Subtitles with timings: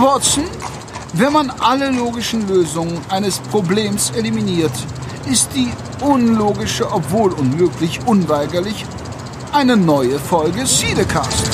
[0.00, 0.44] Watson,
[1.14, 4.72] wenn man alle logischen Lösungen eines Problems eliminiert,
[5.30, 5.70] ist die
[6.00, 8.84] unlogische, obwohl unmöglich, unweigerlich
[9.52, 11.46] eine neue Folge Siedecast.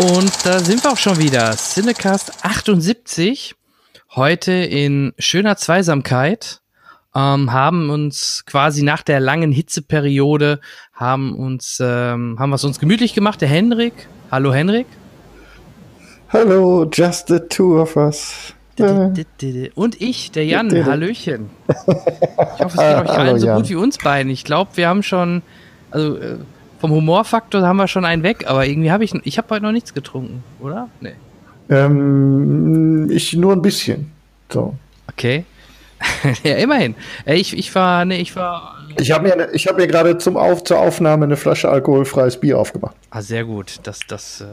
[0.00, 1.56] Und da sind wir auch schon wieder.
[1.56, 3.54] Cinecast 78.
[4.16, 6.62] Heute in schöner Zweisamkeit.
[7.14, 10.60] Ähm, haben uns quasi nach der langen Hitzeperiode
[10.92, 13.40] haben uns ähm, haben wir es uns gemütlich gemacht.
[13.40, 13.94] Der Henrik.
[14.30, 14.86] Hallo Henrik.
[16.28, 18.54] Hallo, just the two of us.
[19.74, 20.70] Und ich, der Jan.
[20.84, 21.50] Hallöchen.
[22.54, 24.30] Ich hoffe, es geht euch allen so gut wie uns beiden.
[24.30, 25.42] Ich glaube, wir haben schon,
[25.90, 26.36] also äh,
[26.78, 29.72] vom Humorfaktor haben wir schon einen weg, aber irgendwie habe ich, ich habe heute noch
[29.72, 30.88] nichts getrunken, oder?
[31.00, 31.14] Nee.
[31.68, 34.10] Ähm, ich nur ein bisschen.
[34.50, 34.74] So.
[35.10, 35.44] Okay.
[36.42, 36.94] ja, immerhin.
[37.26, 38.76] Ich, ich war, nee, ich war.
[38.98, 42.38] Ich habe mir, ne, ich habe mir gerade zum Auf, zur Aufnahme eine Flasche alkoholfreies
[42.38, 42.96] Bier aufgemacht.
[43.10, 43.80] Ah, sehr gut.
[43.84, 44.44] Das, das, äh,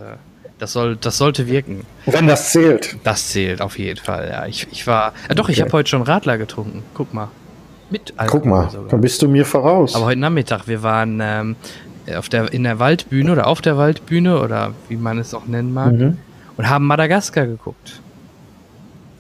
[0.60, 1.86] das soll, das sollte wirken.
[2.06, 2.98] Wenn das zählt.
[3.04, 4.30] Das zählt auf jeden Fall.
[4.30, 5.14] Ja, ich, ich war.
[5.30, 5.54] Ja, doch, okay.
[5.54, 6.84] ich habe heute schon Radler getrunken.
[6.94, 7.30] Guck mal.
[7.90, 8.90] Mit Alkohol Guck mal, sogar.
[8.90, 9.96] dann bist du mir voraus.
[9.96, 11.56] Aber heute Nachmittag, wir waren ähm,
[12.18, 15.74] auf der, in der Waldbühne oder auf der Waldbühne oder wie man es auch nennen
[15.74, 16.18] mag mhm.
[16.58, 18.02] und haben Madagaskar geguckt.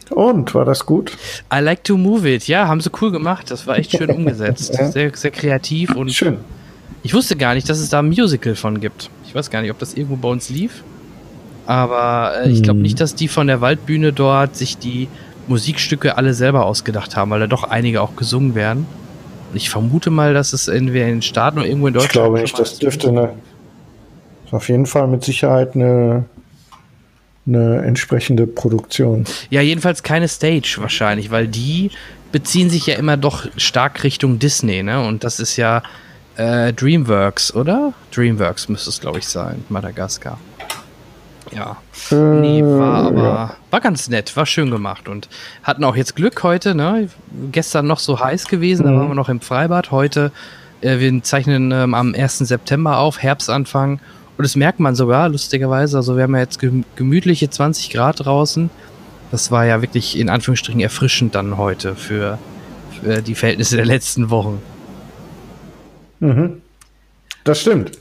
[0.09, 1.11] Und war das gut?
[1.53, 2.47] I like to move it.
[2.47, 3.51] Ja, haben sie cool gemacht.
[3.51, 4.75] Das war echt schön umgesetzt.
[4.77, 4.91] ja.
[4.91, 6.37] Sehr, sehr kreativ und schön.
[7.03, 9.09] Ich wusste gar nicht, dass es da ein Musical von gibt.
[9.25, 10.83] Ich weiß gar nicht, ob das irgendwo bei uns lief.
[11.65, 12.83] Aber äh, ich glaube hm.
[12.83, 15.07] nicht, dass die von der Waldbühne dort sich die
[15.47, 18.85] Musikstücke alle selber ausgedacht haben, weil da doch einige auch gesungen werden.
[19.53, 22.13] Ich vermute mal, dass es entweder in den Staaten oder irgendwo in Deutschland.
[22.15, 23.33] Ich glaube nicht, das dürfte eine,
[24.51, 26.25] auf jeden Fall mit Sicherheit eine,
[27.47, 29.25] eine entsprechende Produktion.
[29.49, 31.91] Ja, jedenfalls keine Stage wahrscheinlich, weil die
[32.31, 35.05] beziehen sich ja immer doch stark Richtung Disney, ne?
[35.05, 35.81] Und das ist ja
[36.35, 37.93] äh, DreamWorks, oder?
[38.13, 40.37] DreamWorks müsste es, glaube ich, sein, Madagaskar.
[41.51, 41.77] Ja.
[42.11, 43.55] Äh, nee, war aber ja.
[43.71, 45.29] war ganz nett, war schön gemacht und
[45.63, 47.09] hatten auch jetzt Glück heute, ne?
[47.51, 48.91] Gestern noch so heiß gewesen, mhm.
[48.91, 49.91] da waren wir noch im Freibad.
[49.91, 50.31] Heute,
[50.81, 52.39] äh, wir zeichnen ähm, am 1.
[52.39, 53.99] September auf, Herbstanfang.
[54.37, 55.97] Und das merkt man sogar, lustigerweise.
[55.97, 56.59] Also wir haben ja jetzt
[56.95, 58.69] gemütliche 20 Grad draußen.
[59.31, 62.37] Das war ja wirklich in Anführungsstrichen erfrischend dann heute für,
[63.01, 64.61] für die Verhältnisse der letzten Wochen.
[66.19, 66.61] Mhm.
[67.43, 67.91] Das stimmt.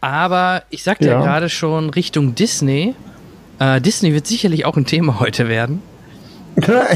[0.00, 2.94] Aber ich sagte ja, ja gerade schon Richtung Disney.
[3.58, 5.82] Äh, Disney wird sicherlich auch ein Thema heute werden.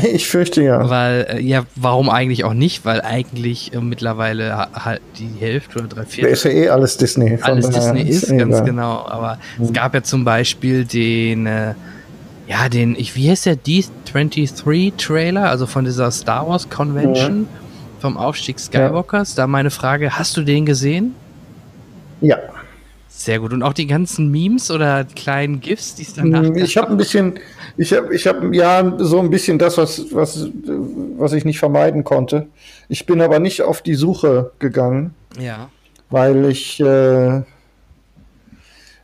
[0.03, 0.89] Ich fürchte ja.
[0.89, 2.85] Weil, äh, ja, warum eigentlich auch nicht?
[2.85, 6.33] Weil eigentlich äh, mittlerweile halt die Hälfte oder drei Viertel.
[6.33, 7.39] ist ja eh alles Disney.
[7.41, 9.05] Alles Disney ist, ist ganz genau.
[9.07, 9.65] Aber mhm.
[9.65, 11.75] es gab ja zum Beispiel den, äh,
[12.47, 17.49] ja, den, ich, wie heißt der, D23-Trailer, also von dieser Star Wars Convention mhm.
[18.01, 19.37] vom Aufstieg Skywalkers.
[19.37, 19.45] Ja.
[19.45, 21.15] Da meine Frage, hast du den gesehen?
[22.21, 22.39] Ja.
[23.17, 23.53] Sehr gut.
[23.53, 26.97] Und auch die ganzen Memes oder kleinen GIFs, die es danach hm, Ich habe ein
[26.97, 27.39] bisschen,
[27.77, 30.49] ich habe, ich habe ja so ein bisschen das, was, was,
[31.17, 32.49] was ich nicht vermeiden konnte.
[32.89, 35.15] Ich bin aber nicht auf die Suche gegangen.
[35.41, 35.71] Ja.
[36.11, 37.43] Weil ich, äh,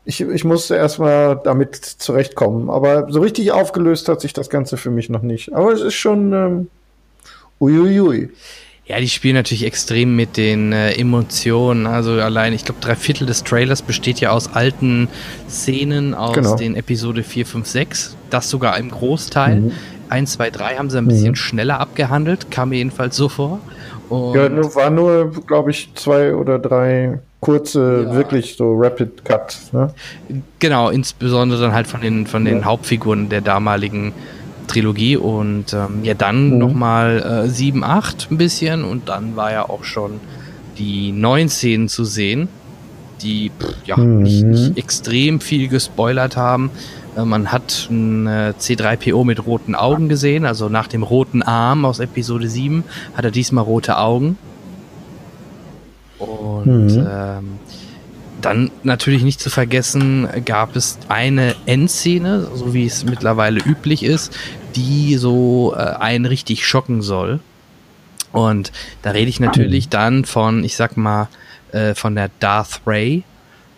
[0.05, 2.69] ich, ich musste erstmal damit zurechtkommen.
[2.69, 5.55] Aber so richtig aufgelöst hat sich das Ganze für mich noch nicht.
[5.55, 6.69] Aber es ist schon ähm,
[7.61, 8.31] uiuiui.
[8.91, 11.87] Ja, die spielen natürlich extrem mit den äh, Emotionen.
[11.87, 15.07] Also allein, ich glaube, drei Viertel des Trailers besteht ja aus alten
[15.49, 16.57] Szenen aus genau.
[16.57, 18.17] den Episode 4, 5, 6.
[18.31, 19.61] Das sogar im Großteil.
[19.61, 19.73] Mhm.
[20.09, 21.37] 1, 2, 3 haben sie ein bisschen mhm.
[21.37, 23.61] schneller abgehandelt, kam mir jedenfalls so vor.
[24.09, 28.15] Und ja, nur, war nur, glaube ich, zwei oder drei kurze, ja.
[28.17, 29.57] wirklich so Rapid Cut.
[29.71, 29.95] Ne?
[30.59, 32.65] Genau, insbesondere dann halt von den, von den ja.
[32.65, 34.13] Hauptfiguren der damaligen
[34.71, 36.59] Trilogie und ähm, ja, dann mhm.
[36.59, 40.21] nochmal äh, 7, 8 ein bisschen und dann war ja auch schon
[40.79, 42.49] die neuen Szenen zu sehen,
[43.23, 44.23] die pff, ja mhm.
[44.23, 46.71] nicht, nicht, extrem viel gespoilert haben.
[47.17, 51.85] Äh, man hat ein äh, C3PO mit roten Augen gesehen, also nach dem roten Arm
[51.85, 52.85] aus Episode 7
[53.15, 54.39] hat er diesmal rote Augen.
[56.19, 57.07] Und mhm.
[57.11, 57.60] ähm,
[58.41, 64.37] dann natürlich nicht zu vergessen, gab es eine Endszene, so wie es mittlerweile üblich ist,
[64.77, 67.41] die so äh, einen richtig schocken soll.
[68.33, 68.73] Und
[69.03, 71.29] da rede ich natürlich dann von, ich sag mal,
[71.73, 73.25] äh, von der Darth Ray.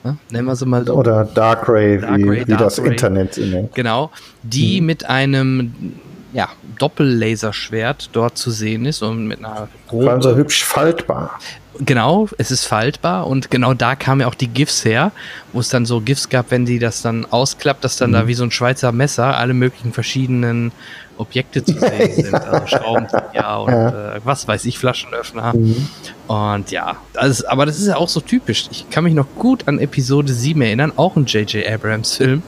[0.05, 0.19] Ne?
[0.31, 0.95] Nennen wir sie mal so.
[0.95, 2.91] Oder Dark Ray, Dark wie, Ray, wie Darth das Ray.
[2.91, 3.75] Internet sie nennt.
[3.75, 4.11] Genau.
[4.43, 4.87] Die hm.
[4.87, 5.95] mit einem
[6.33, 6.49] ja,
[6.79, 11.39] Doppellaserschwert dort zu sehen ist und mit einer Vor allem so hübsch faltbar.
[11.81, 15.11] Genau, es ist faltbar und genau da kamen ja auch die GIFs her,
[15.53, 18.15] wo es dann so GIFs gab, wenn die das dann ausklappt, dass dann Mhm.
[18.15, 20.71] da wie so ein Schweizer Messer alle möglichen verschiedenen
[21.17, 22.35] Objekte zu sehen sind.
[22.35, 25.55] Also Schraubenzieher und äh, was weiß ich, Flaschenöffner.
[25.57, 25.89] Mhm.
[26.27, 28.67] Und ja, ist, aber das ist ja auch so typisch.
[28.71, 31.67] Ich kann mich noch gut an Episode 7 erinnern, auch ein J.J.
[31.67, 32.43] Abrams Film,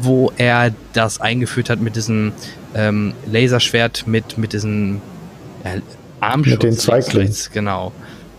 [0.00, 2.32] wo er das eingeführt hat mit diesem
[2.74, 5.00] ähm, Laserschwert mit, mit diesen
[5.62, 5.80] äh,
[6.20, 6.62] Armschutz.
[6.64, 7.92] Mit den rechts, Genau.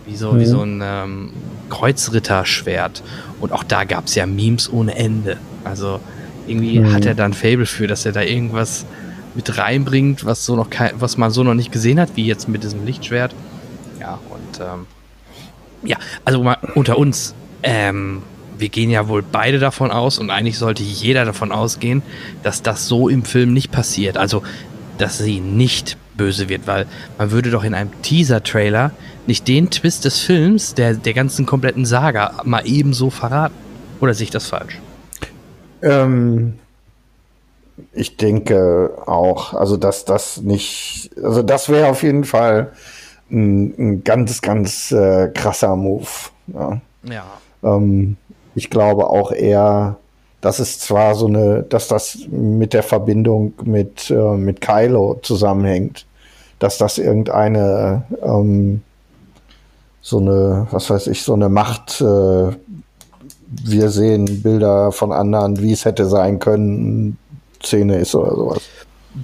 [0.06, 1.30] Wie so, wie so ein ähm,
[1.68, 3.02] Kreuzritterschwert.
[3.40, 5.36] Und auch da gab es ja Memes ohne Ende.
[5.64, 5.98] Also
[6.46, 6.92] irgendwie Mhm.
[6.92, 8.86] hat er da ein Fable für, dass er da irgendwas
[9.34, 12.48] mit reinbringt, was so noch kein, was man so noch nicht gesehen hat, wie jetzt
[12.48, 13.34] mit diesem Lichtschwert.
[14.00, 14.86] Ja, und ähm,
[15.82, 18.22] ja, also mal unter uns, ähm,
[18.58, 22.02] wir gehen ja wohl beide davon aus und eigentlich sollte jeder davon ausgehen,
[22.42, 24.16] dass das so im Film nicht passiert.
[24.16, 24.42] Also,
[24.98, 26.86] dass sie nicht böse wird, weil
[27.18, 28.92] man würde doch in einem Teaser-Trailer
[29.26, 33.54] nicht den Twist des Films, der, der ganzen kompletten Saga, mal ebenso verraten.
[34.00, 34.80] Oder sehe ich das falsch?
[35.82, 36.58] Ähm,
[37.92, 42.72] ich denke auch, also dass das nicht, also das wäre auf jeden Fall
[43.30, 46.06] ein, ein ganz, ganz äh, krasser Move.
[46.46, 46.80] Ja.
[47.02, 47.24] Ja.
[47.62, 48.16] Ähm,
[48.56, 49.98] ich glaube auch eher,
[50.40, 56.06] dass es zwar so eine, dass das mit der Verbindung mit, äh, mit Kylo zusammenhängt,
[56.58, 58.82] dass das irgendeine ähm,
[60.00, 62.04] so eine, was weiß ich, so eine Macht, äh,
[63.48, 67.18] wir sehen Bilder von anderen, wie es hätte sein können,
[67.62, 68.62] Szene ist oder sowas.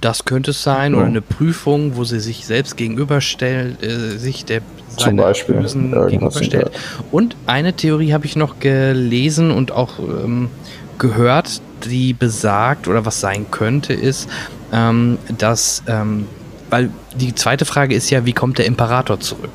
[0.01, 0.99] Das könnte es sein, Ja.
[0.99, 4.61] oder eine Prüfung, wo sie sich selbst gegenüberstellt, äh, sich der
[4.97, 6.71] Zum Beispiel, gegenüberstellt.
[7.11, 10.49] Und eine Theorie habe ich noch gelesen und auch ähm,
[10.97, 14.29] gehört, die besagt, oder was sein könnte, ist,
[14.71, 16.27] ähm, dass, ähm,
[16.69, 19.51] weil die zweite Frage ist ja, wie kommt der Imperator zurück?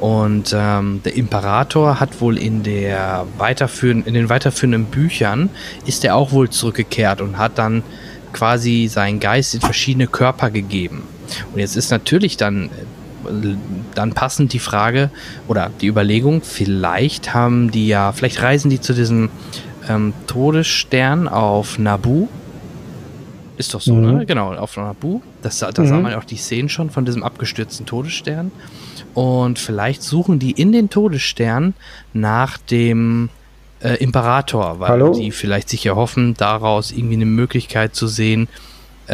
[0.00, 5.50] Und ähm, der Imperator hat wohl in der weiterführenden, in den weiterführenden Büchern
[5.86, 7.82] ist er auch wohl zurückgekehrt und hat dann
[8.32, 11.02] quasi seinen Geist in verschiedene Körper gegeben.
[11.52, 12.66] Und jetzt ist natürlich dann,
[13.26, 13.54] äh,
[13.94, 15.10] dann passend die Frage
[15.48, 19.30] oder die Überlegung, vielleicht haben die ja, vielleicht reisen die zu diesem
[19.88, 22.28] ähm, Todesstern auf Nabu.
[23.58, 24.18] Ist doch so, Mhm.
[24.18, 24.26] ne?
[24.26, 25.20] Genau, auf Nabu.
[25.42, 26.02] Das, da sah Mhm.
[26.02, 28.50] man ja auch die Szenen schon von diesem abgestürzten Todesstern.
[29.14, 31.74] Und vielleicht suchen die in den Todesstern
[32.14, 33.28] nach dem
[33.82, 35.12] äh, Imperator, weil Hallo?
[35.12, 38.48] die vielleicht sich erhoffen, daraus irgendwie eine Möglichkeit zu sehen
[39.06, 39.12] äh,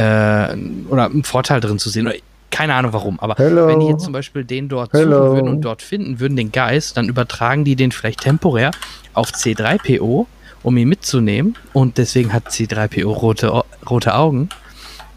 [0.89, 2.11] oder einen Vorteil drin zu sehen.
[2.51, 3.67] Keine Ahnung warum, aber Hello?
[3.67, 5.19] wenn die jetzt zum Beispiel den dort Hello?
[5.19, 8.71] suchen würden und dort finden würden, den Geist, dann übertragen die den vielleicht temporär
[9.13, 10.27] auf C3PO,
[10.63, 11.57] um ihn mitzunehmen.
[11.73, 14.49] Und deswegen hat C3PO rote, rote Augen.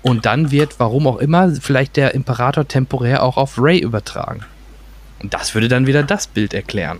[0.01, 4.42] Und dann wird, warum auch immer, vielleicht der Imperator temporär auch auf Ray übertragen.
[5.21, 7.00] Und das würde dann wieder das Bild erklären.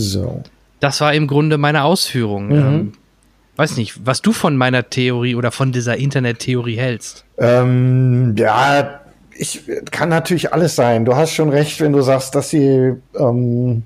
[0.00, 0.42] So.
[0.80, 2.48] Das war im Grunde meine Ausführung.
[2.48, 2.54] Mhm.
[2.54, 2.92] Ähm,
[3.56, 7.24] weiß nicht, was du von meiner Theorie oder von dieser Internettheorie hältst.
[7.38, 9.00] Ähm, ja,
[9.36, 11.04] ich kann natürlich alles sein.
[11.04, 13.82] Du hast schon recht, wenn du sagst, dass sie, ähm,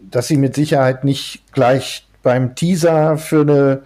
[0.00, 3.82] dass sie mit Sicherheit nicht gleich beim Teaser für eine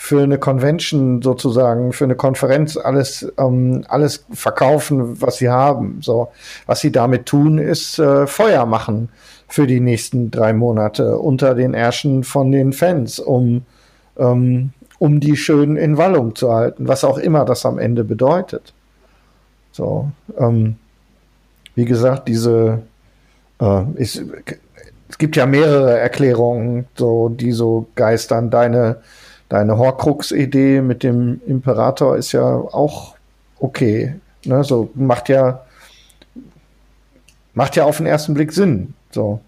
[0.00, 5.98] für eine Convention sozusagen, für eine Konferenz alles ähm, alles verkaufen, was sie haben.
[6.02, 6.30] So,
[6.66, 9.08] was sie damit tun, ist äh, Feuer machen
[9.48, 13.62] für die nächsten drei Monate unter den Ärschen von den Fans, um
[14.18, 18.74] ähm, um die schön in Wallung zu halten, was auch immer das am Ende bedeutet.
[19.70, 20.76] So, ähm,
[21.76, 22.82] wie gesagt, diese
[23.60, 24.24] äh, ist,
[25.08, 28.50] es gibt ja mehrere Erklärungen, so die so geistern.
[28.50, 28.98] Deine
[29.48, 33.14] deine Horcrux-Idee mit dem Imperator ist ja auch
[33.60, 34.14] okay.
[34.44, 34.62] Ne?
[34.64, 35.62] So macht ja
[37.54, 38.94] macht ja auf den ersten Blick Sinn.
[39.10, 39.40] So.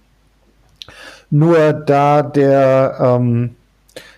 [1.31, 3.57] Nur da der ähm,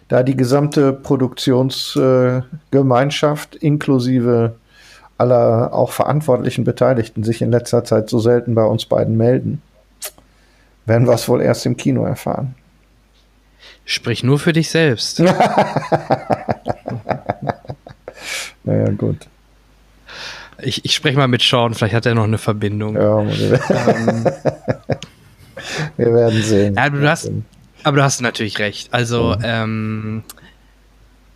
[0.09, 4.55] da die gesamte Produktionsgemeinschaft äh, inklusive
[5.19, 9.63] aller auch verantwortlichen Beteiligten sich in letzter Zeit so selten bei uns beiden melden,
[10.85, 12.55] werden wir es wohl erst im Kino erfahren.
[13.85, 15.23] Sprich nur für dich selbst.
[18.65, 19.17] Naja, gut.
[20.61, 22.95] Ich, ich spreche mal mit Sean, vielleicht hat er noch eine Verbindung.
[22.95, 24.25] Ja, Ähm,
[25.97, 26.75] wir werden sehen.
[26.77, 27.31] Ja, du hast,
[27.83, 28.89] aber du hast natürlich recht.
[28.93, 30.23] Also, ähm,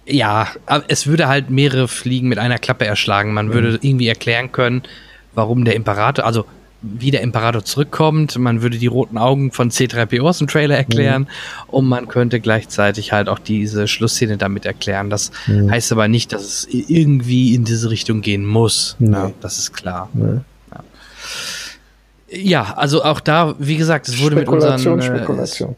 [0.06, 3.35] ja, aber es würde halt mehrere Fliegen mit einer Klappe erschlagen.
[3.35, 4.83] Man würde irgendwie erklären können,
[5.35, 6.45] warum der Imperator, also
[6.83, 8.38] wie der Imperator zurückkommt.
[8.38, 11.28] Man würde die roten Augen von C3PO aus dem Trailer erklären mhm.
[11.68, 15.11] und man könnte gleichzeitig halt auch diese Schlussszene damit erklären.
[15.11, 15.71] Das mhm.
[15.71, 18.97] heißt aber nicht, dass es irgendwie in diese Richtung gehen muss.
[19.00, 20.09] Ja, das ist klar.
[20.14, 20.42] Ja.
[22.28, 22.75] Ja.
[22.76, 24.99] also auch da, wie gesagt, es wurde mit unseren.
[24.99, 25.76] Äh, Spekulation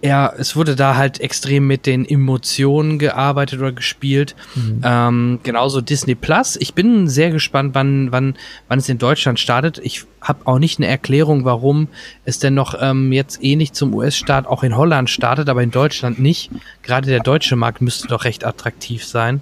[0.00, 4.36] ja, es wurde da halt extrem mit den Emotionen gearbeitet oder gespielt.
[4.54, 4.80] Mhm.
[4.84, 6.56] Ähm, genauso Disney Plus.
[6.56, 8.36] Ich bin sehr gespannt, wann, wann,
[8.68, 9.80] wann es in Deutschland startet.
[9.82, 11.88] Ich habe auch nicht eine Erklärung, warum
[12.24, 16.20] es denn noch ähm, jetzt ähnlich zum US-Staat auch in Holland startet, aber in Deutschland
[16.20, 16.50] nicht.
[16.82, 19.40] Gerade der deutsche Markt müsste doch recht attraktiv sein.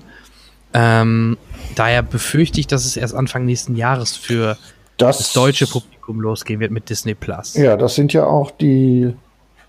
[0.72, 1.36] Ähm,
[1.74, 4.56] daher befürchte ich, dass es erst Anfang nächsten Jahres für
[4.96, 7.54] das, das deutsche Publikum losgehen wird mit Disney Plus.
[7.54, 9.14] Ja, das sind ja auch die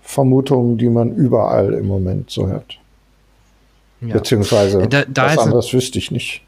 [0.02, 2.78] Vermutungen, die man überall im Moment so hört.
[4.00, 4.14] Ja.
[4.14, 6.42] Beziehungsweise da, da was anderes wüsste ich nicht.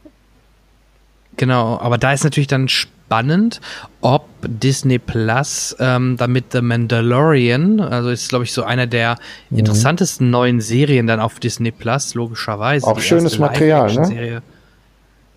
[1.37, 3.61] Genau, aber da ist natürlich dann spannend,
[4.01, 9.17] ob Disney Plus ähm, damit The Mandalorian, also ist glaube ich so einer der
[9.51, 9.59] mhm.
[9.59, 12.87] interessantesten neuen Serien dann auf Disney Plus, logischerweise.
[12.87, 14.43] Auch schönes Material, ne?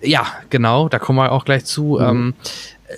[0.01, 1.97] Ja, genau, da kommen wir auch gleich zu.
[1.99, 2.01] Mhm.
[2.01, 2.33] Ähm,
[2.87, 2.93] äh,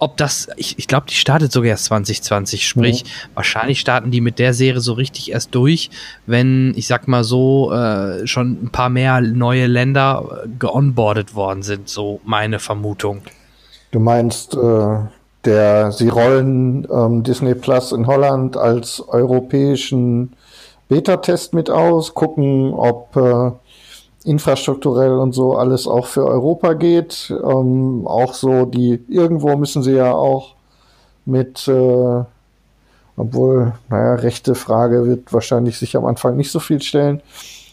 [0.00, 3.08] ob das, ich, ich glaube, die startet sogar erst 2020, sprich, mhm.
[3.34, 5.90] wahrscheinlich starten die mit der Serie so richtig erst durch,
[6.26, 11.62] wenn, ich sag mal so, äh, schon ein paar mehr neue Länder äh, geonboardet worden
[11.62, 13.20] sind, so meine Vermutung.
[13.90, 14.98] Du meinst, äh,
[15.44, 20.34] der, sie rollen ähm, Disney Plus in Holland als europäischen
[20.88, 23.52] Beta-Test mit aus, gucken, ob äh,
[24.24, 27.30] infrastrukturell und so alles auch für Europa geht.
[27.30, 30.54] Ähm, auch so die, irgendwo müssen sie ja auch
[31.24, 32.24] mit, äh,
[33.16, 37.22] obwohl, naja, rechte Frage wird wahrscheinlich sich am Anfang nicht so viel stellen.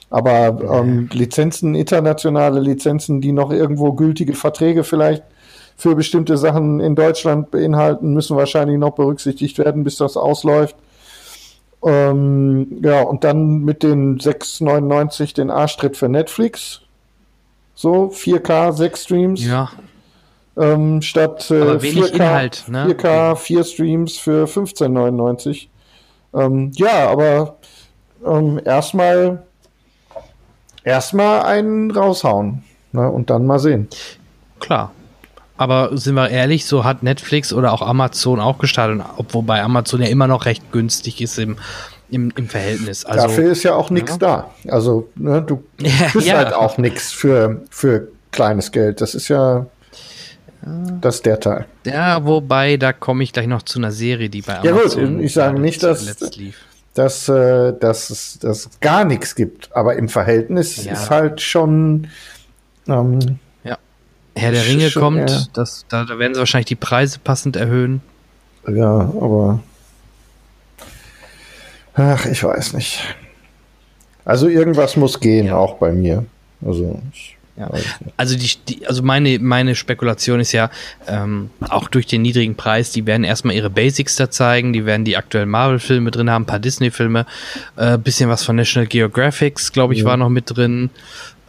[0.09, 5.23] Aber ähm, Lizenzen, internationale Lizenzen, die noch irgendwo gültige Verträge vielleicht
[5.75, 10.75] für bestimmte Sachen in Deutschland beinhalten, müssen wahrscheinlich noch berücksichtigt werden, bis das ausläuft.
[11.85, 16.81] Ähm, ja, und dann mit den 6,99 den Arschtritt für Netflix.
[17.75, 19.45] So, 4K, 6 Streams.
[19.45, 19.69] Ja.
[20.57, 22.87] Ähm, statt äh, 4K, Inhalt, ne?
[22.87, 25.67] 4K, 4 Streams für 15,99.
[26.33, 27.57] Ähm, ja, aber
[28.25, 29.43] ähm, erstmal
[30.83, 33.09] erstmal einen raushauen ne?
[33.11, 33.87] und dann mal sehen.
[34.59, 34.91] Klar.
[35.57, 40.07] Aber sind wir ehrlich, so hat Netflix oder auch Amazon auch gestartet, obwohl Amazon ja
[40.07, 41.57] immer noch recht günstig ist im,
[42.09, 43.05] im, im Verhältnis.
[43.05, 44.17] Also, Dafür ist ja auch nichts ja.
[44.17, 44.49] da.
[44.71, 46.37] Also ne, du kriegst ja.
[46.37, 49.01] halt auch nichts für, für kleines Geld.
[49.01, 49.65] Das ist ja
[51.01, 51.65] das ist der Teil.
[51.85, 55.01] Ja, wobei, da komme ich gleich noch zu einer Serie, die bei Amazon.
[55.01, 56.17] Ja gut, ich sage nicht, dass,
[56.93, 60.93] dass, äh, dass, es, dass es gar nichts gibt, aber im Verhältnis ja.
[60.93, 62.07] ist halt schon
[62.87, 63.39] ähm,
[64.37, 65.41] Herr der Ringe schon, kommt, ja.
[65.53, 68.01] das, da, da, werden sie wahrscheinlich die Preise passend erhöhen.
[68.67, 69.59] Ja, aber.
[71.95, 73.01] Ach, ich weiß nicht.
[74.25, 75.57] Also irgendwas muss gehen, ja.
[75.57, 76.25] auch bei mir.
[76.61, 77.71] Also ich ja.
[78.17, 80.69] Also die, die, also meine, meine Spekulation ist ja,
[81.07, 85.05] ähm, auch durch den niedrigen Preis, die werden erstmal ihre Basics da zeigen, die werden
[85.05, 87.25] die aktuellen Marvel-Filme drin haben, ein paar Disney-Filme,
[87.75, 90.05] äh, bisschen was von National Geographics, glaube ich, ja.
[90.05, 90.91] war noch mit drin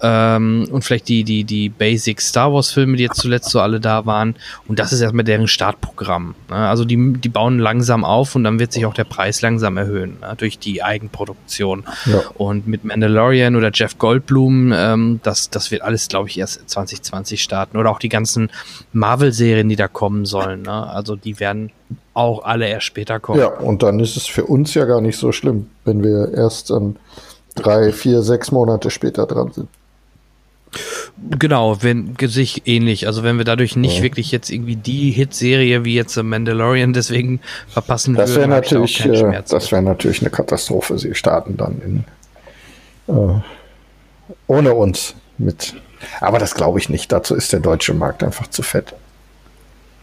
[0.01, 3.81] ähm, und vielleicht die, die, die Basic Star Wars Filme, die jetzt zuletzt so alle
[3.81, 4.37] da waren.
[4.69, 6.35] Und das ist erstmal deren Startprogramm.
[6.49, 6.57] Ne?
[6.57, 10.19] Also die, die bauen langsam auf und dann wird sich auch der Preis langsam erhöhen
[10.21, 10.35] ne?
[10.37, 11.85] durch die Eigenproduktion.
[12.07, 12.23] Ja.
[12.35, 17.43] Und mit Mandalorian oder Jeff Goldblum, ähm, das, das wird alles, glaube ich, erst 2020
[17.43, 17.77] starten.
[17.77, 18.51] Oder auch die ganzen
[18.93, 20.63] Marvel-Serien, die da kommen sollen.
[20.63, 20.87] Ne?
[20.89, 21.71] Also die werden
[22.15, 23.41] auch alle erst später kommen.
[23.41, 26.71] Ja, und dann ist es für uns ja gar nicht so schlimm, wenn wir erst
[26.71, 26.97] ähm,
[27.55, 29.69] drei, vier, sechs Monate später dran sind.
[31.39, 33.07] Genau, wenn sich ähnlich.
[33.07, 34.03] Also wenn wir dadurch nicht ja.
[34.03, 39.43] wirklich jetzt irgendwie die Hitserie wie jetzt The Mandalorian deswegen verpassen das würden, natürlich, äh,
[39.49, 40.99] das wäre natürlich eine Katastrophe.
[40.99, 42.05] Sie starten dann
[43.09, 43.41] in, äh,
[44.47, 45.75] ohne uns mit.
[46.21, 47.11] Aber das glaube ich nicht.
[47.11, 48.95] Dazu ist der deutsche Markt einfach zu fett.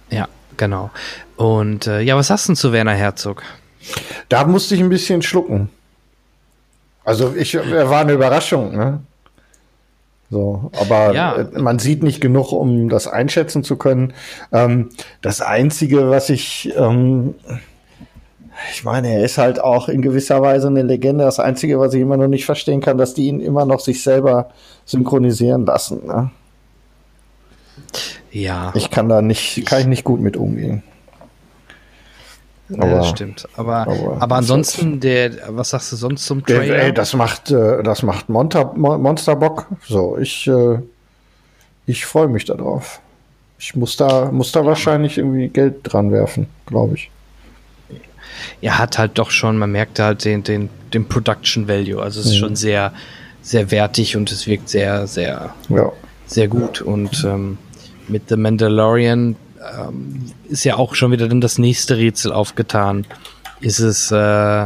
[0.09, 0.91] Ja, genau.
[1.37, 3.43] Und äh, ja, was hast du denn zu Werner Herzog?
[4.29, 5.69] Da musste ich ein bisschen schlucken.
[7.03, 8.99] Also ich war eine Überraschung, ne?
[10.31, 11.35] So, aber ja.
[11.35, 14.13] Äh, man sieht nicht genug, um das einschätzen zu können.
[14.51, 14.89] Ähm,
[15.21, 17.35] das Einzige, was ich, ähm,
[18.71, 21.25] ich meine, er ist halt auch in gewisser Weise eine Legende.
[21.25, 24.01] Das Einzige, was ich immer noch nicht verstehen kann, dass die ihn immer noch sich
[24.01, 24.49] selber
[24.85, 26.07] synchronisieren lassen.
[26.07, 26.31] Ne?
[28.31, 28.71] Ja.
[28.75, 30.83] Ich kann da nicht, kann ich nicht gut mit umgehen.
[32.73, 33.47] Aber, ja, das stimmt.
[33.55, 36.65] Aber, aber, aber ansonsten, der, was sagst du sonst zum Trailer?
[36.75, 39.67] Der, ey, das macht, äh, das macht Monster, Monster Bock.
[39.85, 40.79] So, ich, äh,
[41.85, 42.99] ich freue mich darauf.
[43.59, 47.11] Ich muss da, muss da wahrscheinlich irgendwie Geld dran werfen, glaube ich.
[48.61, 52.01] Er hat halt doch schon, man merkt halt den, den, den Production Value.
[52.01, 52.37] Also es ist Mhm.
[52.39, 52.93] schon sehr,
[53.41, 55.91] sehr wertig und es wirkt sehr, sehr, Ja.
[56.25, 56.81] sehr gut.
[56.81, 57.57] Und ähm,
[58.07, 59.35] mit The Mandalorian
[59.79, 63.05] ähm, ist ja auch schon wieder dann das nächste Rätsel aufgetan.
[63.61, 64.65] Ist es, äh,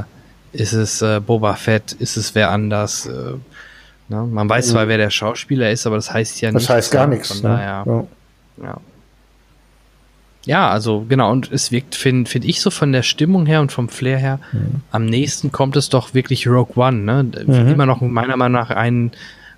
[0.51, 1.91] ist es äh, Boba Fett?
[1.93, 3.05] Ist es wer anders?
[3.05, 3.11] Äh,
[4.09, 4.23] ne?
[4.23, 6.53] Man weiß zwar, wer der Schauspieler ist, aber das heißt ja Mhm.
[6.55, 6.73] Das nichts.
[6.73, 7.15] heißt gar ne?
[7.15, 7.27] nichts.
[7.29, 7.57] Von Ne?
[7.57, 8.07] daher, Ja.
[8.65, 8.77] ja.
[10.45, 13.71] Ja, also genau, und es wirkt, finde find ich so von der Stimmung her und
[13.73, 14.39] vom Flair her,
[14.89, 17.23] am nächsten kommt es doch wirklich Rogue One, ne?
[17.45, 17.67] Mhm.
[17.73, 19.11] Immer noch meiner Meinung nach ein,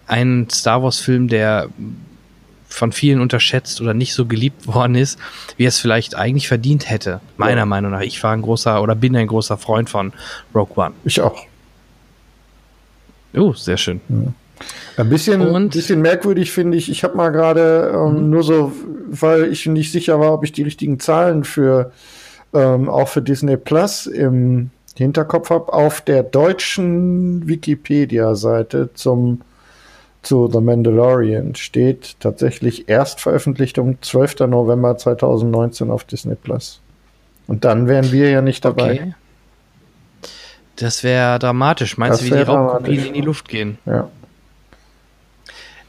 [0.07, 1.69] ein Star Wars-Film, der
[2.73, 5.19] von vielen unterschätzt oder nicht so geliebt worden ist,
[5.57, 7.19] wie er es vielleicht eigentlich verdient hätte.
[7.37, 7.65] Meiner Ja.
[7.65, 8.01] Meinung nach.
[8.01, 10.13] Ich war ein großer oder bin ein großer Freund von
[10.55, 10.93] Rogue One.
[11.03, 11.45] Ich auch.
[13.33, 14.01] Oh, sehr schön.
[14.97, 16.89] Ein bisschen, Und- ein bisschen merkwürdig finde ich.
[16.91, 18.71] Ich habe mal gerade ähm, nur so,
[19.09, 21.91] weil ich nicht sicher war, ob ich die richtigen Zahlen für
[22.53, 29.41] ähm, auch für Disney Plus im Hinterkopf habe, auf der deutschen Wikipedia-Seite zum
[30.23, 34.41] zu The Mandalorian steht tatsächlich Erstveröffentlichung 12.
[34.41, 36.79] November 2019 auf Disney Plus.
[37.47, 38.93] Und dann wären wir ja nicht dabei.
[38.93, 39.13] Okay.
[40.75, 41.97] Das wäre dramatisch.
[41.97, 43.77] Meinst Das du, wie die Raubkopien in die Luft gehen?
[43.85, 44.09] Ja.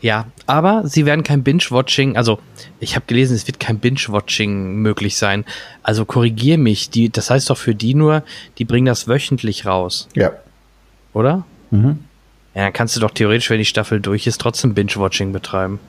[0.01, 2.41] Ja, aber sie werden kein Binge-Watching, also
[2.81, 5.45] ich habe gelesen, es wird kein Binge-Watching möglich sein.
[5.85, 8.25] Also korrigier mich, die, das heißt doch für die nur,
[8.59, 10.33] die bringen das wöchentlich raus, Ja.
[11.13, 11.45] oder?
[11.71, 12.01] Mhm.
[12.55, 15.81] Ja, dann kannst du doch theoretisch, wenn die Staffel durch ist, trotzdem Binge-Watching betreiben.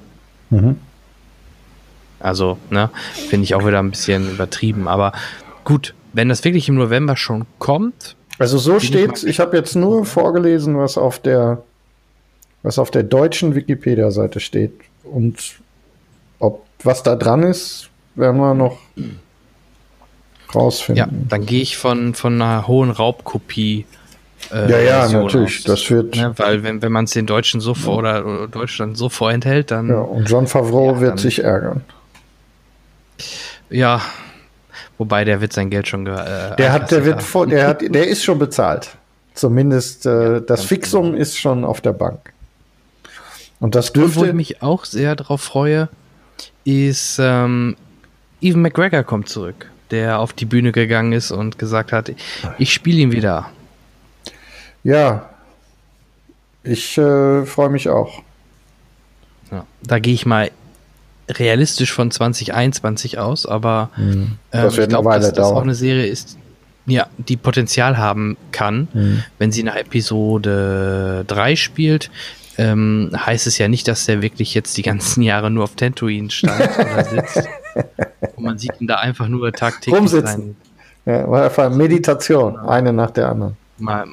[0.50, 0.78] Mhm.
[2.20, 2.90] Also, ne,
[3.30, 4.88] finde ich auch wieder ein bisschen übertrieben.
[4.88, 5.12] Aber
[5.66, 9.24] gut, wenn das wirklich im November schon kommt, Also so ich steht's.
[9.24, 11.64] mal- Ich habe jetzt nur vorgelesen, was auf der
[12.66, 14.72] was auf der deutschen Wikipedia-Seite steht
[15.04, 15.56] und
[16.40, 19.04] ob was da dran ist, werden wir noch ja,
[20.56, 21.28] rausfinden.
[21.28, 23.86] dann gehe ich von, von einer hohen Raubkopie.
[24.52, 25.58] Äh, Ja, ja, Version natürlich.
[25.60, 25.64] aus.
[25.66, 28.98] Das wird Ne, weil wenn, wenn man es den Deutschen so vor oder, oder Deutschland
[28.98, 31.82] so vorenthält, dann ja ja, und John Favreau Ja, wird sich ärgern.
[34.98, 38.08] wobei der wird sein Geld schon äh, Der hat, der wird vor, der hat, der
[38.08, 38.90] ist schon bezahlt.
[39.34, 42.34] Zumindest äh, das Fixum ist schon auf der Bank.
[43.60, 44.34] Und das Und wo ich dürfte.
[44.34, 45.90] mich auch sehr darauf freue,
[46.66, 47.76] ist ähm,
[48.42, 52.12] Evan McGregor kommt zurück, der auf die Bühne gegangen ist und gesagt hat,
[52.58, 53.50] ich spiele ihn wieder.
[54.84, 55.30] Ja.
[56.64, 58.22] Ich äh, freue mich auch.
[59.52, 60.50] Ja, da gehe ich mal
[61.30, 66.38] realistisch von 2021 aus, aber ähm, Das ich glaube, dass das auch eine Serie ist,
[66.86, 69.24] ja, die Potenzial haben kann, Mhm.
[69.40, 72.10] wenn sie nach Episode 3 spielt.
[72.58, 76.30] Ähm, heißt es ja nicht, dass der wirklich jetzt die ganzen Jahre nur auf Tatooine
[76.30, 77.44] stand oder sitzt.
[78.36, 80.56] Und man sieht ihn da einfach nur tagtäglich Rumsitzen.
[81.06, 83.58] Ja, Meditation, eine nach der anderen.
[83.80, 84.06] mal,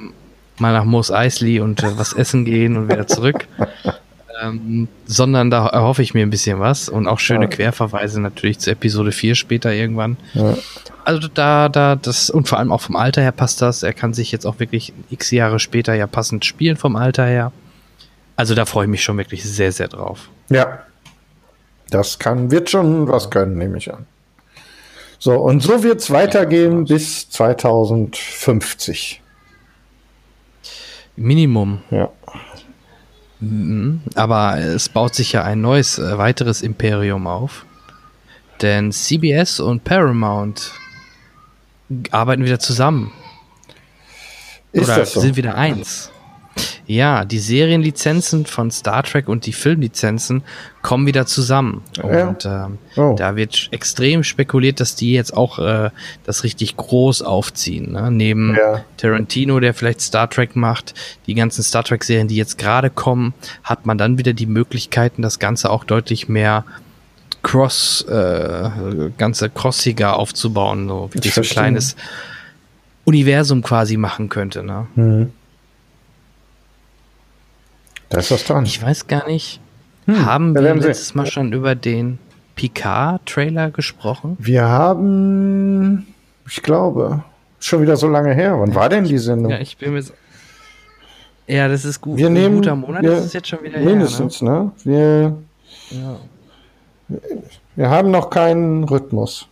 [0.61, 3.47] mal nach Moos Eisley und äh, was essen gehen und wieder zurück.
[4.43, 7.51] ähm, sondern da erhoffe ich mir ein bisschen was und auch schöne Ja.
[7.51, 10.17] Querverweise natürlich zu Episode 4 später irgendwann.
[10.35, 10.57] Ja.
[11.05, 13.83] Also da, da, das, und vor allem auch vom Alter her passt das.
[13.83, 17.53] Er kann sich jetzt auch wirklich x Jahre später ja passend spielen vom Alter her.
[18.37, 20.29] Also da freue ich mich schon wirklich sehr, sehr drauf.
[20.49, 20.81] Ja.
[21.91, 24.07] Das kann, wird schon was können, nehme ich an.
[25.19, 29.21] So, und so wird es weitergehen bis 2050.
[31.17, 31.83] Minimum.
[31.91, 32.11] Ja.
[33.41, 34.03] Mhm.
[34.15, 37.65] Aber es baut sich ja ein neues, äh, weiteres Imperium auf.
[38.63, 40.73] Denn CBS und Paramount
[42.11, 43.13] arbeiten wieder zusammen.
[44.73, 45.21] Ist Oder das so?
[45.21, 46.11] sind wieder eins.
[46.93, 50.43] Ja, die Serienlizenzen von Star Trek und die Filmlizenzen
[50.83, 51.83] kommen wieder zusammen.
[51.97, 52.27] Ja.
[52.27, 53.15] Und ähm, Oh.
[53.17, 55.91] da wird extrem spekuliert, dass die jetzt auch äh,
[56.25, 57.93] das richtig groß aufziehen.
[57.93, 58.11] Ne?
[58.11, 58.85] Neben Ja.
[58.97, 60.95] Tarantino, der vielleicht Star Trek macht,
[61.29, 65.39] die ganzen Star Trek-Serien, die jetzt gerade kommen, hat man dann wieder die Möglichkeiten, das
[65.39, 66.65] Ganze auch deutlich mehr
[67.45, 68.69] cross, äh,
[69.17, 71.95] ganze crossiger aufzubauen, so wirklich so ein kleines
[73.05, 74.65] Universum quasi machen könnte.
[74.65, 74.87] Ne?
[74.97, 75.33] Mhm.
[78.11, 78.65] Da ist was dran.
[78.67, 79.61] Ich weiß gar nicht,
[80.07, 80.89] Hm, haben wir wir werden sehen.
[80.89, 82.19] letztes Mal schon über den
[82.57, 84.37] Picard-Trailer gesprochen?
[84.41, 86.07] Wir haben,
[86.47, 87.23] ich glaube,
[87.61, 88.59] schon wieder so lange her.
[88.61, 89.51] Wann war denn die Sendung?
[89.53, 90.13] Ja, ich bin mir so
[91.47, 92.17] ja, das ist gut.
[92.17, 94.71] Wir Ein nehmen- guter Monat wir- ist es jetzt schon wieder Mindestens, ne?
[94.85, 95.37] Wir, her.
[95.91, 96.21] Ne?
[97.11, 97.17] Ja.
[97.75, 99.49] wir haben noch keinen Rhythmus.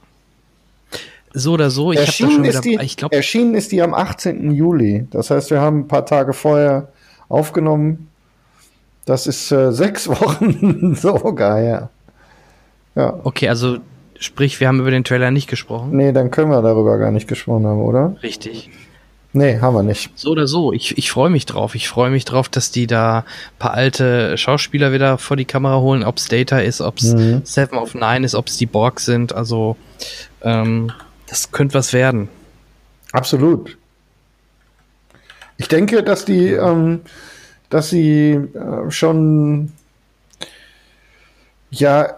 [1.33, 3.95] So oder so, ich habe schon ist wieder, die, ich glaube, erschienen ist die am
[3.95, 4.53] 18.
[4.53, 5.09] Juli.
[5.11, 6.87] Das heißt, wir haben ein paar Tage vorher
[7.29, 8.09] aufgenommen.
[9.09, 11.91] Das ist äh, sechs Wochen sogar her.
[12.95, 13.79] Ja, okay, also
[14.21, 15.97] Sprich, wir haben über den Trailer nicht gesprochen.
[15.97, 18.17] Nee, dann können wir darüber gar nicht gesprochen haben, oder?
[18.23, 18.69] Richtig.
[19.33, 20.11] Nee, haben wir nicht.
[20.17, 20.73] So oder so.
[20.73, 21.77] Ich, ich freue mich drauf.
[21.77, 23.25] Ich freue mich drauf, dass die da ein
[23.61, 26.03] paar alte Schauspieler wieder vor die Kamera holen.
[26.03, 27.43] Ob es Data ist, ob es Mhm.
[27.45, 29.33] Seven of Nine ist, ob es die Borg sind.
[29.33, 29.77] Also,
[30.43, 30.91] ähm,
[31.29, 32.29] das könnte was werden.
[33.13, 33.77] Absolut.
[35.59, 37.03] Ich denke, dass die, ähm,
[37.71, 39.73] dass sie äh, schon,
[41.71, 42.15] ja, äh,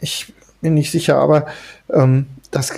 [0.00, 1.46] ich bin nicht sicher, aber
[1.92, 2.72] ähm, das,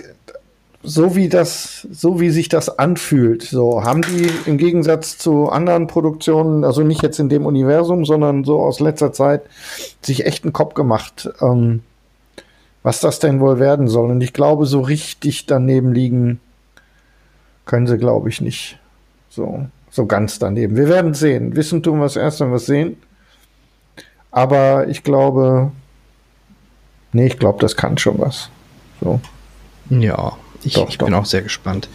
[0.83, 5.87] so wie das, so wie sich das anfühlt, so haben die im Gegensatz zu anderen
[5.87, 9.43] Produktionen, also nicht jetzt in dem Universum, sondern so aus letzter Zeit,
[10.03, 11.83] sich echt einen Kopf gemacht, ähm,
[12.83, 14.11] was das denn wohl werden soll.
[14.11, 16.41] Und ich glaube, so richtig daneben liegen
[17.65, 18.79] können sie, glaube ich, nicht.
[19.29, 20.77] So, so ganz daneben.
[20.77, 21.57] Wir werden sehen.
[21.57, 22.97] Wissen tun wir es erst, wenn wir es sehen.
[24.31, 25.73] Aber ich glaube,
[27.13, 28.51] nee, ich glaube, das kann schon was.
[29.01, 29.21] So.
[29.91, 30.33] Ja,
[30.63, 31.07] ich, Doch, ich doch.
[31.07, 31.89] bin auch sehr gespannt.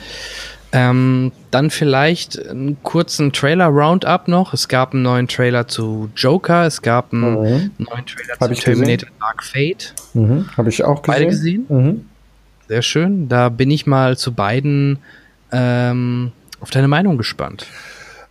[0.73, 4.53] Ähm, dann vielleicht einen kurzen Trailer-Roundup noch.
[4.53, 7.71] Es gab einen neuen Trailer zu Joker, es gab einen Mhm.
[7.77, 8.75] neuen Trailer Hab zu ich gesehen.
[8.85, 9.93] Terminator Dark Fate.
[10.13, 10.45] Mhm.
[10.55, 11.13] Habe ich auch gesehen.
[11.13, 11.65] Beide gesehen?
[11.69, 12.05] Mhm.
[12.69, 13.27] Sehr schön.
[13.27, 14.99] Da bin ich mal zu beiden
[15.51, 16.31] ähm,
[16.61, 17.67] auf deine Meinung gespannt.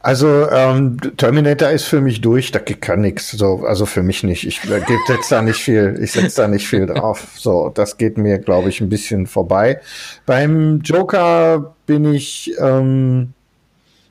[0.02, 3.32] Also ähm, Terminator ist für mich durch, da kann nichts.
[3.32, 4.46] So, also für mich nicht.
[4.46, 7.26] Ich äh, setze da nicht viel, ich setze da nicht viel drauf.
[7.36, 9.80] So, das geht mir, glaube ich, ein bisschen vorbei.
[10.24, 13.34] Beim Joker bin ich, ähm,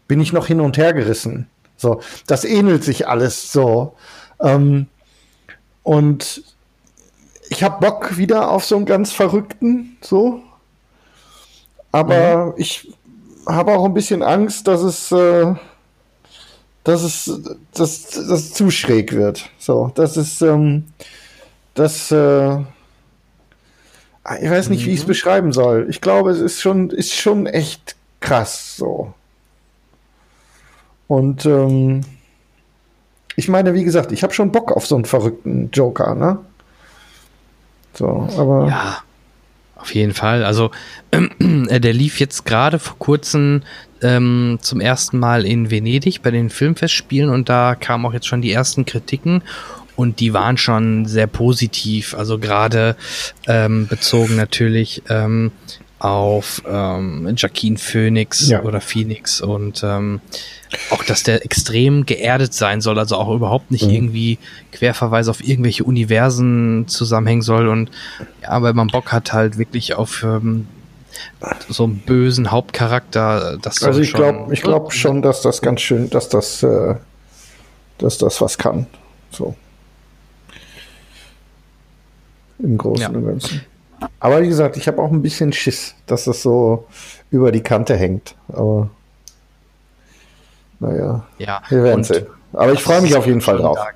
[0.07, 1.47] bin ich noch hin und her gerissen.
[1.75, 3.95] So, das ähnelt sich alles so.
[4.39, 4.85] Ähm,
[5.81, 6.43] und
[7.49, 10.43] ich habe Bock wieder auf so einen ganz verrückten, so.
[11.91, 12.93] Aber ich
[13.45, 15.53] habe auch ein bisschen Angst, dass es, äh,
[16.83, 17.41] dass es,
[17.73, 19.49] dass, dass zu schräg wird.
[19.57, 20.85] So, das ist, ähm,
[21.73, 22.57] das, äh,
[24.41, 25.87] ich weiß nicht, wie ich es beschreiben soll.
[25.89, 29.13] Ich glaube, es ist schon, ist schon echt krass, so.
[31.07, 32.01] Und ähm,
[33.35, 36.39] ich meine, wie gesagt, ich habe schon Bock auf so einen verrückten Joker, ne?
[37.93, 38.97] So, aber Ja,
[39.79, 40.43] auf jeden Fall.
[40.43, 40.71] Also,
[41.11, 43.61] äh, der lief jetzt gerade vor kurzem
[44.01, 48.41] ähm, zum ersten Mal in Venedig bei den Filmfestspielen und da kamen auch jetzt schon
[48.41, 49.41] die ersten Kritiken
[49.95, 52.13] und die waren schon sehr positiv.
[52.13, 52.95] Also gerade
[53.47, 55.51] ähm, bezogen natürlich ähm,
[55.99, 58.63] auf ähm, Joaquin Phoenix Ja.
[58.63, 60.21] oder Phoenix und ähm,
[60.91, 63.93] auch, dass der extrem geerdet sein soll, also auch überhaupt nicht Mhm.
[63.93, 64.37] irgendwie
[64.71, 67.91] Querverweise auf irgendwelche Universen zusammenhängen soll und
[68.41, 70.67] ja, weil man Bock hat halt wirklich auf ähm,
[71.67, 76.09] so einen bösen Hauptcharakter, das Also ich glaube ich glaub schon, dass das ganz schön,
[76.09, 76.95] dass das, äh,
[77.97, 78.85] dass das was kann.
[79.31, 79.55] So.
[82.59, 83.09] Im Großen Ja.
[83.09, 83.61] und Ganzen.
[84.19, 86.85] Aber wie gesagt, ich habe auch ein bisschen Schiss, dass das so
[87.31, 88.35] über die Kante hängt.
[88.49, 88.89] Aber
[90.79, 92.25] naja, Ja, wir werden sehen.
[92.53, 93.77] Aber ich freue mich auf jeden Fall drauf.
[93.77, 93.95] Dark,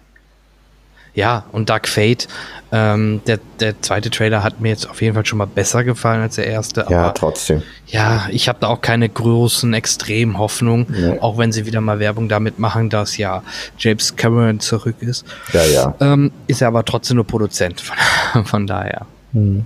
[1.16, 2.28] ja, und Dark Fate,
[2.72, 6.22] ähm, der, der zweite Trailer hat mir jetzt auf jeden Fall schon mal besser gefallen
[6.24, 6.86] als der erste.
[6.90, 7.62] Ja, aber trotzdem.
[7.86, 11.20] Ja, ich habe da auch keine großen extremen Hoffnungen, Nee.
[11.20, 13.44] auch wenn sie wieder mal Werbung damit machen, dass ja
[13.78, 15.24] James Cameron zurück ist.
[15.54, 15.96] Ja, ja.
[16.00, 19.06] Ähm, ist er aber trotzdem nur Produzent, von, von daher.
[19.34, 19.66] Hm.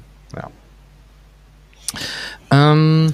[2.51, 3.13] Ähm,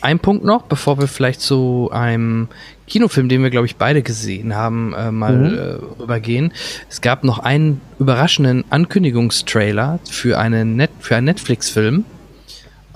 [0.00, 2.48] ein Punkt noch, bevor wir vielleicht zu einem
[2.86, 5.58] Kinofilm, den wir, glaube ich, beide gesehen haben, äh, mal Mhm.
[5.58, 6.52] äh, rübergehen.
[6.88, 12.04] Es gab noch einen überraschenden Ankündigungstrailer für, eine Net für einen Netflix-Film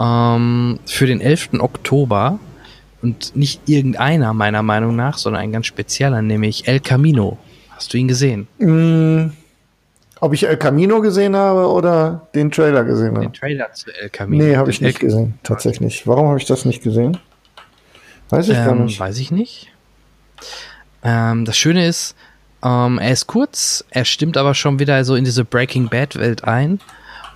[0.00, 1.60] ähm, für den 11.
[1.60, 2.38] Oktober.
[3.02, 7.36] Und nicht irgendeiner, meiner Meinung nach, sondern ein ganz spezieller, nämlich El Camino.
[7.70, 8.46] Hast du ihn gesehen?
[8.60, 9.32] Hm,
[10.22, 13.26] ob ich El Camino gesehen habe oder den Trailer gesehen habe?
[13.26, 14.44] Den Trailer zu El Camino.
[14.44, 15.38] Nee, habe ich nicht El gesehen.
[15.42, 16.06] Tatsächlich.
[16.06, 17.18] Warum habe ich das nicht gesehen?
[18.30, 18.98] Weiß ich gar Ähm, nicht.
[19.00, 19.72] weiß ich nicht.
[21.02, 22.14] Ähm, das Schöne ist,
[22.64, 26.44] ähm, er ist kurz, er stimmt aber schon wieder so in diese Breaking Bad Welt
[26.44, 26.78] ein.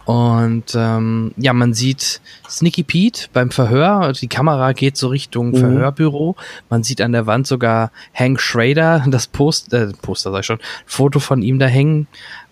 [0.05, 4.13] Und ähm, ja, man sieht Sneaky Pete beim Verhör.
[4.13, 5.57] Die Kamera geht so Richtung Mhm.
[5.57, 6.37] Verhörbüro.
[6.71, 10.61] Man sieht an der Wand sogar Hank Schrader, das Post, äh, Poster sag ich schon,
[10.87, 12.07] Foto von ihm da hängen.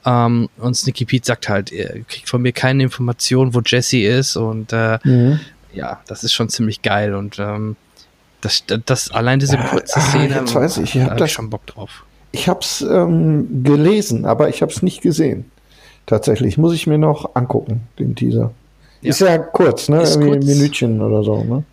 [0.06, 4.36] Ähm, und Sneaky Pete sagt halt, er kriegt von mir keine Information, wo Jesse ist.
[4.36, 5.40] Und äh, Mhm.
[5.72, 7.14] ja, das ist schon ziemlich geil.
[7.14, 7.76] Und ähm,
[8.40, 11.32] das, das allein diese kurze ah, Szene, jetzt weiß ich, ich hab da hab ich
[11.32, 12.04] schon Bock drauf.
[12.32, 15.50] Ich habe es ähm, gelesen, aber ich habe es nicht gesehen.
[16.06, 16.58] Tatsächlich.
[16.58, 18.50] Muss ich mir noch angucken, den Teaser.
[19.00, 19.10] Ja.
[19.10, 20.02] Ist ja kurz, ne?
[20.02, 20.44] Ist Irgendwie kurz.
[20.44, 21.64] ein Minütchen oder so, ne?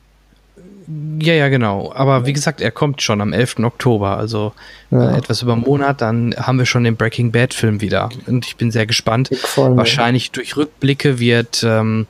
[1.20, 1.92] Ja, ja, genau.
[1.94, 3.60] Aber wie gesagt, er kommt schon am 11.
[3.64, 4.54] Oktober, also
[4.90, 5.12] Ja.
[5.12, 8.10] äh, etwas über einen Monat, dann haben wir schon den Breaking Bad Film wieder.
[8.28, 9.30] Und ich bin sehr gespannt.
[9.78, 12.08] Wahrscheinlich durch Rückblicke wird, ähm,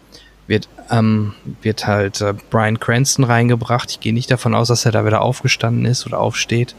[0.47, 3.91] wird, ähm, wird halt äh, Brian Cranston reingebracht.
[3.91, 6.75] Ich gehe nicht davon aus, dass er da wieder aufgestanden ist oder aufsteht,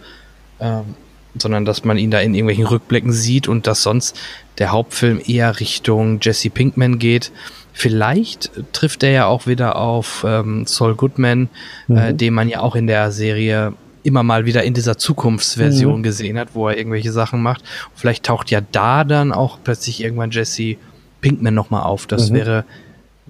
[0.60, 0.94] ähm,
[1.36, 4.18] sondern dass man ihn da in irgendwelchen Rückblicken sieht und dass sonst
[4.58, 7.32] der Hauptfilm eher Richtung Jesse Pinkman geht.
[7.72, 11.48] Vielleicht trifft er ja auch wieder auf ähm, Saul Goodman,
[11.88, 13.72] äh, den man ja auch in der Serie
[14.04, 17.62] immer mal wieder in dieser Zukunftsversion gesehen hat, wo er irgendwelche Sachen macht.
[17.94, 20.76] Vielleicht taucht ja da dann auch plötzlich irgendwann Jesse
[21.20, 22.06] Pinkman nochmal auf.
[22.06, 22.64] Das wäre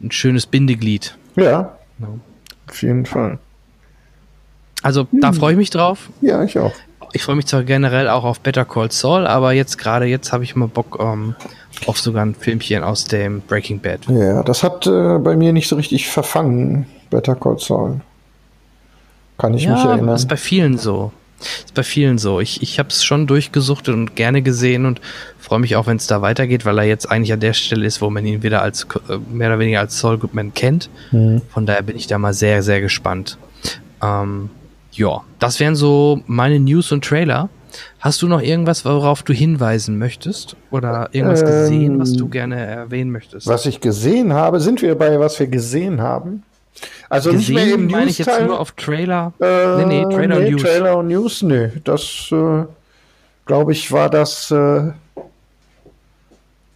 [0.03, 1.17] ein schönes Bindeglied.
[1.37, 2.09] Ja, Ja.
[2.69, 3.39] auf jeden Fall.
[4.83, 6.09] Also da freue ich mich drauf.
[6.21, 6.73] Ja, ich auch.
[7.13, 10.45] Ich freue mich zwar generell auch auf Better Call Saul, aber jetzt gerade jetzt habe
[10.45, 11.35] ich mal Bock ähm,
[11.87, 14.01] auf sogar ein Filmchen aus dem Breaking Bad.
[14.09, 18.01] Ja, das hat äh, bei mir nicht so richtig verfangen, Better Call Saul.
[19.39, 20.15] Kann ich mich Ja, erinnern.
[20.15, 21.13] ist bei vielen so.
[21.41, 22.39] Ist bei vielen so.
[22.41, 25.01] Ich, ich habe es schon durchgesuchtet und gerne gesehen und
[25.41, 28.01] freue mich auch, wenn es da weitergeht, weil er jetzt eigentlich an der Stelle ist,
[28.01, 30.89] wo man ihn wieder als äh, mehr oder weniger als Saul Goodman kennt.
[31.11, 31.43] Mhm.
[31.53, 33.39] Von daher bin ich da mal sehr, sehr gespannt.
[34.03, 34.51] Ähm,
[34.93, 37.49] ja, das wären so meine News und Trailer.
[38.01, 40.57] Hast du noch irgendwas, worauf du hinweisen möchtest?
[40.71, 43.47] Oder irgendwas Ähm, gesehen, was du gerne erwähnen möchtest?
[43.47, 46.43] Was ich gesehen habe, sind wir bei was wir gesehen haben?
[47.09, 49.33] Also nicht mehr im meine ich jetzt nur auf Trailer.
[49.41, 50.63] Äh, nee, nee, Trailer und News.
[50.63, 51.69] Trailer und News, nee.
[51.85, 52.65] Das, äh,
[53.47, 54.51] glaube ich, war das.
[54.51, 54.93] Äh,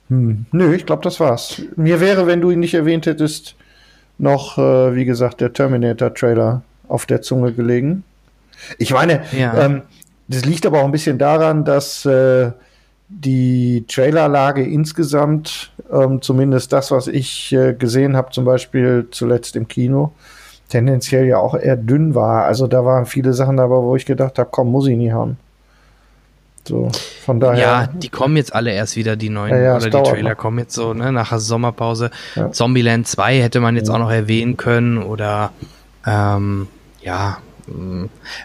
[0.08, 1.62] hm, nö, ich glaube, das war's.
[1.76, 3.56] Mir wäre, wenn du ihn nicht erwähnt hättest,
[4.18, 8.04] noch, äh, wie gesagt, der Terminator-Trailer auf der Zunge gelegen.
[8.78, 9.64] Ich meine, Ja.
[9.64, 9.82] ähm,
[10.28, 12.50] das liegt aber auch ein bisschen daran, dass äh,
[13.08, 19.68] die Trailerlage insgesamt, ähm, zumindest das, was ich äh, gesehen habe, zum Beispiel zuletzt im
[19.68, 20.12] Kino,
[20.68, 22.44] tendenziell ja auch eher dünn war.
[22.44, 25.38] Also da waren viele Sachen dabei, wo ich gedacht habe, komm, muss ich nie haben.
[26.66, 26.90] So,
[27.24, 27.60] von daher.
[27.60, 30.36] Ja, die kommen jetzt alle erst wieder, die neuen, Ja, ja, oder die Trailer noch.
[30.36, 32.10] kommen jetzt so, ne, nach der Sommerpause.
[32.34, 32.50] Ja.
[32.50, 35.52] Zombieland 2 hätte man jetzt auch noch erwähnen können oder,
[36.04, 36.66] ähm,
[37.02, 37.38] ja.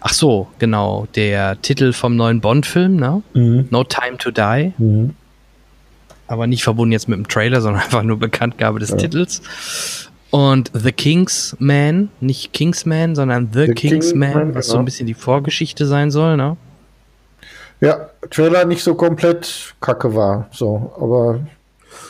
[0.02, 3.22] Ach so, genau, der Titel vom neuen Bond-Film, ne?
[3.34, 3.68] Mhm.
[3.70, 5.16] No Time to Die, Mhm.
[6.28, 9.42] aber nicht verbunden jetzt mit dem Trailer, sondern einfach nur Bekanntgabe des Titels.
[10.32, 14.82] Und The Kingsman, nicht Kingsman, sondern The, The Kingsman, Kingsman, was so genau.
[14.84, 16.56] ein bisschen die Vorgeschichte sein soll, ne?
[17.82, 20.48] Ja, Trailer nicht so komplett kacke war.
[20.52, 21.40] So, aber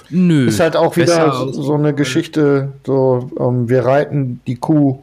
[0.10, 0.48] Nö.
[0.48, 5.00] ist halt auch wieder so, so eine Geschichte, so, ähm, wir reiten die Kuh.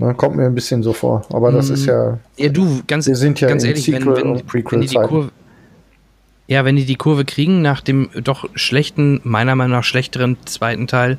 [0.00, 1.26] Ne, kommt mir ein bisschen so vor.
[1.30, 2.18] Aber das ist ja.
[2.38, 5.30] Ja, du, ganz, Wir sind ja ganz ehrlich, wenn, Sequel- wenn, wenn die die Kurve,
[6.46, 10.86] ja, wenn die die Kurve kriegen nach dem doch schlechten, meiner Meinung nach schlechteren zweiten
[10.86, 11.18] Teil,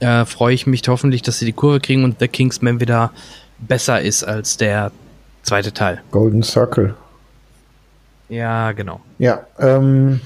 [0.00, 3.12] äh, freue ich mich hoffentlich, dass sie die Kurve kriegen und The Kingsman wieder
[3.58, 4.90] besser ist als der
[5.44, 6.02] zweite Teil.
[6.10, 6.94] Golden Circle.
[8.28, 9.00] Ja, genau.
[9.18, 10.20] Ja, ähm,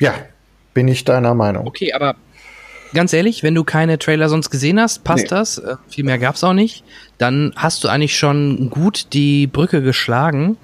[0.00, 0.14] ja,
[0.74, 1.66] bin ich deiner Meinung.
[1.66, 2.14] Okay, aber
[2.94, 5.28] ganz ehrlich, wenn du keine Trailer sonst gesehen hast, passt Nee.
[5.30, 5.58] das.
[5.58, 6.84] Äh, viel mehr gab's auch nicht.
[7.18, 10.56] Dann hast du eigentlich schon gut die Brücke geschlagen.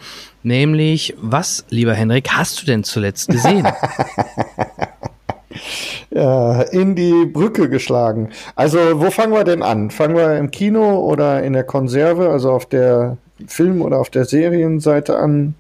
[0.43, 3.67] Nämlich, was, lieber Henrik, hast du denn zuletzt gesehen?
[6.11, 8.31] Ja, in die Brücke geschlagen.
[8.55, 9.91] Also, wo fangen wir denn an?
[9.91, 14.25] Fangen wir im Kino oder in der Konserve, also auf der Film- oder auf der
[14.25, 15.55] Serienseite an?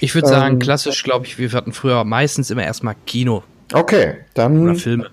[0.00, 3.42] Ich würde sagen, Ähm, klassisch, glaube ich, wir hatten früher meistens immer erstmal Kino
[3.72, 5.10] Okay, oder dann, Filme.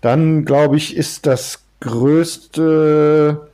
[0.00, 3.48] Dann glaube ich, ist das größte,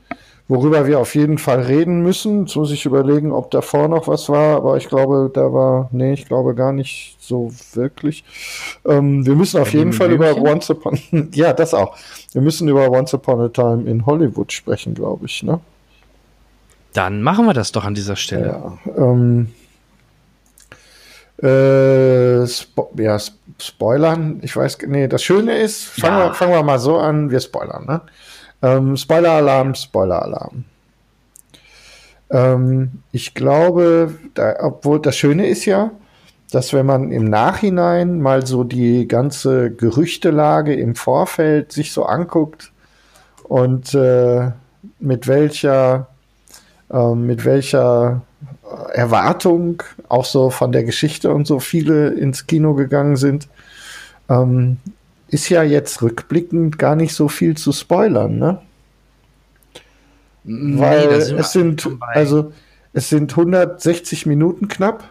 [0.47, 2.41] worüber wir auf jeden Fall reden müssen.
[2.41, 6.13] Jetzt muss ich überlegen, ob davor noch was war, aber ich glaube, da war, nee,
[6.13, 8.23] ich glaube gar nicht so wirklich.
[8.85, 10.35] Ähm, wir müssen auf Benjamin jeden Fall über?
[10.37, 10.99] Once Upon,
[11.33, 11.97] ja, das auch.
[12.31, 15.59] Wir müssen über Once Upon a Time in Hollywood sprechen, glaube ich, ne?
[16.93, 18.47] Dann machen wir das doch an dieser Stelle.
[18.47, 19.49] Ja, ähm,
[21.41, 26.25] äh, Spo ja, Sp- Spoilern, ich weiß, nee, das Schöne ist, fangen, Ja.
[26.27, 28.01] wir, fangen wir mal so an, wir spoilern, ne?
[28.61, 30.65] Ähm, Spoiler-Alarm, Spoiler-Alarm.
[32.31, 35.91] Ähm, ich glaube, da, obwohl das Schöne ist ja,
[36.51, 42.71] dass wenn man im Nachhinein mal so die ganze Gerüchtelage im Vorfeld sich so anguckt
[43.43, 44.51] und äh,
[44.99, 46.07] mit welcher
[46.91, 48.34] ähm, mit welcher äh,
[48.93, 53.47] Erwartung auch so von der Geschichte und so viele ins Kino gegangen sind,
[54.29, 54.77] ähm,
[55.27, 58.61] ist ja jetzt rückblickend gar nicht so viel zu spoilern, ne?
[60.43, 62.53] Nee, Weil es sind, also
[62.93, 65.03] es sind 160 Minuten knapp.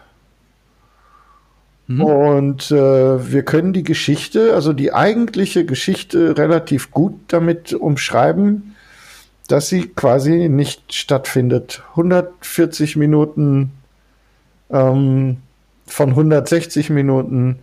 [1.87, 2.01] Mhm.
[2.01, 8.74] Und äh, wir können die Geschichte, also die eigentliche Geschichte, relativ gut damit umschreiben.
[9.47, 11.83] Dass sie quasi nicht stattfindet.
[11.91, 13.71] 140 Minuten
[14.71, 15.37] ähm,
[15.85, 17.59] von 160 Minuten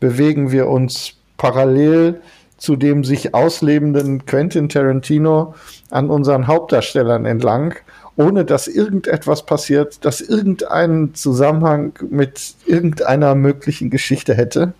[0.00, 2.20] bewegen wir uns parallel
[2.56, 5.54] zu dem sich auslebenden Quentin Tarantino
[5.90, 7.74] an unseren Hauptdarstellern entlang,
[8.16, 14.72] ohne dass irgendetwas passiert, das irgendeinen Zusammenhang mit irgendeiner möglichen Geschichte hätte.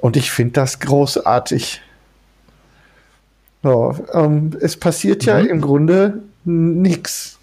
[0.00, 1.82] Und ich finde das großartig.
[3.62, 5.48] So, ähm, es passiert ja mhm.
[5.48, 7.38] im Grunde nichts.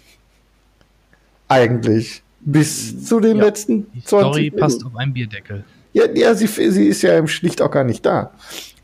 [1.48, 2.22] Eigentlich.
[2.40, 5.64] Bis zu den ja, letzten 20 Story passt auf einen Bierdeckel.
[5.92, 8.32] Ja, ja sie, sie ist ja schlicht auch gar nicht da.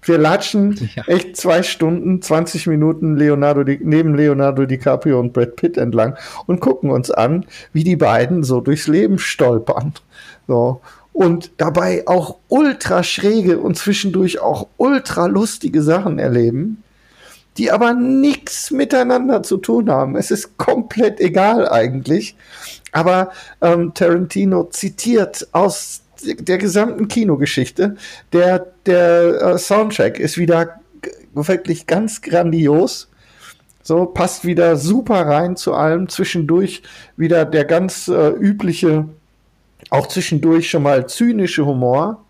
[0.02, 1.04] Wir latschen ja.
[1.06, 6.16] echt zwei Stunden, 20 Minuten Leonardo neben Leonardo DiCaprio und Brad Pitt entlang
[6.46, 9.94] und gucken uns an, wie die beiden so durchs Leben stolpern.
[10.46, 10.80] So.
[11.12, 16.82] Und dabei auch ultra schräge und zwischendurch auch ultra lustige Sachen erleben,
[17.56, 20.16] die aber nichts miteinander zu tun haben.
[20.16, 22.36] Es ist komplett egal eigentlich.
[22.92, 27.96] Aber ähm, Tarantino zitiert aus der gesamten Kinogeschichte.
[28.32, 30.80] Der, der äh, Soundtrack ist wieder
[31.34, 33.08] wirklich ganz grandios.
[33.82, 36.08] So, passt wieder super rein zu allem.
[36.08, 36.82] Zwischendurch
[37.16, 39.06] wieder der ganz äh, übliche,
[39.90, 42.23] auch zwischendurch schon mal zynische Humor.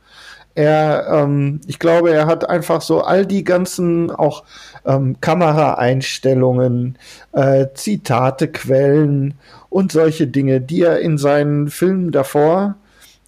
[0.55, 4.45] Er, ähm, ich glaube, er hat einfach so all die ganzen auch
[4.87, 6.97] ähm, Kameraeinstellungen,
[7.33, 9.35] äh, Zitate, Quellen
[9.69, 12.77] und solche Dinge, die er in seinen Filmen davor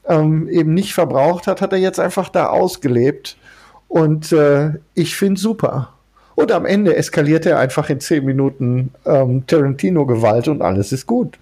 [0.09, 3.37] ähm, eben nicht verbraucht hat, hat er jetzt einfach da ausgelebt.
[3.89, 5.93] Und äh, ich finde super.
[6.37, 11.39] Und am Ende eskaliert er einfach in zehn Minuten ähm, Tarantino-Gewalt und alles ist gut.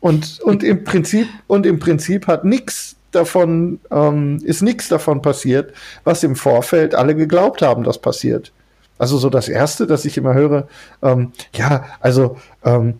[0.00, 5.72] Und, und im Prinzip, und im Prinzip hat nichts davon, ähm, ist nichts davon passiert,
[6.04, 8.52] was im Vorfeld alle geglaubt haben, dass passiert.
[8.98, 10.66] Also so das Erste, dass ich immer höre,
[11.02, 12.94] ähm, ja, also ähm,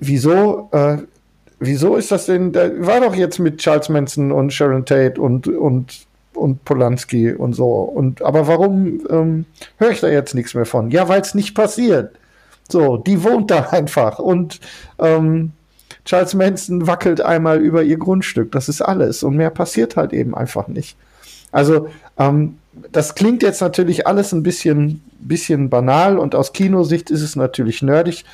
[0.00, 0.98] wieso, äh,
[1.58, 5.48] wieso ist das denn, da war doch jetzt mit Charles Manson und Sharon Tate und,
[5.48, 7.66] und, und Polanski und so.
[7.66, 9.46] Und, aber warum ähm,
[9.78, 10.90] höre ich da jetzt nichts mehr von?
[10.90, 12.16] Ja, weil es nicht passiert.
[12.70, 14.60] So, die wohnt da einfach und
[14.98, 15.52] ähm,
[16.08, 18.50] Charles Manson wackelt einmal über ihr Grundstück.
[18.52, 19.22] Das ist alles.
[19.22, 20.96] Und mehr passiert halt eben einfach nicht.
[21.52, 22.58] Also, ähm,
[22.92, 27.82] das klingt jetzt natürlich alles ein bisschen, bisschen banal und aus Kinosicht ist es natürlich
[27.82, 28.24] nerdig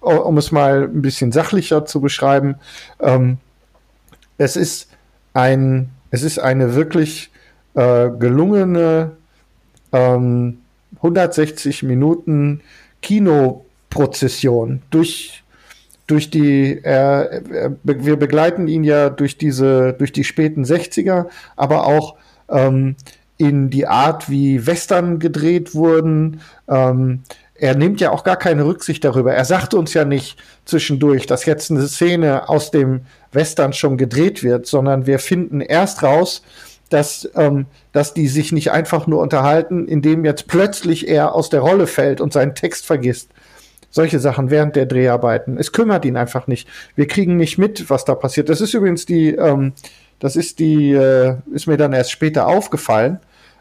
[0.00, 2.56] um es mal ein bisschen sachlicher zu beschreiben,
[3.00, 3.38] ähm,
[4.36, 4.88] es ist
[5.34, 7.30] ein, es ist eine wirklich
[7.74, 9.12] äh, gelungene
[9.92, 10.58] ähm,
[10.96, 12.60] 160 Minuten
[13.02, 15.42] Kinoprozession durch
[16.08, 17.42] durch die, äh,
[17.84, 22.16] wir begleiten ihn ja durch diese, durch die späten 60er, aber auch
[22.48, 22.96] ähm,
[23.36, 27.22] in die Art, wie Western gedreht wurden, ähm,
[27.54, 29.34] er nimmt ja auch gar keine Rücksicht darüber.
[29.34, 34.42] Er sagt uns ja nicht zwischendurch, dass jetzt eine Szene aus dem Western schon gedreht
[34.42, 36.42] wird, sondern wir finden erst raus,
[36.88, 41.60] dass, ähm, dass die sich nicht einfach nur unterhalten, indem jetzt plötzlich er aus der
[41.60, 43.30] Rolle fällt und seinen Text vergisst.
[43.90, 45.56] Solche Sachen während der Dreharbeiten.
[45.58, 46.68] Es kümmert ihn einfach nicht.
[46.94, 48.48] Wir kriegen nicht mit, was da passiert.
[48.48, 49.72] Das ist übrigens die, ähm,
[50.18, 53.18] das ist die, äh, ist mir dann erst später aufgefallen.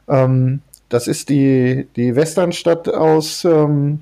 [0.08, 4.02] Ähm, das ist die, die Westernstadt aus, ähm,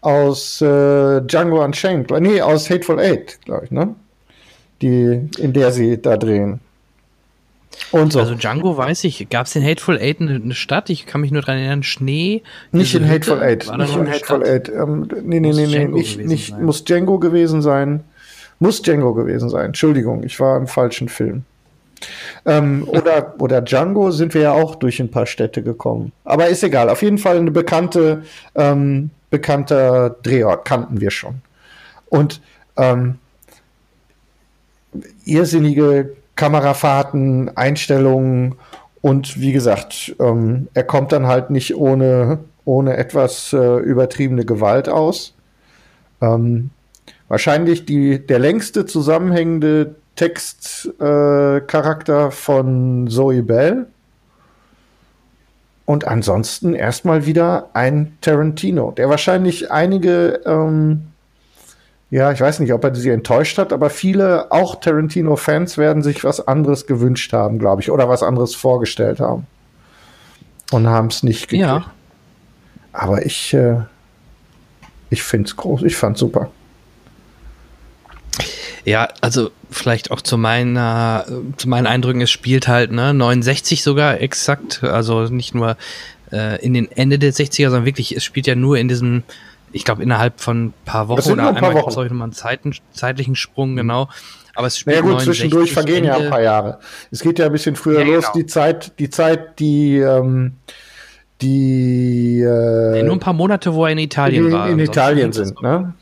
[0.00, 2.10] aus äh, Django Unchained.
[2.10, 3.94] Nee, aus Hateful Eight, glaube ich, ne?
[4.80, 6.60] Die, in der sie da drehen.
[7.90, 8.20] Und so.
[8.20, 10.88] Also Django weiß ich, gab es in Hateful Eight eine, Stadt?
[10.90, 12.42] Ich kann mich nur daran erinnern, Schnee.
[12.70, 13.46] Nicht in Hateful Hütte?
[13.46, 13.78] Eight.
[13.78, 14.68] Nicht in Hateful Eight.
[14.68, 18.04] Ähm, nee, nee, nee, nee, nicht, nicht muss Django gewesen sein.
[18.60, 19.66] Muss Django gewesen sein.
[19.66, 21.44] Entschuldigung, ich war im falschen Film.
[22.46, 26.12] Ähm, oder, oder Django sind wir ja auch durch ein paar Städte gekommen.
[26.24, 26.88] Aber ist egal.
[26.88, 28.22] Auf jeden Fall eine bekannte,
[28.54, 31.42] ähm, bekannter Drehort kannten wir schon.
[32.08, 32.40] Und
[32.76, 33.18] ähm,
[35.24, 38.56] irrsinnige Kamerafahrten, Einstellungen
[39.00, 44.88] und wie gesagt, ähm, er kommt dann halt nicht ohne, ohne etwas äh, übertriebene Gewalt
[44.88, 45.34] aus.
[46.20, 46.70] Ähm,
[47.28, 53.86] wahrscheinlich die, der längste zusammenhängende Textcharakter äh, von Zoe Bell.
[55.84, 61.08] Und ansonsten erstmal wieder ein Tarantino, der wahrscheinlich einige, ähm,
[62.12, 66.24] ja, ich weiß nicht, ob er sie enttäuscht hat, aber viele, auch Tarantino-Fans, werden sich
[66.24, 69.46] was anderes gewünscht haben, glaube ich, oder was anderes vorgestellt haben.
[70.70, 71.62] Und haben es nicht gekriegt.
[71.62, 71.86] Ja.
[72.92, 73.76] Aber ich, äh,
[75.08, 76.50] ich finde es groß, ich fand super.
[78.84, 81.24] Ja, also vielleicht auch zu meiner,
[81.56, 85.78] zu meinen Eindrücken, es spielt halt, ne, 69 sogar exakt, also nicht nur
[86.30, 89.22] äh, in den Ende der 60er, sondern wirklich, es spielt ja nur in diesem
[89.72, 92.04] ich glaube, innerhalb von ein paar Wochen oder ein paar einmal Wochen.
[92.04, 94.08] nochmal einen Zeiten, zeitlichen Sprung, genau.
[94.54, 96.26] Aber es spielt Na ja gut, 69 zwischendurch vergehen ja Ende.
[96.26, 96.78] ein paar Jahre.
[97.10, 98.32] Es geht ja ein bisschen früher Ja, los, genau.
[98.34, 100.52] die Zeit, die Zeit, die, ähm,
[101.40, 104.68] die äh, Nee, nur ein paar Monate, wo er in Italien in, war.
[104.68, 105.94] in Italien sind, ne?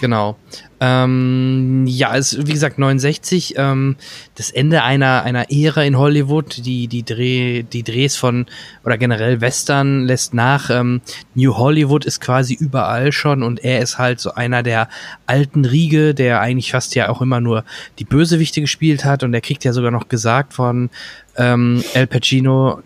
[0.00, 0.36] Genau.
[0.80, 3.96] Ähm, ja, es wie gesagt 69, ähm,
[4.34, 8.46] das Ende einer einer Ära in Hollywood, die die Dreh die Drehs von
[8.82, 10.70] oder generell Western lässt nach.
[10.70, 11.02] Ähm,
[11.34, 14.88] New Hollywood ist quasi überall schon und er ist halt so einer der
[15.26, 17.64] alten Riege, der eigentlich fast ja auch immer nur
[17.98, 20.88] die Bösewichte gespielt hat und er kriegt ja sogar noch gesagt von
[21.36, 22.80] ähm, Al Pacino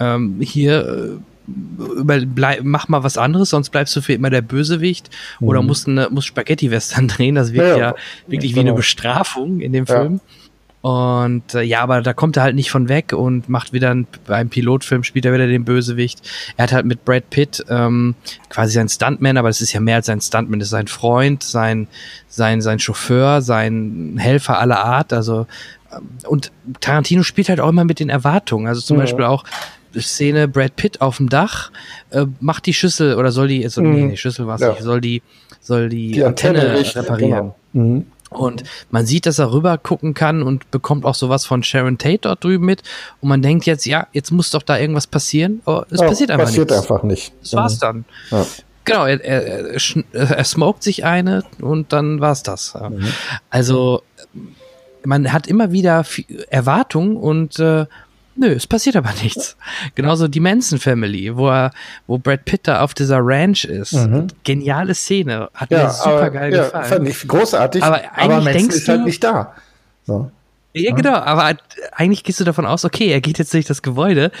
[0.00, 4.42] ähm, hier äh, über, bleib, mach mal was anderes, sonst bleibst du für immer der
[4.42, 7.34] Bösewicht oder musst, eine, musst Spaghetti-Western drehen.
[7.34, 7.94] Das wirkt Ja, ja,
[8.26, 8.76] wirklich Ja, wie eine genau.
[8.76, 9.86] Bestrafung in dem.
[9.86, 10.20] Film.
[10.80, 14.06] Und äh, ja, aber da kommt er halt nicht von weg und macht wieder ein,
[14.26, 16.20] beim Pilotfilm spielt er wieder den Bösewicht.
[16.58, 18.14] Er hat halt mit Brad Pitt ähm,
[18.50, 21.42] quasi sein Stuntman, aber es ist ja mehr als sein Stuntman, das ist sein Freund,
[21.42, 21.88] sein
[22.28, 25.14] sein sein Chauffeur, sein Helfer aller Art.
[25.14, 25.46] Also
[25.90, 28.66] ähm, und Tarantino spielt halt auch immer mit den Erwartungen.
[28.66, 29.04] Also zum Ja.
[29.04, 29.44] Beispiel auch
[30.00, 31.70] Szene Brad Pitt auf dem Dach
[32.10, 34.10] äh, macht die Schüssel oder soll die, also, nee, Mhm.
[34.10, 34.70] die Schüssel war es Ja.
[34.70, 35.22] nicht, soll die,
[35.60, 37.52] soll die, die Antenne, richtig, reparieren.
[37.72, 37.84] Genau.
[37.86, 38.06] Mhm.
[38.30, 42.18] Und man sieht, dass er rüber gucken kann und bekommt auch sowas von Sharon Tate
[42.22, 42.82] dort drüben mit.
[43.20, 45.60] Und man denkt jetzt, ja, jetzt muss doch da irgendwas passieren.
[45.66, 46.82] Aber es Ja, passiert einfach passiert nichts.
[46.90, 47.32] einfach nicht.
[47.42, 48.04] Das war's dann.
[48.32, 48.44] Ja.
[48.86, 49.42] Genau, er, er,
[49.74, 52.74] er, schn- er smoked sich eine und dann war's das.
[52.74, 53.06] Mhm.
[53.50, 54.02] Also
[55.04, 56.04] man hat immer wieder
[56.50, 57.86] Erwartungen und äh,
[58.36, 59.56] nö, es passiert aber nichts.
[59.94, 61.70] Genauso die Manson Family, wo er,
[62.06, 63.92] wo Brad Pitt da auf dieser Ranch ist.
[63.92, 64.28] Mhm.
[64.44, 66.84] Geniale Szene, hat Ja, mir super geil ja, gefallen.
[66.84, 69.54] fand ich großartig, Aber aber, eigentlich Manson ist halt nicht da.
[70.06, 70.30] So.
[70.72, 71.56] Ja, genau, aber
[71.92, 74.32] eigentlich gehst du davon aus, okay, er geht jetzt durch das Gebäude,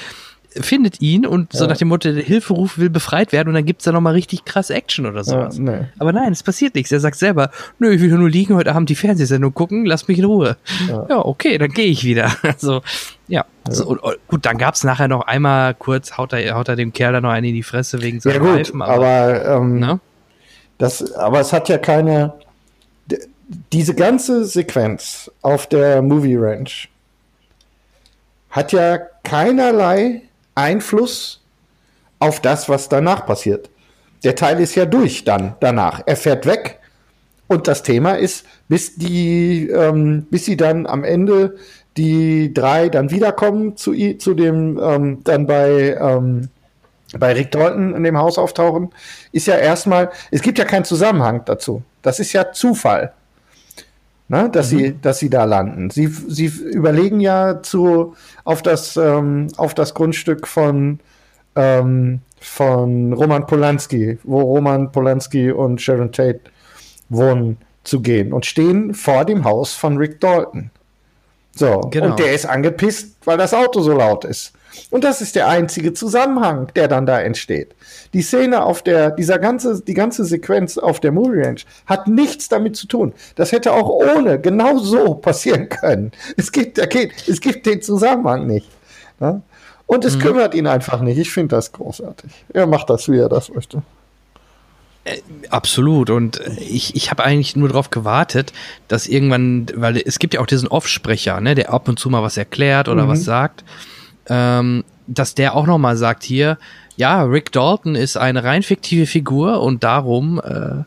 [0.60, 1.70] findet ihn und so Ja.
[1.70, 4.70] nach dem Motto, der Hilferuf will befreit werden und dann gibt's da nochmal richtig krass
[4.70, 5.58] Action oder Ja, sowas.
[5.58, 5.80] nee.
[5.98, 6.92] Aber nein, es passiert nichts.
[6.92, 10.18] Er sagt selber, nö, ich will nur liegen, heute Abend die Fernsehsendung gucken, lass mich
[10.18, 10.56] in Ruhe.
[10.88, 11.06] Ja.
[11.08, 12.32] Ja, okay, dann gehe ich wieder.
[12.42, 12.82] Also,
[13.28, 13.44] ja.
[13.68, 16.92] So, und, und, gut, dann gab's nachher noch einmal kurz, haut er, haut er dem
[16.92, 18.82] Kerl da noch einen in die Fresse wegen Ja seinem gut, Reifen.
[18.82, 20.00] aber, ähm, ne?
[20.78, 22.34] das, aber es hat ja keine.
[23.72, 26.88] Diese ganze Sequenz auf der Movie Ranch
[28.50, 30.22] hat ja keinerlei
[30.54, 31.40] Einfluss
[32.18, 33.70] auf das, was danach passiert.
[34.22, 36.02] Der Teil ist ja durch dann danach.
[36.06, 36.80] Er fährt weg
[37.46, 41.56] und das Thema ist, bis die, ähm, bis sie dann am Ende
[41.96, 46.48] die drei dann wiederkommen zu, zu dem ähm, dann bei ähm,
[47.18, 48.90] bei Rick Dalton in dem Haus auftauchen,
[49.32, 51.82] ist ja erstmal, es gibt ja keinen Zusammenhang dazu.
[52.02, 53.12] Das ist ja Zufall,
[54.28, 55.90] ne, dass, sie, dass sie da landen.
[55.90, 58.14] Sie, sie überlegen ja zu,
[58.44, 61.00] auf, das, ähm, auf das Grundstück von,
[61.56, 66.40] ähm, von Roman Polanski, wo Roman Polanski und Sharon Tate
[67.08, 70.70] wohnen, zu gehen und stehen vor dem Haus von Rick Dalton.
[71.54, 72.06] So, Genau.
[72.06, 74.52] und der ist angepisst, weil das Auto so laut ist.
[74.90, 77.74] Und das ist der einzige Zusammenhang, der dann da entsteht.
[78.12, 82.48] Die Szene auf der, dieser ganze, die ganze Sequenz auf der Movie Ranch hat nichts
[82.48, 83.12] damit zu tun.
[83.34, 86.12] Das hätte auch ohne genau so passieren können.
[86.36, 88.68] Es gibt, da geht, es gibt den Zusammenhang nicht.
[89.20, 89.42] Ne?
[89.86, 91.18] Und es kümmert ihn einfach nicht.
[91.18, 92.30] Ich finde das großartig.
[92.52, 93.82] Er macht das, wie er das möchte.
[95.50, 96.08] Absolut.
[96.08, 98.52] Und äh, ich, ich habe eigentlich nur darauf gewartet,
[98.88, 102.22] dass irgendwann, weil es gibt ja auch diesen Offsprecher, ne, der ab und zu mal
[102.22, 103.08] was erklärt oder Mhm.
[103.08, 103.64] was sagt,
[104.28, 106.58] ähm, dass der auch noch mal sagt hier,
[106.96, 110.84] ja, Rick Dalton ist eine rein fiktive Figur und darum äh,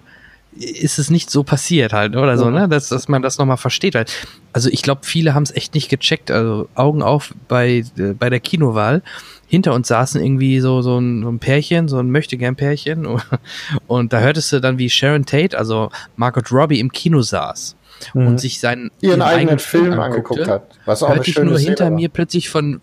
[0.60, 2.54] ist es nicht so passiert halt oder so, Mhm.
[2.54, 3.94] ne, dass, dass man das noch mal versteht.
[3.94, 4.06] Weil,
[4.54, 6.32] also ich glaube, viele haben es echt nicht gecheckt.
[6.32, 9.04] Also Augen auf bei äh, bei der Kinowahl.
[9.50, 13.06] Hinter uns saßen irgendwie so so ein, so ein Pärchen, so ein Möchtegern-Pärchen
[13.88, 17.76] und da hörtest du dann, wie Sharon Tate, also Margot Robbie, im Kino saß
[18.14, 18.90] und sich seinen Mhm.
[19.02, 20.64] Ihren eigenen Film angeguckt hat.
[20.86, 21.92] Was auch hörte ich nur hinter war.
[21.92, 22.82] mir plötzlich von,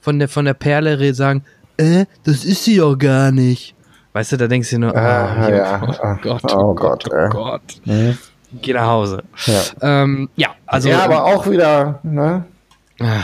[0.00, 1.44] von, der, von der Perle sagen,
[1.76, 3.74] äh, das ist sie auch gar nicht.
[4.12, 5.82] Weißt du, da denkst du nur, Ah, oh, ja.
[6.02, 7.28] oh Gott, Oh oh Gott, Gott, oh äh.
[7.28, 7.62] Gott.
[7.84, 8.18] Mhm.
[8.60, 9.22] Geh nach Hause.
[9.46, 9.62] Ja.
[10.02, 10.88] Ähm, ja, also.
[10.88, 12.44] ja, aber auch wieder, ne?
[13.00, 13.22] Ah.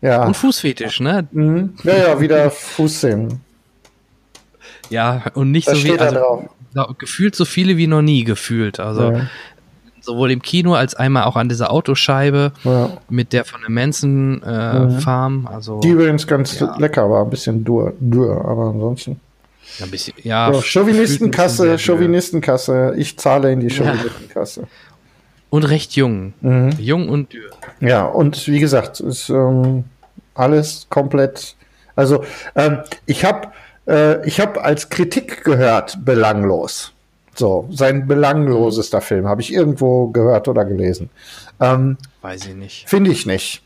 [0.00, 0.24] Ja.
[0.26, 1.26] und Fußfetisch, ne?
[1.32, 1.74] Mhm.
[1.82, 3.40] Ja, ja, wieder Fußszenen.
[4.90, 6.48] Ja, und nicht Das so wie, also,
[6.98, 8.80] gefühlt so viele wie noch nie gefühlt.
[8.80, 9.26] Also, Ja.
[10.08, 12.90] Sowohl im Kino als einmal auch an dieser Autoscheibe Ja.
[13.08, 14.98] mit der von der Manson äh, Mhm.
[15.00, 15.46] Farm.
[15.52, 16.74] Also, Die übrigens ganz Ja.
[16.78, 19.20] lecker war, ein bisschen dur, dur aber ansonsten.
[19.82, 20.50] ein bisschen, ja.
[20.52, 22.94] So, Chauvinistenkasse, Chauvinistenkasse.
[22.96, 24.66] Ich zahle in die Chauvinistenkasse.
[25.50, 26.32] Und recht jung.
[26.40, 26.70] Mhm.
[26.78, 27.50] Jung und dürr.
[27.80, 29.84] Ja, und wie gesagt, ist ähm,
[30.34, 31.54] alles komplett.
[31.96, 33.48] Also, ähm, ich habe
[33.86, 36.92] äh, ich habe als Kritik gehört, belanglos.
[37.38, 41.08] So, sein belanglosester Film, habe ich irgendwo gehört oder gelesen.
[41.60, 42.88] Ähm, Weiß ich nicht.
[42.88, 43.62] Finde ich nicht.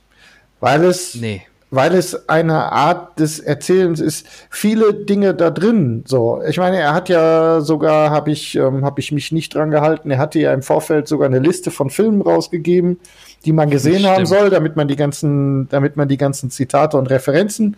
[0.61, 1.43] Weil es, Nee.
[1.71, 6.05] weil es eine Art des Erzählens ist, viele Dinge da drin.
[6.07, 9.71] So, ich meine, er hat ja sogar, habe ich, ähm, habe ich mich nicht dran
[9.71, 13.01] gehalten, er hatte ja im Vorfeld sogar eine Liste von Filmen rausgegeben,
[13.47, 17.09] die man gesehen haben soll, damit man die ganzen, damit man die ganzen Zitate und
[17.09, 17.77] Referenzen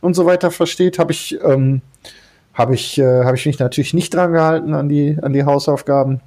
[0.00, 0.98] und so weiter versteht.
[0.98, 1.82] Habe ich, ähm,
[2.56, 6.20] habe ich, äh, habe ich mich natürlich nicht dran gehalten an die, an die Hausaufgaben.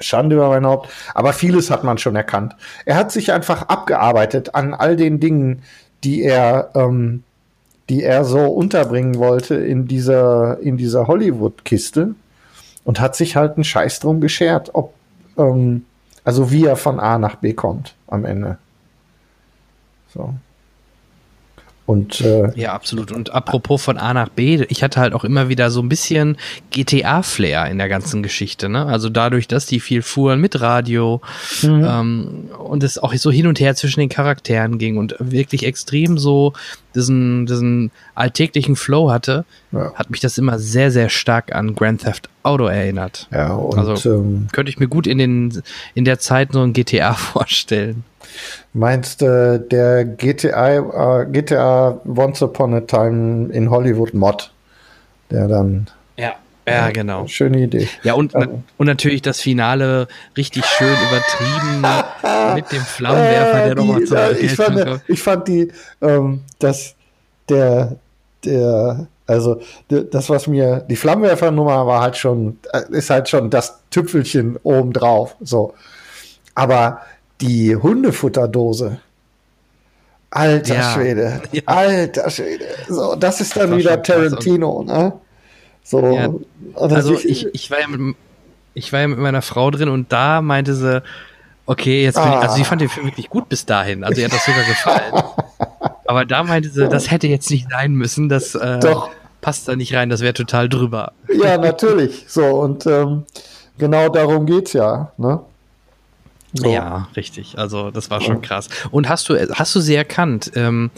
[0.00, 0.88] Schande über mein Haupt.
[1.14, 2.56] Aber vieles hat man schon erkannt.
[2.86, 5.62] Er hat sich einfach abgearbeitet an all den Dingen,
[6.02, 7.24] die er, ähm,
[7.88, 12.14] die er so unterbringen wollte in dieser, in dieser Hollywood-Kiste
[12.84, 14.94] und hat sich halt einen Scheiß drum geschert, ob,
[15.36, 15.84] ähm,
[16.24, 18.58] also wie er von A nach B kommt am Ende.
[20.14, 20.34] So.
[21.84, 23.10] Und äh, Ja, absolut.
[23.10, 26.36] Und apropos von A nach B, ich hatte halt auch immer wieder so ein bisschen
[26.70, 28.68] GTA-Flair in der ganzen Geschichte.
[28.68, 28.86] Ne?
[28.86, 31.20] Also dadurch, dass die viel fuhren mit Radio
[31.64, 36.18] ähm, und es auch so hin und her zwischen den Charakteren ging und wirklich extrem
[36.18, 36.52] so
[36.94, 39.92] diesen, diesen alltäglichen Flow hatte, Ja.
[39.94, 43.28] hat mich das immer sehr, sehr stark an Grand Theft Auto erinnert.
[43.32, 45.62] ja, und Also- ähm, Könnte ich mir gut in, den,
[45.94, 48.04] in der Zeit so ein GTA vorstellen.
[48.72, 54.50] Meinst du, der GTA, äh, GTA Once Upon a Time in Hollywood Mod,
[55.30, 56.32] der dann, Ja.
[56.66, 57.26] Ja, genau.
[57.26, 57.88] schöne Idee.
[58.04, 58.62] Ja, und, Ähm.
[58.78, 60.06] und natürlich das Finale
[60.36, 61.80] richtig schön übertrieben
[62.54, 66.94] mit dem Flammenwerfer, der Äh, nochmal zur äh, ich, fand, ich fand die, ähm, dass
[67.48, 67.96] der,
[68.44, 73.80] der, also das, was mir, die Flammenwerfernummer war halt schon, äh, ist halt schon das
[73.90, 75.74] Tüpfelchen obendrauf, so.
[76.54, 77.00] Aber
[77.42, 78.98] die Hundefutterdose,
[80.30, 80.92] alter Ja.
[80.94, 81.62] Schwede, Ja.
[81.66, 84.02] alter Schwede, so, das ist dann war wieder.
[84.02, 85.12] Tarantino, ne?
[85.84, 86.28] So, Ja.
[86.74, 88.16] das Also ist- ich, ich war ja mit,
[88.74, 91.02] ich war ja mit meiner Frau drin und da meinte sie,
[91.66, 92.40] okay, jetzt bin ich, Ah.
[92.40, 95.24] also sie fand den Film wirklich gut bis dahin, also ihr hat das sogar gefallen.
[96.06, 99.10] Aber da meinte sie, das hätte jetzt nicht sein müssen, das äh, Doch.
[99.40, 101.12] passt da nicht rein, das wäre total drüber.
[101.32, 102.24] Ja, natürlich.
[102.28, 103.24] So, und ähm,
[103.78, 105.12] genau darum geht's ja.
[105.16, 105.40] Ne?
[106.52, 106.70] So.
[106.70, 107.58] Ja, richtig.
[107.58, 108.68] Also das war schon krass.
[108.90, 110.52] Und hast du, hast du sie erkannt?
[110.54, 110.90] Ähm,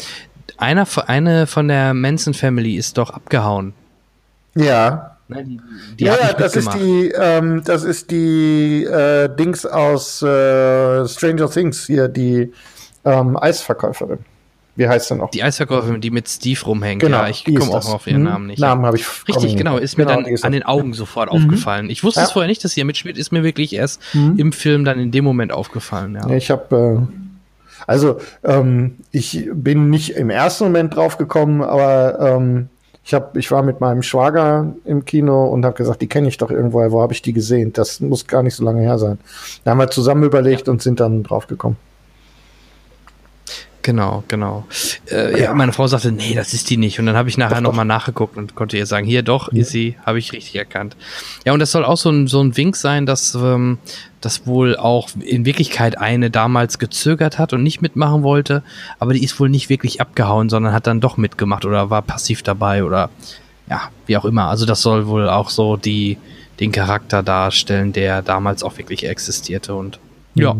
[0.56, 3.72] einer, eine von der Manson Family ist doch abgehauen.
[4.56, 5.60] Ja, Ne, die
[5.98, 11.48] die ja, ja das ist die, ähm, das ist die äh, Dings aus äh, Stranger
[11.48, 12.52] Things hier, die
[13.06, 14.18] ähm, Eisverkäuferin.
[14.76, 15.30] Wie heißt sie noch?
[15.30, 17.00] Die Eisverkäuferin, die mit Steve rumhängt.
[17.00, 18.58] genau, ja, ich komme auch auf ihren Hm, Namen nicht.
[18.58, 19.06] Namen habe ich.
[19.28, 21.90] Richtig, genau, ist mir genau, dann die ist an den Augen sofort aufgefallen.
[21.90, 22.32] Ich wusste es Ja.
[22.32, 24.34] vorher nicht, dass sie hier mitspielt, ist mir wirklich erst Mhm.
[24.36, 26.16] im Film dann in dem Moment aufgefallen.
[26.20, 26.28] Ja.
[26.28, 32.18] Ja, ich habe, äh, also ähm, ich bin nicht im ersten Moment drauf gekommen, aber
[32.20, 32.68] ähm,
[33.04, 36.38] ich habe, ich war mit meinem Schwager im Kino und habe gesagt, die kenne ich
[36.38, 36.90] doch irgendwoher.
[36.90, 37.72] Wo habe ich die gesehen?
[37.74, 39.18] Das muss gar nicht so lange her sein.
[39.62, 41.76] Da haben wir zusammen überlegt und sind dann drauf gekommen.
[43.84, 44.64] Genau, genau.
[45.10, 45.38] Äh, ja.
[45.38, 45.54] Ja.
[45.54, 46.98] meine Frau sagte, nee, das ist die nicht.
[46.98, 49.96] Und dann habe ich nachher nochmal nachgeguckt und konnte ihr sagen, hier doch, ist sie,
[50.06, 50.96] habe ich richtig erkannt.
[51.44, 53.76] Ja, und das soll auch so ein, so ein Wink sein, dass ähm,
[54.22, 58.62] das wohl auch in Wirklichkeit eine damals gezögert hat und nicht mitmachen wollte,
[58.98, 62.42] aber die ist wohl nicht wirklich abgehauen, sondern hat dann doch mitgemacht oder war passiv
[62.42, 63.10] dabei oder
[63.68, 64.46] ja, wie auch immer.
[64.46, 66.16] Also das soll wohl auch so die
[66.58, 69.98] den Charakter darstellen, der damals auch wirklich existierte und
[70.34, 70.56] ja.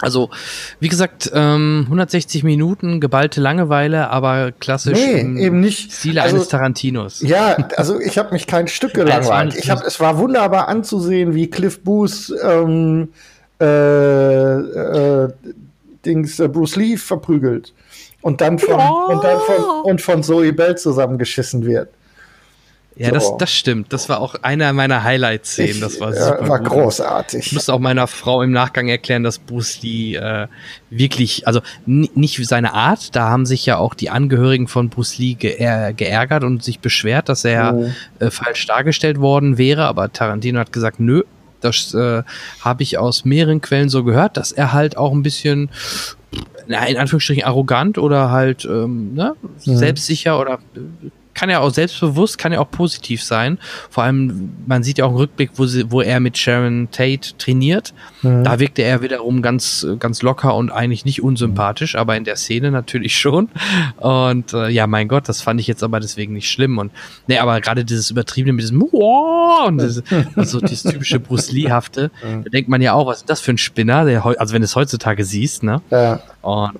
[0.00, 0.30] Also,
[0.78, 5.92] wie gesagt, ähm, 160 Minuten, geballte Langeweile, aber klassisch Nee, im eben nicht.
[5.92, 7.20] Stile Also- eines Tarantinos.
[7.20, 9.56] Ja, also ich habe mich kein Stück Nein, es war gelangweilt.
[9.56, 13.08] Ich hab, es war wunderbar anzusehen, wie Cliff Booth ähm,
[13.60, 15.28] äh, äh,
[16.06, 17.72] Dings, äh, Bruce Lee verprügelt
[18.22, 18.74] und dann von,
[19.08, 21.88] und dann von, und von Zoe Bell zusammengeschissen wird.
[22.98, 23.36] Ja, das, So.
[23.38, 23.92] das stimmt.
[23.92, 25.80] Das war auch einer meiner Highlight-Szenen.
[25.80, 26.42] Das war Ich, super.
[26.42, 26.66] äh, war gut.
[26.66, 27.52] Ich großartig.
[27.52, 30.48] musste auch meiner Frau im Nachgang erklären, dass Bruce Lee äh,
[30.90, 35.16] wirklich, also ni- nicht seine Art, da haben sich ja auch die Angehörigen von Bruce
[35.18, 37.94] Lee geär geärgert und sich beschwert, dass er Mhm.
[38.18, 41.22] äh, falsch dargestellt worden wäre, aber Tarantino hat gesagt, nö,
[41.60, 42.22] das äh,
[42.60, 45.70] habe ich aus mehreren Quellen so gehört, dass er halt auch ein bisschen,
[46.66, 49.34] na, in Anführungsstrichen arrogant oder halt ähm, ne,
[49.66, 49.76] Mhm.
[49.76, 50.80] selbstsicher oder äh,
[51.38, 53.58] kann ja auch selbstbewusst, kann ja auch positiv sein.
[53.90, 57.36] Vor allem, man sieht ja auch einen Rückblick, wo, sie, wo er mit Sharon Tate
[57.38, 57.94] trainiert.
[58.22, 58.42] Mhm.
[58.42, 62.72] Da wirkte er wiederum ganz, ganz locker und eigentlich nicht unsympathisch, aber in der Szene
[62.72, 63.50] natürlich schon.
[63.98, 66.76] Und äh, ja, mein Gott, das fand ich jetzt aber deswegen nicht schlimm.
[66.76, 66.90] Und
[67.28, 70.02] nee, aber gerade dieses Übertriebene mit diesem und das,
[70.34, 73.58] also dieses typische Bruce Lee-hafte, da denkt man ja auch, was ist das für ein
[73.58, 74.04] Spinner?
[74.04, 75.82] Der, also wenn du es heutzutage siehst, ne?
[75.90, 76.20] Ja.
[76.42, 76.72] Und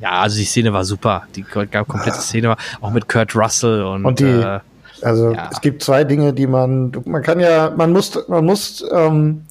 [0.00, 1.24] ja, also die Szene war super.
[1.34, 4.60] Die ko- komplette Szene war auch mit Kurt Russell und, Und die- äh,
[5.02, 5.50] Also Ja.
[5.52, 9.42] es gibt zwei Dinge, die man, man kann ja, man muss, man muss, ähm,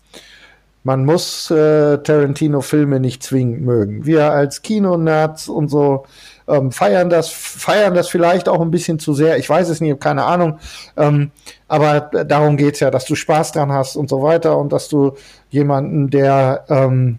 [0.83, 4.05] man muss äh, Tarantino-Filme nicht zwingend mögen.
[4.05, 6.05] Wir als Kinonerds und so
[6.47, 9.37] ähm, feiern das, feiern das vielleicht auch ein bisschen zu sehr.
[9.37, 10.59] Ich weiß es nicht, ich habe keine Ahnung.
[10.97, 11.31] Ähm,
[11.67, 15.13] aber darum geht's ja, dass du Spaß dran hast und so weiter und dass du
[15.49, 17.17] jemanden, der ähm,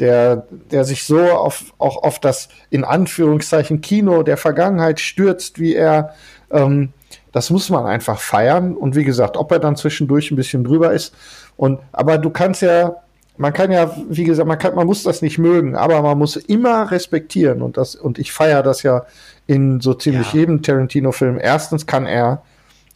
[0.00, 5.74] der, der sich so auf, auch auf das in Anführungszeichen Kino der Vergangenheit stürzt, wie
[5.74, 6.14] er,
[6.50, 6.92] ähm,
[7.32, 8.76] das muss man einfach feiern.
[8.76, 11.14] Und wie gesagt, ob er dann zwischendurch ein bisschen drüber ist.
[11.56, 12.96] Und, aber du kannst ja,
[13.38, 16.36] man kann ja, wie gesagt, man kann, man muss das nicht mögen, aber man muss
[16.36, 17.62] immer respektieren.
[17.62, 19.04] Und das, und ich feiere das ja
[19.46, 20.40] in so ziemlich Ja.
[20.40, 21.38] jedem Tarantino-Film.
[21.40, 22.42] Erstens kann er,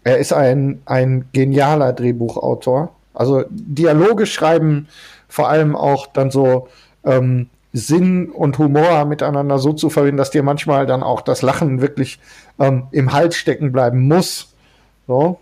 [0.05, 2.95] er ist ein, ein genialer Drehbuchautor.
[3.15, 4.89] Also Dialoge schreiben
[5.29, 6.69] vor allem auch dann so
[7.05, 11.81] ähm, Sinn und Humor miteinander so zu verbinden, dass dir manchmal dann auch das Lachen
[11.81, 12.19] wirklich
[12.59, 14.53] ähm, im Hals stecken bleiben muss.
[15.07, 15.39] So.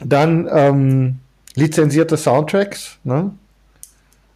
[0.00, 1.18] Dann ähm,
[1.56, 3.32] lizenzierte Soundtracks, ne?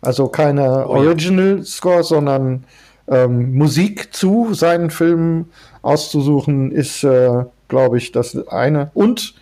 [0.01, 0.97] Also keine Oh.
[0.97, 2.65] Original Score, sondern
[3.07, 8.91] ähm, Musik zu seinen Filmen auszusuchen, ist, äh, glaube ich, das eine.
[8.95, 9.35] Und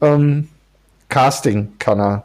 [0.00, 0.48] ähm,
[1.08, 2.24] Casting kann er.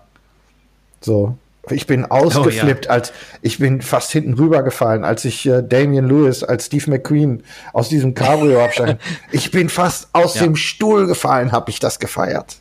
[1.02, 1.36] So.
[1.72, 6.66] Ich bin ausgeflippt, als ich bin fast hinten rübergefallen, als ich äh, Damian Lewis als
[6.68, 7.44] Steve McQueen
[7.74, 9.00] aus diesem Cabrio absteigen.
[9.32, 10.44] ich bin fast aus Ja.
[10.44, 12.58] dem Stuhl gefallen, habe ich das gefeiert.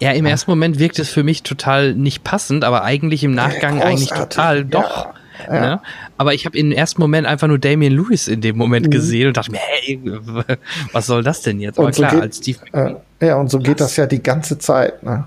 [0.00, 3.80] Ja, im ersten Moment wirkt es für mich total nicht passend, aber eigentlich im Nachgang
[3.80, 4.36] eigentlich Großartig.
[4.36, 5.06] total doch.
[5.48, 5.60] Ja, ja.
[5.60, 5.80] Ne?
[6.18, 8.58] Aber ich habe im ersten Moment einfach nur Damian Lewis in dem Mhm.
[8.58, 10.00] Moment gesehen und dachte mir, hey,
[10.92, 11.78] was soll das denn jetzt?
[11.78, 14.22] Aber Und so klar, geht- als Steve Äh, ja, und so geht das ja die
[14.22, 15.02] ganze Zeit.
[15.02, 15.24] Ne?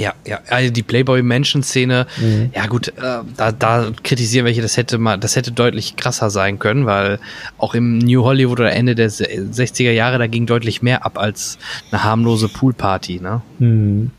[0.00, 2.50] Ja, ja, also die Playboy-Mansion-Szene, Mhm.
[2.54, 2.92] ja gut, äh,
[3.36, 7.18] da, da kritisieren welche, das hätte mal, das hätte deutlich krasser sein können, weil
[7.58, 11.18] auch im New Hollywood oder Ende der se- 60er Jahre, da ging deutlich mehr ab
[11.18, 11.58] als
[11.90, 13.42] eine harmlose Poolparty, ne?
[13.58, 14.10] Mhm.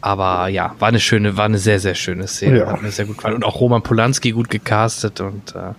[0.00, 2.58] Aber ja, war eine schöne, war eine sehr, sehr schöne Szene.
[2.60, 2.72] Ja.
[2.72, 3.34] Hat mir sehr gut gefallen.
[3.36, 5.72] Und auch Roman Polanski gut gecastet und äh,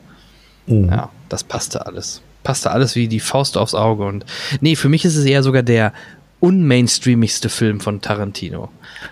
[0.72, 0.90] Mhm.
[0.90, 2.22] ja, das passte alles.
[2.44, 4.06] Passte alles wie die Faust aufs Auge.
[4.06, 4.26] Und
[4.62, 5.94] nee, für mich ist es eher sogar der
[6.40, 8.70] unmainstreamigste Film von Tarantino.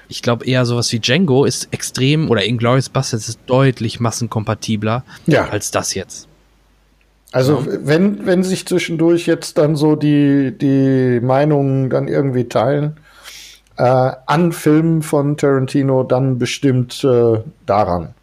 [0.08, 5.50] Ich glaube eher sowas wie Django ist extrem, oder Inglourious Basterds ist deutlich massenkompatibler Ja.
[5.50, 6.28] als das jetzt.
[7.34, 12.98] Also wenn, wenn sich zwischendurch jetzt dann so die, die Meinungen dann irgendwie teilen
[13.78, 13.84] äh,
[14.26, 18.14] an Filmen von Tarantino, dann bestimmt äh, daran.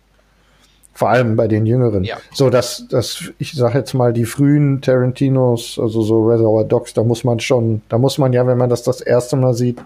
[0.95, 2.05] Vor allem bei den Jüngeren.
[2.05, 2.19] Ja.
[2.33, 7.03] So, dass, dass ich sage jetzt mal, die frühen Tarantinos, also so Reservoir Dogs, da
[7.03, 9.83] muss man schon, da muss man ja, wenn man das das erste Mal sieht,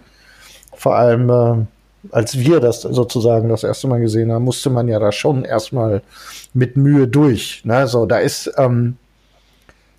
[0.75, 1.67] vor allem äh,
[2.11, 6.03] als wir das sozusagen das erste Mal gesehen haben, musste man ja da schon erstmal
[6.55, 7.63] mit Mühe durch.
[7.65, 7.87] Ne?
[7.87, 8.97] So, da ist, ähm,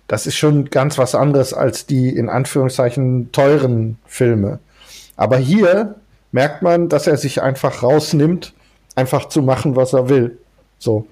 [0.06, 4.58] das ist schon ganz was anderes als die in Anführungszeichen teuren Filme.
[5.16, 5.96] Aber hier
[6.32, 8.54] merkt man, dass er sich einfach rausnimmt,
[8.94, 10.38] einfach zu machen, was er will.
[10.80, 11.06] So.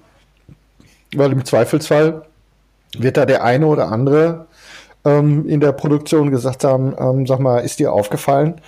[1.15, 2.23] Weil im Zweifelsfall
[2.97, 4.47] wird da der eine oder andere
[5.05, 8.59] ähm, in der Produktion gesagt haben, ähm, sag mal, ist dir aufgefallen,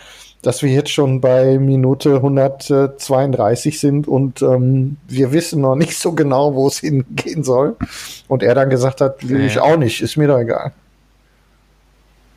[0.42, 6.14] dass wir jetzt schon bei Minute 132 sind und ähm, wir wissen noch nicht so
[6.14, 7.76] genau, wo es hingehen soll.
[8.28, 10.72] Und er dann gesagt hat, will ich auch nicht, ist mir doch egal.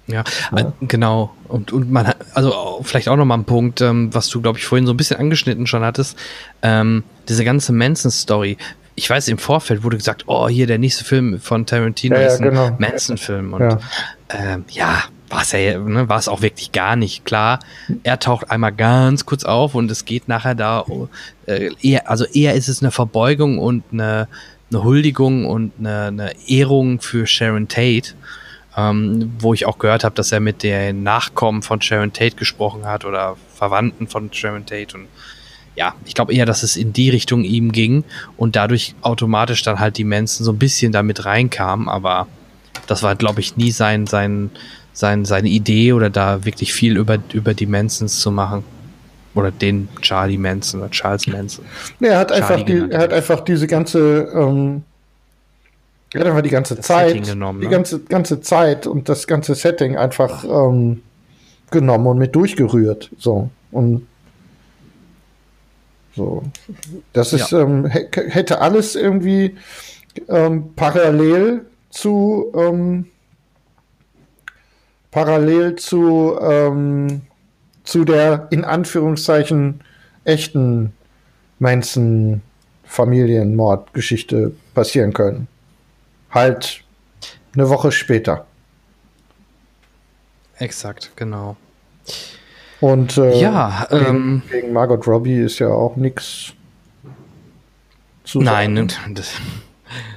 [0.06, 0.22] Ja,
[0.54, 1.34] äh, genau.
[1.48, 4.58] Und, und man hat, also vielleicht auch noch mal ein Punkt, ähm, was du, glaube
[4.58, 6.18] ich, vorhin so ein bisschen angeschnitten schon hattest.
[6.62, 8.56] Ähm, diese ganze Manson-Story.
[8.96, 12.26] Ich weiß, im Vorfeld wurde gesagt, oh, hier der nächste Film von Tarantino Ja, ja,
[12.28, 12.76] ist ein genau.
[12.78, 13.54] Manson-Film.
[13.54, 13.78] Und Ja.
[14.30, 17.58] ähm, ja, war es ja, ne, war es auch wirklich gar nicht klar.
[18.02, 21.08] Er taucht einmal ganz kurz auf und es geht nachher da, oh,
[21.46, 24.28] äh, eher, also eher ist es eine Verbeugung und eine,
[24.70, 28.10] eine Huldigung und eine, eine Ehrung für Sharon Tate
[28.76, 32.86] ähm, wo ich auch gehört habe, dass er mit den Nachkommen von Sharon Tate gesprochen
[32.86, 35.06] hat oder Verwandten von Sharon Tate und
[35.76, 38.04] ja, ich glaube eher, dass es in die Richtung ihm ging
[38.36, 42.28] und dadurch automatisch dann halt die Manson so ein bisschen damit reinkam, aber
[42.86, 44.50] das war, glaube ich, nie sein, sein,
[44.92, 48.64] sein, seine Idee oder da wirklich viel über, über die Mansons zu machen.
[49.34, 51.64] Oder den Charlie Manson oder Charles Manson.
[51.98, 52.92] Nee, er hat Charlie einfach, die, genannt.
[52.92, 54.84] er hat einfach diese ganze, ähm,
[56.14, 57.72] er hat einfach die ganze Zeit, genommen, die ne?
[57.72, 61.02] ganze, ganze Zeit und das ganze Setting einfach ähm,
[61.70, 63.10] genommen und mit durchgerührt.
[63.18, 63.50] So.
[63.72, 64.06] Und
[66.14, 66.44] so.
[67.12, 69.56] Das ist, ähm, hä- hätte alles irgendwie
[70.28, 73.06] ähm, parallel zu ähm,
[75.10, 77.22] parallel zu ähm,
[77.82, 79.80] zu der in Anführungszeichen
[80.24, 80.92] echten
[81.58, 82.42] Manson
[82.84, 85.48] Familienmordgeschichte passieren können.
[86.34, 86.82] Halt
[87.54, 88.46] eine Woche später.
[90.58, 91.56] exakt, genau.
[92.80, 96.52] Und äh, Ja, gegen, ähm, gegen Margot Robbie ist ja auch nichts
[98.24, 99.14] zu Nein, sagen.
[99.14, 99.30] das,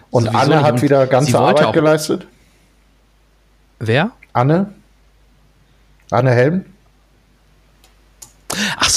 [0.09, 2.27] Und Anne hat wieder ganze Arbeit geleistet.
[3.79, 4.11] wer?
[4.33, 4.73] Anne?
[6.11, 6.65] Anne Helm?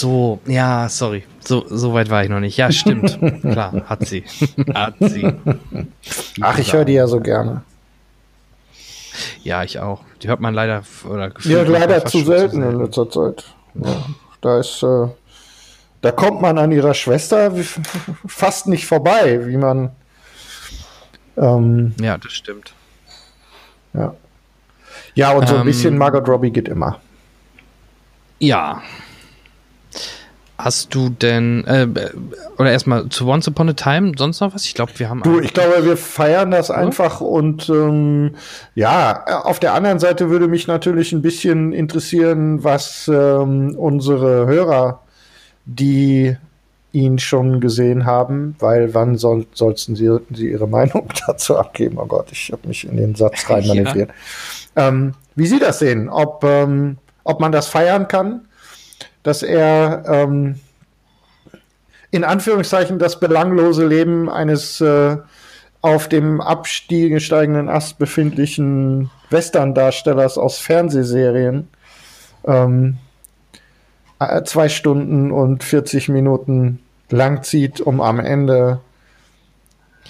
[0.00, 1.24] So, ja, sorry.
[1.40, 2.56] So, so weit war ich noch nicht.
[2.56, 3.18] Ja, stimmt.
[3.42, 4.24] Klar, hat sie.
[4.74, 5.30] hat sie.
[6.40, 7.62] Ach, ich höre die ja so gerne.
[9.42, 10.00] Ja, ich auch.
[10.22, 13.44] Die hört man leider oder Ja, leider zu selten in letzter Zeit.
[13.74, 14.04] Ja,
[14.40, 15.08] da ist, äh,
[16.00, 17.52] da kommt man an ihrer Schwester
[18.26, 19.90] fast nicht vorbei, wie man,
[21.36, 22.72] ähm, Ja, das stimmt.
[23.92, 24.14] ja.
[25.14, 27.00] Ja, und so ein Ähm, bisschen Margot Robbie geht immer.
[28.38, 28.80] Ja.
[30.64, 31.86] Hast du denn, äh,
[32.58, 34.64] oder erstmal zu Once Upon a Time, sonst noch was?
[34.66, 35.22] Ich glaube, wir haben.
[35.22, 38.36] Du, ich glaube, wir feiern das einfach und ähm,
[38.74, 45.00] ja, auf der anderen Seite würde mich natürlich ein bisschen interessieren, was ähm, unsere Hörer,
[45.64, 46.36] die
[46.92, 51.98] ihn schon gesehen haben, weil wann soll, sollten sie, sie ihre Meinung dazu abgeben?
[51.98, 54.06] Oh Gott, ich habe mich in den Satz rein Ja.
[54.76, 58.42] Ähm, wie Sie das sehen, ob, ähm, ob man das feiern kann,
[59.22, 60.60] dass er ähm,
[62.10, 65.16] in Anführungszeichen das belanglose Leben eines äh,
[65.82, 71.68] auf dem Abstieg steigenden Ast befindlichen Western-Darstellers aus Fernsehserien
[72.46, 72.98] ähm,
[74.18, 78.80] äh, zwei Stunden und 40 Minuten lang zieht, um am Ende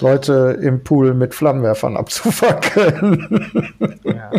[0.01, 3.67] Leute im Pool mit Flammenwerfern abzufackeln.
[4.05, 4.31] Ja.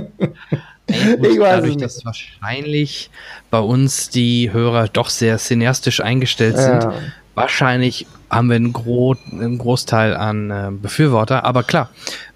[0.93, 1.81] Ich weiß dadurch, nicht.
[1.81, 3.09] dass wahrscheinlich
[3.49, 6.93] bei uns die Hörer doch sehr cineastisch eingestellt sind, Ja.
[7.35, 11.43] wahrscheinlich haben wir einen, Gro einen Großteil an äh, Befürworter.
[11.43, 11.89] Aber klar,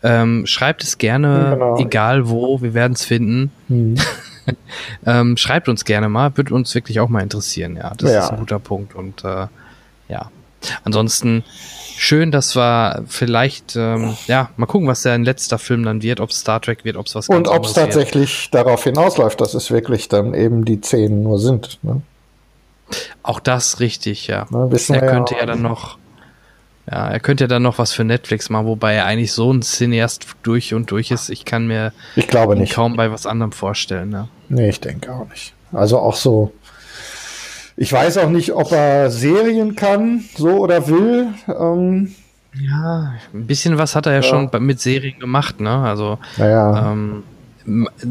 [0.04, 1.78] ähm, schreibt es gerne, Genau.
[1.80, 3.52] egal wo, wir werden es finden.
[3.68, 3.96] Hm.
[5.08, 7.78] Ähm, schreibt uns gerne mal, wird uns wirklich auch mal interessieren.
[7.78, 8.20] Ja, das Ja.
[8.20, 8.94] ist ein guter Punkt.
[8.94, 9.48] Und äh,
[10.08, 10.30] ja,
[10.84, 11.44] ansonsten
[11.98, 16.30] schön, dass wir vielleicht, ähm, ja, mal gucken, was der letzter Film dann wird, ob
[16.30, 17.86] es Star Trek wird, ob es was Und ob es anderes wird.
[17.86, 21.80] tatsächlich darauf hinausläuft, dass es wirklich dann eben die zehn nur sind.
[21.84, 22.02] Ne?
[23.24, 24.46] Auch das richtig, ja.
[24.50, 25.98] Ne, wissen er könnte auch ja dann noch,
[26.90, 29.62] ja, er könnte ja dann noch was für Netflix machen, wobei er eigentlich so ein
[29.64, 31.30] Cineast durch und durch ist.
[31.30, 32.74] Ich kann mir Ich glaube nicht.
[32.74, 34.10] kaum bei was anderem vorstellen.
[34.10, 34.28] Ne?
[34.50, 35.54] Nee, ich denke auch nicht.
[35.72, 36.52] Also auch so.
[37.78, 41.28] Ich weiß auch nicht, ob er Serien kann, so oder will.
[41.48, 42.14] Ähm,
[42.58, 45.72] Ja, ein bisschen was hat er ja, schon bei- mit Serien gemacht, ne?
[45.80, 47.24] Also naja, ähm,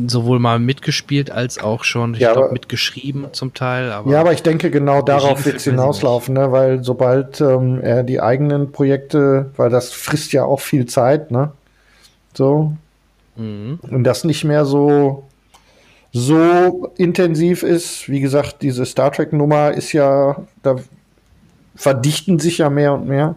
[0.06, 3.90] sowohl mal mitgespielt als auch schon, ich Ja, glaube, mitgeschrieben zum Teil.
[3.90, 6.52] Aber ja, aber ich denke, genau darauf wird es hinauslaufen, ne?
[6.52, 11.52] weil sobald ähm, er die eigenen Projekte, weil das frisst ja auch viel Zeit, ne?
[12.34, 12.72] So,
[13.36, 13.78] Mhm.
[13.82, 15.24] und das nicht mehr so
[16.14, 18.08] so intensiv ist.
[18.08, 20.76] Wie gesagt, diese Star Trek Nummer ist ja, da
[21.74, 23.34] verdichten sich ja mehr und mehr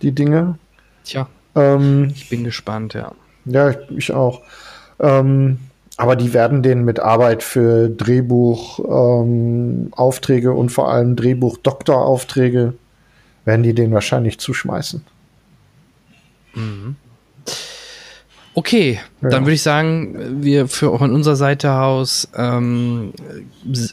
[0.00, 0.58] die Dinge.
[1.04, 3.12] Tja, Ähm, ich bin gespannt, ja.
[3.44, 4.40] ja, ich, auch.
[4.98, 5.58] Ähm,
[5.98, 12.72] aber die werden den mit Arbeit für Drehbuch ähm, und vor allem Drehbuch Doktoraufträge
[13.44, 15.04] werden die den wahrscheinlich zuschmeißen.
[18.54, 19.30] Okay, Ja.
[19.30, 23.12] dann würde ich sagen, wir für von unserer Seite aus ähm,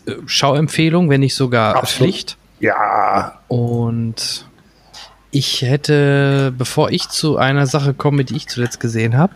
[0.05, 2.11] äh, Schauempfehlung, wenn nicht sogar Absolut.
[2.13, 2.37] Pflicht.
[2.59, 4.45] Ja, Und
[5.31, 9.33] ich hätte, bevor ich zu einer Sache komme, die ich zuletzt gesehen habe,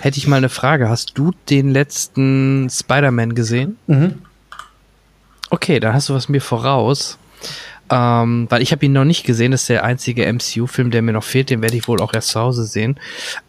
[0.00, 0.88] hätte ich mal eine Frage.
[0.88, 3.76] Hast du den letzten Spider-Man gesehen?
[3.88, 4.22] mhm.
[5.50, 7.18] Okay, dann hast du was mir voraus.
[7.90, 11.12] Ähm, weil ich habe ihn noch nicht gesehen, das ist der einzige MCU-Film, der mir
[11.12, 12.96] noch fehlt, den werde ich wohl auch erst zu Hause sehen.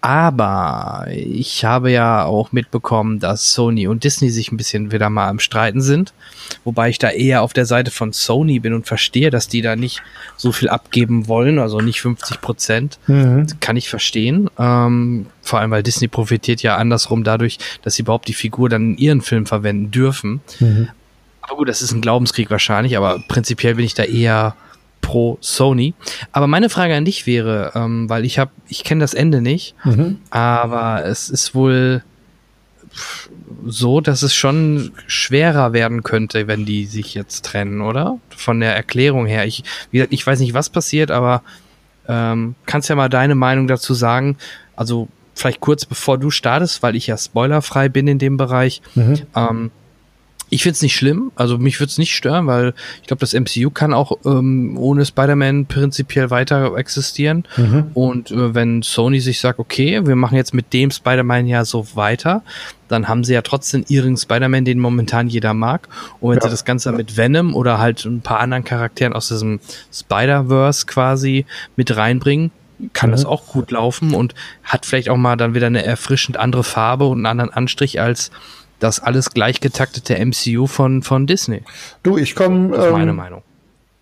[0.02, 5.30] Aber ich habe ja auch mitbekommen, dass Sony und Disney sich ein bisschen wieder mal
[5.30, 6.14] am Streiten sind.
[6.66, 9.76] Wobei ich da eher auf der Seite von Sony bin und verstehe, dass die da
[9.76, 10.02] nicht
[10.36, 13.00] so viel abgeben wollen, also nicht 50 Prozent.
[13.08, 13.48] Mhm.
[13.62, 14.50] Kann ich verstehen.
[14.60, 18.92] Ähm, vor allem, weil Disney profitiert ja andersrum dadurch, dass sie überhaupt die Figur dann
[18.92, 20.42] in ihren Filmen verwenden dürfen.
[20.60, 20.90] Mhm.
[21.46, 24.56] Aber gut, das ist ein Glaubenskrieg wahrscheinlich, aber prinzipiell bin ich da eher
[25.02, 25.94] pro Sony.
[26.32, 29.76] Aber meine Frage an dich wäre, ähm, weil ich habe, ich kenne das Ende nicht,
[29.84, 30.20] Mhm.
[30.30, 32.02] aber es ist wohl
[33.66, 38.20] so, dass es schon schwerer werden könnte, wenn die sich jetzt trennen, oder?
[38.36, 39.46] Von der Erklärung her.
[39.46, 41.42] Ich, wie gesagt, ich weiß nicht, was passiert, aber
[42.08, 44.38] ähm, kannst ja mal deine Meinung dazu sagen.
[44.76, 48.82] Also vielleicht kurz bevor du startest, weil ich ja spoilerfrei bin in dem Bereich.
[48.96, 49.22] Mhm.
[49.36, 49.72] Ähm,
[50.54, 53.34] Ich finde es nicht schlimm, also mich würde es nicht stören, weil ich glaube, das
[53.34, 57.48] MCU kann auch ähm, ohne Spider-Man prinzipiell weiter existieren.
[57.58, 57.88] Mhm.
[57.96, 61.96] Und äh, wenn Sony sich sagt, okay, wir machen jetzt mit dem Spider-Man ja so
[61.96, 62.44] weiter,
[62.88, 65.88] dann haben sie ja trotzdem ihren Spider-Man, den momentan jeder mag.
[66.20, 66.44] Und wenn ja.
[66.44, 69.60] sie das Ganze mit Venom oder halt ein paar anderen Charakteren aus diesem
[69.92, 72.52] Spider-Verse quasi mit reinbringen,
[72.94, 73.14] kann mhm.
[73.14, 77.06] das auch gut laufen und hat vielleicht auch mal dann wieder eine erfrischend andere Farbe
[77.06, 78.30] und einen anderen Anstrich als
[78.84, 81.64] das alles gleichgetaktete MCU von, von Disney.
[82.04, 82.76] Du, ich komme.
[82.76, 83.42] Das ist meine ähm, Meinung.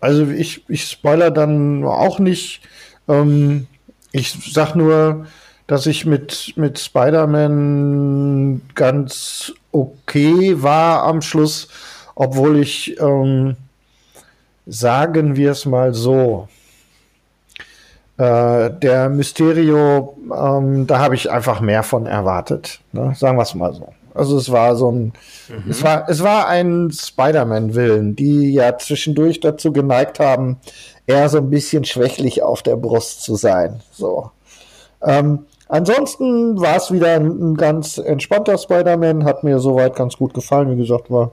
[0.00, 2.60] Also ich, ich spoiler dann auch nicht.
[3.08, 3.68] Ähm,
[4.10, 5.26] ich sag nur,
[5.66, 11.68] dass ich mit, mit Spider-Man ganz okay war am Schluss,
[12.14, 13.56] obwohl ich, ähm,
[14.66, 16.48] sagen wir es mal so,
[18.18, 22.80] äh, der Mysterio, ähm, da habe ich einfach mehr von erwartet.
[22.92, 23.14] Ne?
[23.16, 23.92] Sagen wir es mal so.
[24.14, 25.12] Also es war so ein,
[25.48, 25.70] mhm.
[25.70, 30.58] es war, es war ein Spider-Man-Willen, die ja zwischendurch dazu geneigt haben,
[31.06, 33.80] eher so ein bisschen schwächlich auf der Brust zu sein.
[33.92, 34.30] So.
[35.02, 40.34] Ähm, ansonsten war es wieder ein, ein ganz entspannter Spider-Man, hat mir soweit ganz gut
[40.34, 40.70] gefallen.
[40.70, 41.32] Wie gesagt, war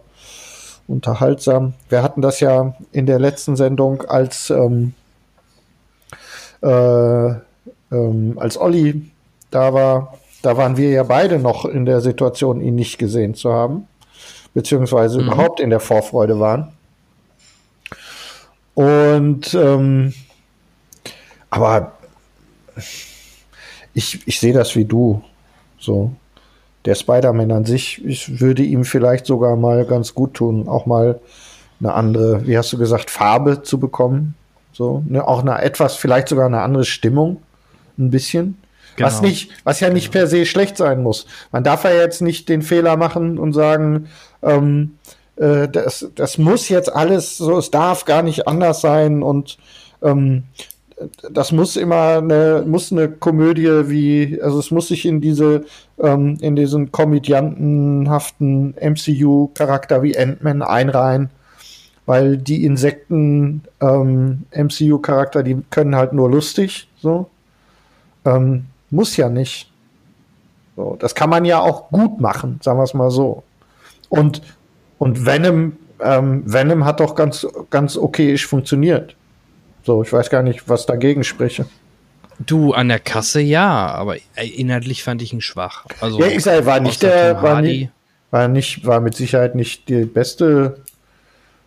[0.88, 1.73] unterhaltsam.
[1.89, 4.93] Wir hatten das ja in der letzten Sendung als ähm,
[6.61, 7.30] äh,
[7.91, 9.09] ähm, als Olli
[9.51, 13.52] da war, da waren wir ja beide noch in der Situation, ihn nicht gesehen zu
[13.52, 13.88] haben,
[14.54, 15.28] beziehungsweise mhm.
[15.28, 16.74] überhaupt in der Vorfreude waren.
[18.74, 20.14] Und ähm,
[21.50, 21.94] aber
[23.94, 25.22] ich, ich sehe das wie du.
[25.78, 26.12] So.
[26.86, 31.20] Der Spider-Man an sich, ich würde ihm vielleicht sogar mal ganz gut tun, auch mal
[31.80, 34.36] eine andere, wie hast du gesagt, Farbe zu bekommen.
[34.72, 37.42] So, ne, auch eine etwas, vielleicht sogar eine andere Stimmung.
[37.98, 38.58] Ein bisschen.
[39.00, 39.08] Genau.
[39.08, 41.26] Was nicht, was ja nicht per se schlecht sein muss.
[41.54, 44.10] Man darf ja jetzt nicht den Fehler machen und sagen,
[44.43, 44.97] ähm,
[45.38, 49.58] äh, das, das muss jetzt alles so, es darf gar nicht anders sein und
[50.04, 50.43] ähm,
[51.32, 55.64] das muss immer eine, muss eine Komödie wie, also es muss sich in diese,
[55.97, 61.30] ähm, in diesen komödiantenhaften MCU-Charakter wie Ant-Man einreihen,
[62.06, 67.30] weil die Insekten ähm, MCU-Charakter, die können halt nur lustig, so.
[68.26, 69.72] Ähm, muss ja nicht.
[70.76, 73.44] So, das kann man ja auch gut machen, sagen wir es mal so.
[74.08, 74.42] Und,
[74.98, 79.16] und Venom, ähm, Venom hat doch ganz, ganz okayisch funktioniert.
[79.84, 81.66] So, ich weiß gar nicht, was dagegen spreche.
[82.40, 85.86] Du, an der Kasse ja, aber inhaltlich fand ich ihn schwach.
[86.00, 87.90] Also, ja, ich sage, war nicht der, war nicht,
[88.32, 90.78] war nicht, war mit Sicherheit nicht die beste,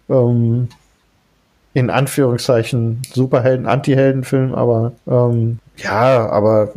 [0.09, 0.68] ähm,
[1.75, 6.73] in Anführungszeichen Superhelden, Anti-Helden-Film, aber ähm, ja, aber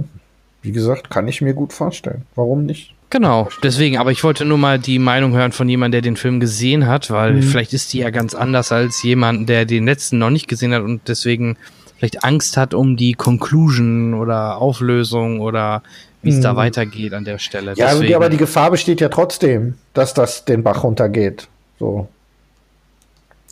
[0.66, 2.24] wie gesagt, kann ich mir gut vorstellen.
[2.36, 2.94] Warum nicht?
[3.12, 6.40] Genau, deswegen, aber ich wollte nur mal die Meinung hören von jemandem, der den Film
[6.40, 7.44] gesehen hat, weil mhm.
[7.44, 10.82] vielleicht ist die ja ganz anders als jemand, der den letzten noch nicht gesehen hat
[10.82, 11.56] und deswegen
[11.98, 15.84] vielleicht Angst hat um die Conclusion oder Auflösung oder
[16.24, 16.42] wie es mhm.
[16.42, 17.74] da weitergeht an der Stelle.
[17.76, 18.16] Ja, deswegen.
[18.16, 21.48] aber die Gefahr besteht ja trotzdem, dass das den Bach runtergeht.
[21.80, 22.08] So.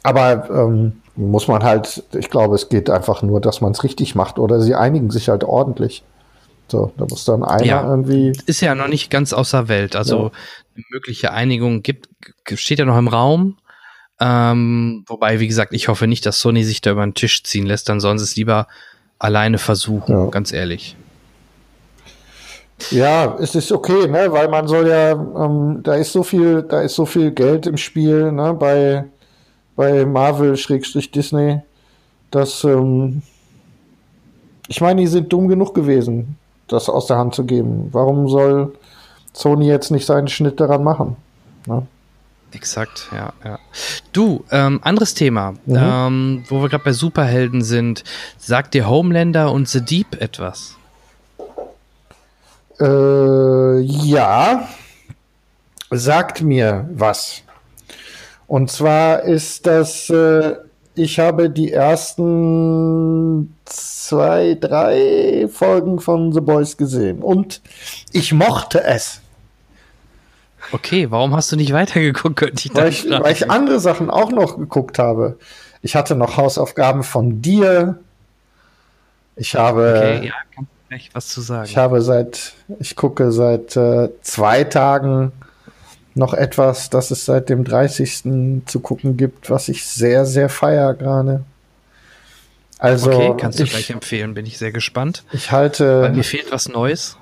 [0.01, 4.15] Aber ähm, muss man halt, ich glaube, es geht einfach nur, dass man es richtig
[4.15, 6.03] macht oder sie einigen sich halt ordentlich.
[6.73, 8.33] So, da muss dann einer ja, irgendwie.
[8.47, 9.95] Ist ja noch nicht ganz außer Welt.
[9.95, 10.31] Also ja.
[10.75, 12.09] eine mögliche Einigung gibt,
[12.55, 13.57] steht ja noch im Raum.
[14.19, 17.67] Ähm, wobei, wie gesagt, ich hoffe nicht, dass Sony sich da über den Tisch ziehen
[17.67, 18.65] lässt, dann sollen sie es lieber
[19.19, 20.25] alleine versuchen, ja.
[20.31, 20.95] ganz ehrlich.
[22.89, 26.81] Ja, es ist okay, ne, weil man soll ja, ähm, da ist so viel, da
[26.81, 29.05] ist so viel Geld im Spiel, ne, bei,
[29.75, 31.61] bei Marvel-Disney,
[32.31, 33.21] dass, ähm,
[34.67, 36.35] ich meine, die sind dumm genug gewesen
[36.67, 37.89] das aus der Hand zu geben.
[37.91, 38.73] Warum soll
[39.33, 41.15] Sony jetzt nicht seinen Schnitt daran machen?
[41.65, 41.85] Ne?
[42.51, 43.59] Exakt, ja, ja.
[44.11, 45.75] Du, ähm, anderes Thema, mhm.
[45.75, 48.03] ähm, wo wir gerade bei Superhelden sind.
[48.37, 50.75] Sagt dir Homelander und The Deep etwas?
[52.79, 54.67] Äh, ja,
[55.89, 57.41] sagt mir was.
[58.47, 60.55] Und zwar ist das äh,
[60.95, 67.61] ich habe die ersten zwei, drei Folgen von The Boys gesehen und
[68.11, 69.21] ich mochte es.
[70.71, 72.35] Okay, warum hast du nicht weitergeguckt?
[72.35, 75.37] Könnte ich weil, ich, weil ich andere Sachen auch noch geguckt habe.
[75.81, 77.99] Ich hatte noch Hausaufgaben von dir.
[79.35, 79.95] Ich habe.
[79.97, 81.65] Okay, ja, was zu sagen.
[81.65, 85.31] Ich habe seit, ich gucke seit äh, zwei Tagen
[86.15, 88.63] noch etwas, das es seit dem 30.
[88.65, 91.43] zu gucken gibt, was ich sehr, sehr feier gerade.
[92.79, 95.23] Also, okay, kannst du ich, gleich empfehlen, bin ich sehr gespannt.
[95.31, 96.01] Ich halte.
[96.01, 97.17] Weil mir fehlt was Neues.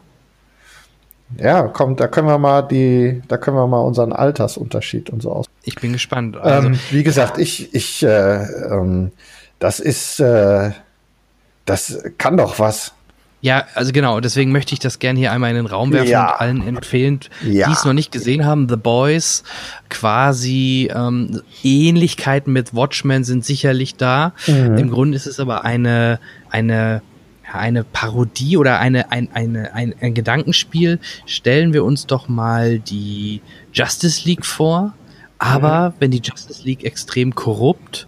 [1.37, 5.31] Ja, komm, da können wir mal die, da können wir mal unseren Altersunterschied und so
[5.31, 5.45] aus.
[5.63, 6.35] ich bin gespannt.
[6.35, 9.11] Also, ähm, wie gesagt, ich, ich, äh, ähm,
[9.59, 10.71] das ist, äh,
[11.65, 12.93] das kann doch was.
[13.43, 16.33] Ja, also genau, deswegen möchte ich das gerne hier einmal in den Raum werfen Ja.
[16.33, 17.67] und allen empfehlen, Ja.
[17.67, 18.69] die es noch nicht gesehen haben.
[18.69, 19.43] The Boys,
[19.89, 24.33] quasi ähm, Ähnlichkeiten mit Watchmen sind sicherlich da.
[24.47, 24.77] Mhm.
[24.77, 26.19] Im Grunde ist es aber eine,
[26.49, 27.01] eine,
[27.51, 30.99] eine Parodie oder eine, ein, eine, ein, ein Gedankenspiel.
[31.25, 33.41] Stellen wir uns doch mal die
[33.73, 34.93] Justice League vor,
[35.39, 38.07] aber wenn die Justice League extrem korrupt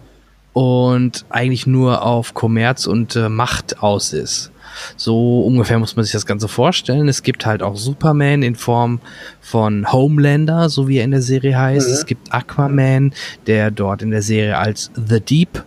[0.52, 4.52] und eigentlich nur auf Kommerz und äh, Macht aus ist.
[4.96, 7.08] So ungefähr muss man sich das Ganze vorstellen.
[7.08, 9.00] Es gibt halt auch Superman in Form
[9.40, 11.88] von Homelander, so wie er in der Serie heißt.
[11.88, 13.12] Es gibt Aquaman,
[13.46, 15.64] der dort in der Serie als The Deep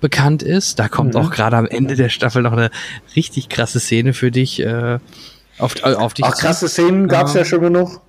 [0.00, 0.78] bekannt ist.
[0.78, 2.70] Da kommt auch gerade am Ende der Staffel noch eine
[3.16, 4.98] richtig krasse Szene für dich äh,
[5.58, 8.00] auf, äh, auf dich Ach, krasse Szenen gab's ja schon genug.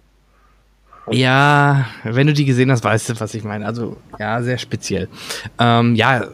[1.12, 3.66] Ja, wenn du die gesehen hast, weißt du, was ich meine.
[3.66, 5.08] Also, ja, sehr speziell.
[5.58, 6.28] Ähm, ja,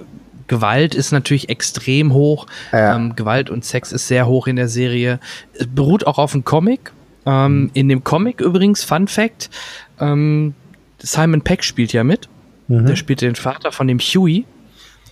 [0.47, 2.47] Gewalt ist natürlich extrem hoch.
[2.71, 2.95] Ja.
[2.95, 5.19] Ähm, Gewalt und Sex ist sehr hoch in der Serie.
[5.53, 6.91] Es beruht auch auf einem Comic.
[7.25, 9.49] Ähm, in dem Comic übrigens, Fun Fact,
[9.99, 10.53] ähm,
[10.99, 12.29] Simon Peck spielt ja mit.
[12.67, 14.45] Der spielt den Vater von dem Huey.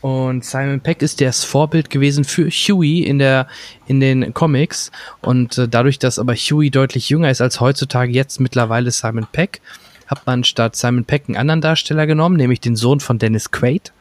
[0.02, 3.48] Und Simon Peck ist das Vorbild gewesen für Huey in der
[3.88, 8.42] in den Comics und äh, dadurch, dass aber Huey deutlich jünger ist als heutzutage jetzt
[8.42, 9.62] mittlerweile Simon Peck,
[10.08, 13.94] hat man statt Simon Peck einen anderen Darsteller genommen, nämlich den Sohn von Dennis Quaid.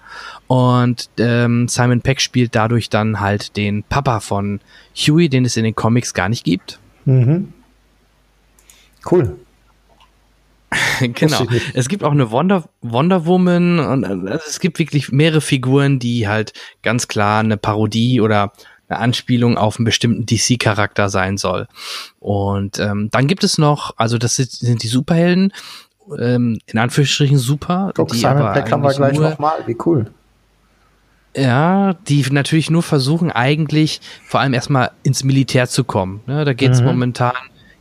[0.53, 4.61] Und ähm, Simon Peck spielt dadurch dann halt den Papa von
[4.95, 6.79] Huey, den es in den Comics gar nicht gibt.
[7.07, 7.55] Mhm.
[9.11, 9.39] Cool.
[11.01, 11.47] genau.
[11.73, 16.29] Es gibt auch eine Wonder, Wonder Woman und also es gibt wirklich mehrere Figuren, die
[16.29, 18.53] halt ganz klar eine Parodie oder
[18.89, 21.67] eine Anspielung auf einen bestimmten DC-Charakter sein soll.
[22.21, 25.55] Und ähm, dann gibt es noch, also das sind, sind die Superhelden,
[26.19, 29.63] ähm, in Anführungsstrichen super, Guck, die Simon Peck haben wir gleich nochmal.
[29.65, 30.13] Wie cool.
[31.37, 36.21] Ja, die natürlich nur versuchen eigentlich vor allem erstmal ins Militär zu kommen.
[36.27, 36.87] Ne, da geht es Mhm.
[36.87, 37.37] momentan,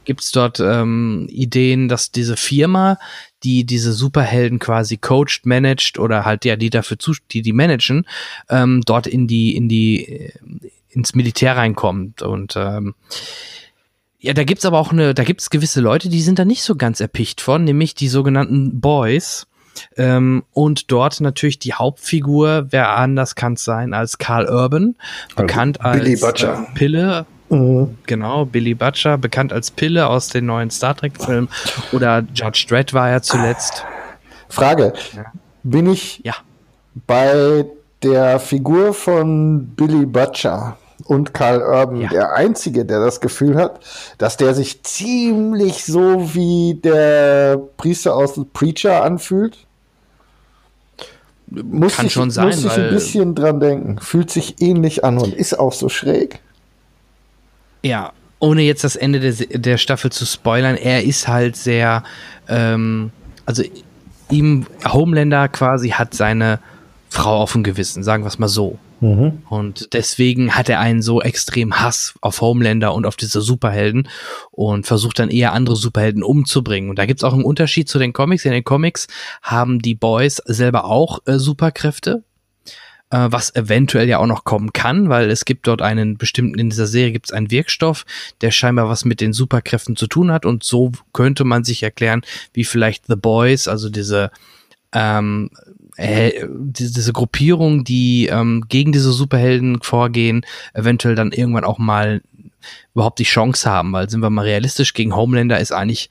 [0.05, 2.97] gibt's dort ähm, Ideen, dass diese Firma,
[3.43, 8.05] die diese Superhelden quasi coacht, managt oder halt ja, die dafür zu, die die managen,
[8.49, 10.31] ähm, dort in die in die äh,
[10.89, 12.95] ins Militär reinkommt und ähm,
[14.23, 16.75] ja, da gibt's aber auch eine, da gibt's gewisse Leute, die sind da nicht so
[16.75, 19.47] ganz erpicht von, nämlich die sogenannten Boys.
[19.97, 24.95] Ähm, und dort natürlich die Hauptfigur, wer anders kann es sein als Carl Urban,
[25.35, 26.67] bekannt als Billy Butcher.
[26.69, 27.97] Äh, Pille, Mhm.
[28.05, 31.49] genau, Billy Butcher, bekannt als Pille aus den neuen Star Trek-Filmen.
[31.91, 33.85] Oder Judge Dredd war er zuletzt.
[34.47, 34.93] Frage.
[35.63, 36.35] Bin ich Ja.
[37.07, 37.65] bei
[38.03, 42.09] der Figur von Billy Butcher und Carl Urban Ja.
[42.09, 43.79] der Einzige, der das Gefühl hat,
[44.17, 49.57] dass der sich ziemlich so wie der Priester aus Preacher anfühlt?
[51.47, 53.99] Muss Kann ich, schon sein, Muss ich ein bisschen dran denken.
[53.99, 56.39] Fühlt sich ähnlich an und ist auch so schräg.
[57.83, 62.03] Ja, ohne jetzt das Ende der, der Staffel zu spoilern, er ist halt sehr,
[62.47, 63.11] ähm,
[63.45, 63.63] also
[64.29, 66.59] ihm, Homelander quasi hat seine
[67.09, 68.77] Frau auf dem Gewissen, sagen wir es mal so.
[69.49, 74.07] Und deswegen hat er einen so extrem Hass auf Homelander und auf diese Superhelden
[74.51, 76.89] und versucht dann eher andere Superhelden umzubringen.
[76.89, 78.45] Und da gibt's auch einen Unterschied zu den Comics.
[78.45, 79.07] In den Comics
[79.41, 82.23] haben die Boys selber auch äh, Superkräfte,
[83.09, 86.69] äh, was eventuell ja auch noch kommen kann, weil es gibt dort einen bestimmten, in
[86.69, 88.05] dieser Serie gibt es einen Wirkstoff,
[88.41, 92.21] der scheinbar was mit den Superkräften zu tun hat und so könnte man sich erklären,
[92.53, 94.29] wie vielleicht The Boys, also diese
[94.93, 95.49] ähm,
[95.97, 102.21] äh, diese, diese Gruppierung, die ähm, gegen diese Superhelden vorgehen, eventuell dann irgendwann auch mal
[102.93, 106.09] überhaupt die Chance haben, weil sind wir mal realistisch, gegen Homelander ist eigentlich,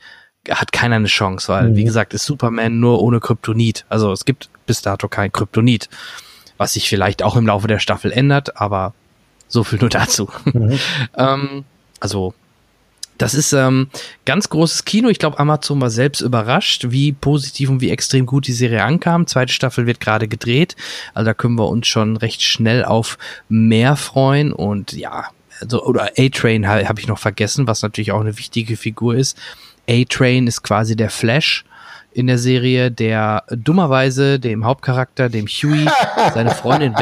[0.49, 3.85] hat keiner eine Chance, weil, wie gesagt, ist Superman nur ohne Kryptonit.
[3.89, 5.89] Also es gibt bis dato kein Kryptonit,
[6.57, 8.95] was sich vielleicht auch im Laufe der Staffel ändert, aber
[9.49, 10.31] so viel nur dazu.
[11.17, 11.65] ähm,
[12.01, 12.35] also
[13.21, 13.89] das ist ähm,
[14.25, 15.11] ganz großes Kino.
[15.11, 19.27] Ich glaube, Amazon war selbst überrascht, wie positiv und wie extrem gut die Serie ankam.
[19.27, 20.75] Zweite Staffel wird gerade gedreht.
[21.13, 23.19] Also da können wir uns schon recht schnell auf
[23.51, 24.55] mehr freuen.
[24.55, 25.27] Und ja,
[25.61, 29.37] also, oder A-Train habe hab ich noch vergessen, was natürlich auch eine wichtige Figur ist.
[29.87, 31.67] A-Train ist quasi der Flash
[32.13, 35.87] in der Serie, der dummerweise dem Hauptcharakter, dem Huey,
[36.35, 36.95] seine Freundin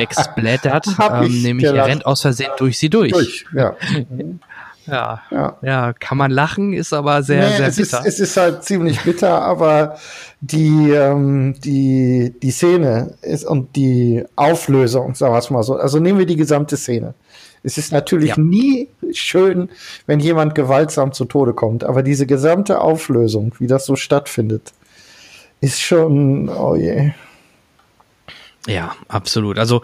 [0.89, 1.89] ich Ähm, nämlich er gelacht.
[1.89, 3.13] rennt aus Versehen durch sie durch.
[3.13, 3.77] Durch, ja.
[4.89, 5.23] Ja.
[5.31, 5.57] ja.
[5.63, 8.05] Ja, kann man lachen, ist aber sehr, Nee, sehr es, ist, bitter.
[8.07, 9.97] es ist halt ziemlich bitter, aber
[10.41, 15.77] die, ähm, die, die Szene ist und die Auflösung, sagen wir es mal so.
[15.77, 17.15] Also nehmen wir die gesamte Szene.
[17.63, 18.39] Es ist natürlich Ja.
[18.39, 19.69] nie schön,
[20.07, 24.73] wenn jemand gewaltsam zu Tode kommt, aber diese gesamte Auflösung, wie das so stattfindet,
[25.61, 27.11] ist schon, oh je.
[28.67, 29.59] Ja, absolut.
[29.59, 29.83] Also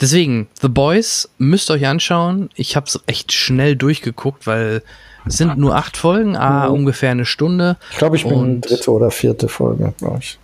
[0.00, 2.50] deswegen, The Boys müsst ihr euch anschauen.
[2.54, 4.82] Ich habe es echt schnell durchgeguckt, weil
[5.26, 6.74] es sind nur acht Folgen, ah, Mhm.
[6.74, 7.76] ungefähr eine Stunde.
[7.92, 10.38] Ich glaube, ich bin dritte oder vierte Folge, glaube ich.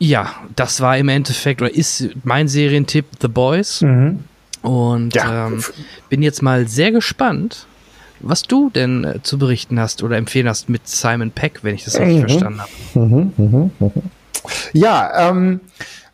[0.00, 3.82] Ja, das war im Endeffekt oder ist mein Serientipp The Boys.
[3.82, 4.24] Mhm.
[4.62, 5.46] Und Ja.
[5.48, 5.62] ähm,
[6.08, 7.66] bin jetzt mal sehr gespannt,
[8.20, 11.84] was du denn äh, zu berichten hast oder empfehlen hast mit Simon Peck, wenn ich
[11.84, 12.28] das richtig Mhm.
[12.28, 12.70] verstanden habe.
[12.94, 13.70] Mhm, mhm.
[14.72, 15.60] Ja, ähm,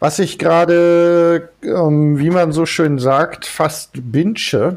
[0.05, 4.77] was ich gerade, ähm, wie man so schön sagt, fast binge.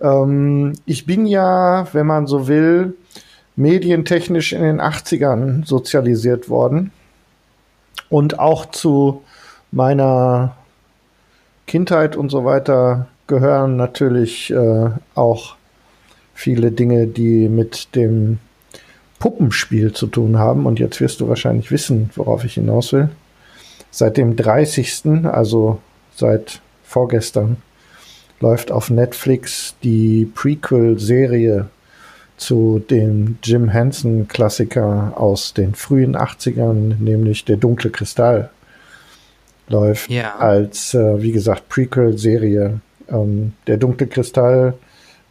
[0.00, 2.96] Ähm, ich bin ja, wenn man so will,
[3.54, 6.90] medientechnisch in den 80ern sozialisiert worden.
[8.08, 9.22] Und auch zu
[9.70, 10.56] meiner
[11.68, 15.54] Kindheit und so weiter gehören natürlich äh, auch
[16.34, 18.40] viele Dinge, die mit dem
[19.20, 20.66] Puppenspiel zu tun haben.
[20.66, 23.10] Und jetzt wirst du wahrscheinlich wissen, worauf ich hinaus will.
[23.94, 25.78] Seit dem 30., also
[26.16, 27.58] seit vorgestern,
[28.40, 31.68] läuft auf Netflix die Prequel-Serie
[32.36, 38.50] zu dem Jim Henson-Klassiker aus den frühen 80ern, nämlich Der dunkle Kristall.
[39.68, 40.38] Läuft Ja.
[40.40, 42.80] als, äh, wie gesagt, Prequel-Serie.
[43.08, 44.74] Ähm, der dunkle Kristall,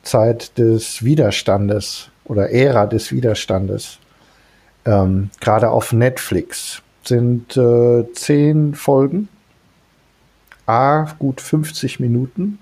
[0.04, 4.00] Zeit des Widerstandes oder Ära des Widerstandes.
[4.86, 9.30] Ähm, Gerade auf Netflix sind äh, zehn Folgen,
[10.66, 12.60] a gut 50 Minuten,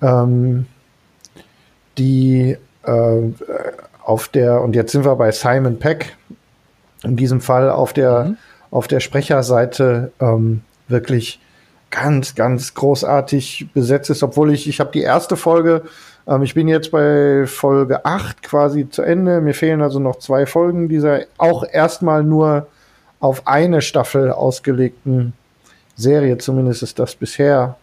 [0.00, 0.66] ähm,
[1.98, 3.22] die äh,
[4.02, 6.16] auf der, und jetzt sind wir bei Simon Peck,
[7.02, 8.36] in diesem Fall auf der, Mhm.
[8.70, 11.40] auf der Sprecherseite ähm, wirklich
[11.90, 15.82] ganz, ganz großartig besetzt ist, obwohl ich, ich habe die erste Folge,
[16.26, 20.46] ähm, ich bin jetzt bei Folge 8 quasi zu Ende, mir fehlen also noch zwei
[20.46, 22.66] Folgen dieser auch erstmal nur
[23.24, 25.32] auf eine Staffel ausgelegten
[25.96, 27.76] Serie, zumindest ist das bisher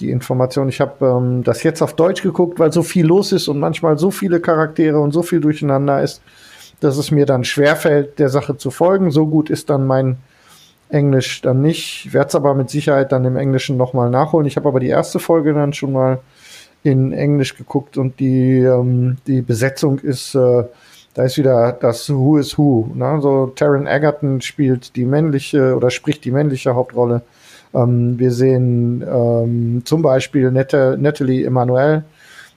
[0.00, 0.70] die Information.
[0.70, 3.98] Ich habe ähm, das jetzt auf Deutsch geguckt, weil so viel los ist und manchmal
[3.98, 6.22] so viele Charaktere und so viel durcheinander ist,
[6.80, 9.10] dass es mir dann schwerfällt, der Sache zu folgen.
[9.10, 10.16] So gut ist dann mein
[10.88, 12.06] Englisch dann nicht.
[12.06, 14.46] Ich werde es aber mit Sicherheit dann im Englischen nochmal nachholen.
[14.46, 16.20] Ich habe aber die erste Folge dann schon mal
[16.84, 20.64] in Englisch geguckt und die, ähm, die Besetzung ist, äh,
[21.14, 22.90] da ist wieder das Who is Who.
[22.94, 23.18] Ne?
[23.20, 27.22] So Taron Egerton spielt die männliche oder spricht die männliche Hauptrolle.
[27.74, 32.04] Ähm, wir sehen ähm, zum Beispiel Nette, Natalie Emanuel,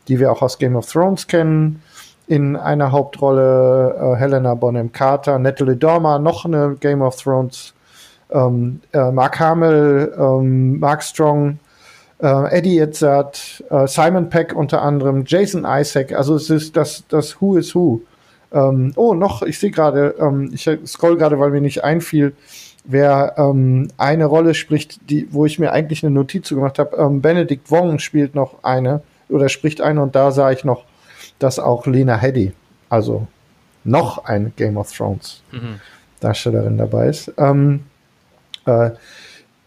[0.08, 1.82] die wir auch aus Game of Thrones kennen,
[2.28, 7.74] in einer Hauptrolle äh, Helena Bonham Carter, Natalie Dormer, noch eine Game of Thrones,
[8.32, 11.60] ähm, äh, Mark Hamill, ähm, Mark Strong,
[12.22, 17.42] äh, Eddie Izzard, äh, Simon Peck unter anderem, Jason Isaac, also es ist das, das
[17.42, 18.02] Who is Who.
[18.54, 22.34] Ähm, oh, noch, ich sehe gerade, ähm, ich scroll gerade, weil mir nicht einfiel,
[22.86, 26.96] wer ähm, eine Rolle spricht, die, wo ich mir eigentlich eine Notiz zu gemacht habe.
[26.98, 30.86] Ähm, Benedict Wong spielt noch eine oder spricht eine und da sah ich noch,
[31.40, 32.54] dass auch Lena Headey,
[32.90, 33.28] also
[33.84, 35.80] noch eine Game of Thrones Mhm.
[36.20, 37.34] Darstellerin dabei ist.
[37.38, 37.82] Ähm,
[38.66, 38.92] äh,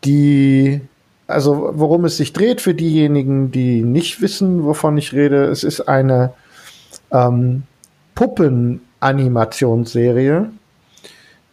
[0.04, 0.80] die,
[1.26, 5.82] also worum es sich dreht für diejenigen, die nicht wissen, wovon ich rede, es ist
[5.82, 6.32] eine
[7.12, 7.64] ähm,
[8.16, 10.50] Puppen-Animationsserie,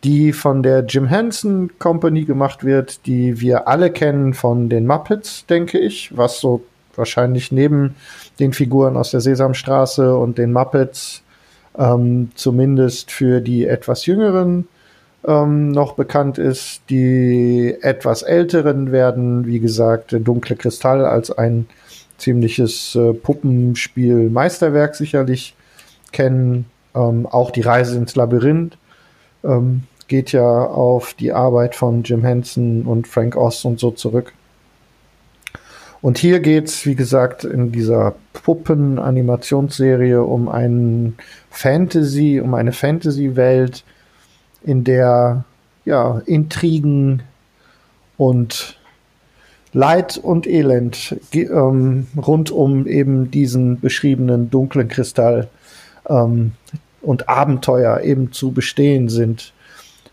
[0.04, 5.46] die von der Jim Henson Company gemacht wird, die wir alle kennen von den Muppets,
[5.46, 6.64] denke ich, was so
[6.96, 7.94] wahrscheinlich neben
[8.40, 11.22] den Figuren aus der Sesamstraße und den Muppets
[11.78, 14.68] ähm, zumindest für die etwas jüngeren
[15.26, 16.82] ähm, noch bekannt ist.
[16.90, 21.68] Die etwas älteren werden, wie gesagt, Dunkle Kristall als ein
[22.18, 25.56] ziemliches äh, Puppenspiel-Meisterwerk sicherlich
[26.14, 26.66] kennen.
[26.96, 28.78] Ähm, auch die Reise ins Labyrinth
[29.44, 34.34] ähm, geht ja auf die Arbeit von Jim Henson und Frank Oz und so zurück.
[36.02, 41.16] Und hier geht's, wie gesagt, in dieser Puppen-Animationsserie um einen
[41.50, 43.86] Fantasy, um eine Fantasy-Welt,
[44.64, 45.46] in der
[45.86, 47.24] ja Intrigen
[48.18, 48.78] und
[49.72, 55.48] Leid und Elend ähm, rund um eben diesen beschriebenen dunklen Kristall
[56.08, 56.54] ähm,
[57.02, 59.54] und Abenteuer eben zu bestehen sind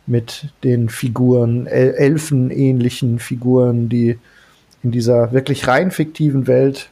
[0.06, 4.18] mit den Figuren, El elfenähnlichen Figuren, die
[4.82, 6.88] in dieser wirklich rein fiktiven Welt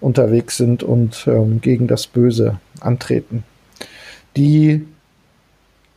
[0.00, 3.44] unterwegs sind und ähm, gegen das Böse antreten.
[4.36, 4.86] Die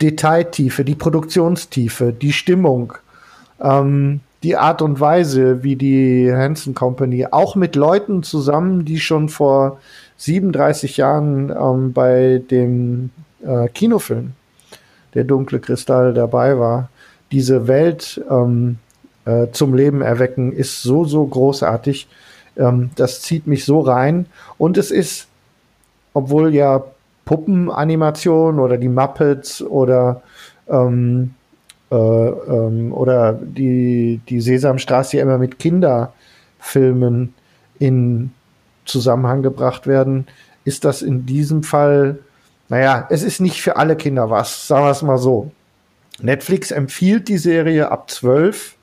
[0.01, 2.93] Detailtiefe, die Produktionstiefe, die Stimmung,
[3.61, 9.29] ähm, die Art und Weise, wie die Hanson Company auch mit Leuten zusammen, die schon
[9.29, 9.79] vor
[10.17, 13.11] 37 Jahren ähm, bei dem
[13.43, 14.33] äh, Kinofilm
[15.13, 16.89] der dunkle Kristall dabei war.
[17.31, 18.77] Diese Welt ähm,
[19.25, 22.07] äh, zum Leben erwecken ist so, so großartig.
[22.57, 24.27] Ähm, das zieht mich so rein.
[24.57, 25.27] Und es ist,
[26.13, 26.83] obwohl ja
[27.25, 30.21] Puppenanimation oder die Muppets oder
[30.69, 31.33] ähm,
[31.91, 37.33] äh, ähm, oder die, die Sesamstraße immer mit Kinderfilmen
[37.79, 38.31] in
[38.85, 40.27] Zusammenhang gebracht werden,
[40.63, 42.19] ist das in diesem Fall,
[42.69, 45.51] naja, es ist nicht für alle Kinder was, sagen wir es mal so.
[46.19, 48.75] Netflix empfiehlt die Serie ab 12.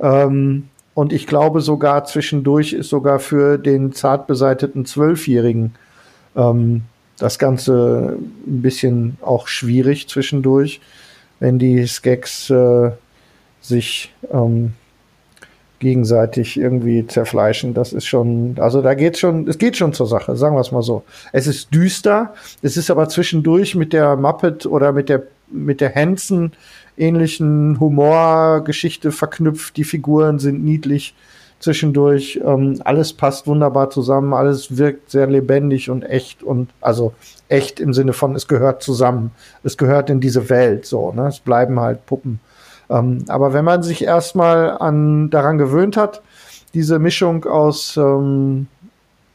[0.00, 5.74] Ähm, und ich glaube sogar zwischendurch ist sogar für den zart beseiteten Zwölfjährigen
[6.36, 6.82] ähm,
[7.18, 10.80] das Ganze ein bisschen auch schwierig zwischendurch,
[11.38, 12.90] wenn die Skeks äh,
[13.60, 14.72] sich ähm,
[15.80, 17.74] gegenseitig irgendwie zerfleischen.
[17.74, 20.70] Das ist schon, also da geht schon, es geht schon zur Sache, sagen wir es
[20.70, 21.02] mal so.
[21.32, 25.92] Es ist düster, es ist aber zwischendurch mit der Muppet oder mit der mit der
[25.94, 26.52] Hansen
[26.96, 29.76] ähnlichen Humorgeschichte verknüpft.
[29.76, 31.14] Die Figuren sind niedlich
[31.58, 32.40] zwischendurch.
[32.44, 37.12] Ähm, alles passt wunderbar zusammen, alles wirkt sehr lebendig und echt und also
[37.48, 39.32] echt im Sinne von, es gehört zusammen.
[39.62, 41.12] Es gehört in diese Welt so.
[41.12, 41.28] Ne?
[41.28, 42.40] Es bleiben halt Puppen.
[42.90, 46.22] Ähm, aber wenn man sich erstmal an daran gewöhnt hat,
[46.74, 48.66] diese Mischung aus ähm,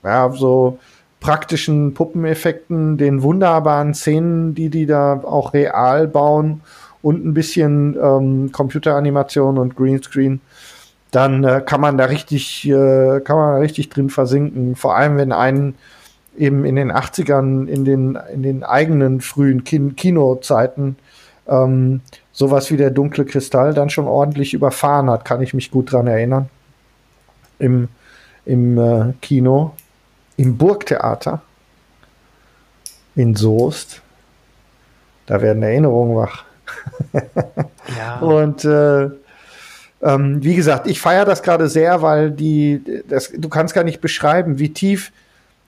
[0.04, 0.78] ja, so
[1.20, 6.62] praktischen Puppeneffekten, den wunderbaren Szenen, die die da auch real bauen
[7.02, 10.42] und ein bisschen ähm, Computeranimation und Greenscreen,
[11.12, 14.76] dann äh, kann man da richtig, äh, kann man richtig drin versinken.
[14.76, 15.76] Vor allem, wenn einen
[16.38, 20.98] eben in den 80ern, in den, in den eigenen frühen Kin Kinozeiten
[21.48, 22.02] ähm,
[22.32, 26.08] sowas wie der dunkle Kristall dann schon ordentlich überfahren hat, kann ich mich gut dran
[26.08, 26.50] erinnern.
[27.60, 27.88] Im,
[28.46, 29.74] im äh, Kino,
[30.38, 31.42] im Burgtheater
[33.16, 34.02] in Soest.
[35.26, 36.44] Da werden Erinnerungen wach.
[37.98, 38.18] ja.
[38.20, 39.10] Und äh,
[40.02, 44.02] ähm, wie gesagt, ich feiere das gerade sehr, weil die, das, du kannst gar nicht
[44.02, 45.12] beschreiben, wie tief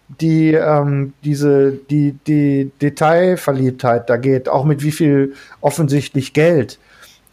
[0.09, 6.79] die ähm, diese die die Detailverliebtheit da geht, auch mit wie viel offensichtlich Geld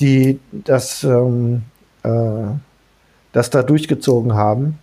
[0.00, 1.62] die das ähm,
[2.02, 2.10] äh,
[3.32, 4.78] das da durchgezogen haben.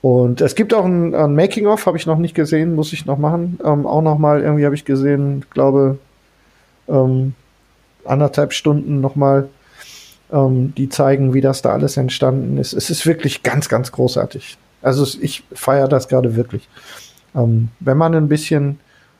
[0.00, 3.18] Und es gibt auch ein, ein Making-of, habe ich noch nicht gesehen, muss ich noch
[3.18, 3.60] machen.
[3.64, 5.98] Ähm, auch noch mal irgendwie habe ich gesehen, glaube
[6.88, 7.34] ähm,
[8.04, 9.48] anderthalb Stunden noch mal
[10.32, 12.72] ähm, die zeigen, wie das da alles entstanden ist.
[12.72, 14.58] Es ist wirklich ganz, ganz großartig.
[14.82, 16.68] Also ich feiere das gerade wirklich.
[17.34, 18.78] Ähm, wenn man ein bisschen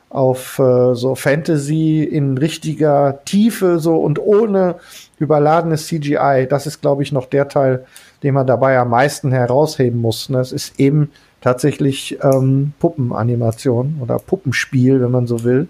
[0.09, 4.75] auf äh, so Fantasy in richtiger Tiefe so und ohne
[5.17, 7.85] überladenes CGI, das ist, glaube ich, noch der Teil,
[8.21, 10.27] den man dabei am meisten herausheben muss.
[10.27, 10.55] Das ne?
[10.55, 11.11] ist eben
[11.41, 15.67] tatsächlich ähm, Puppenanimation oder Puppenspiel, wenn man so will.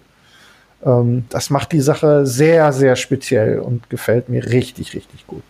[0.85, 5.43] Ähm, das macht die Sache sehr, sehr speziell und gefällt mir richtig, richtig gut.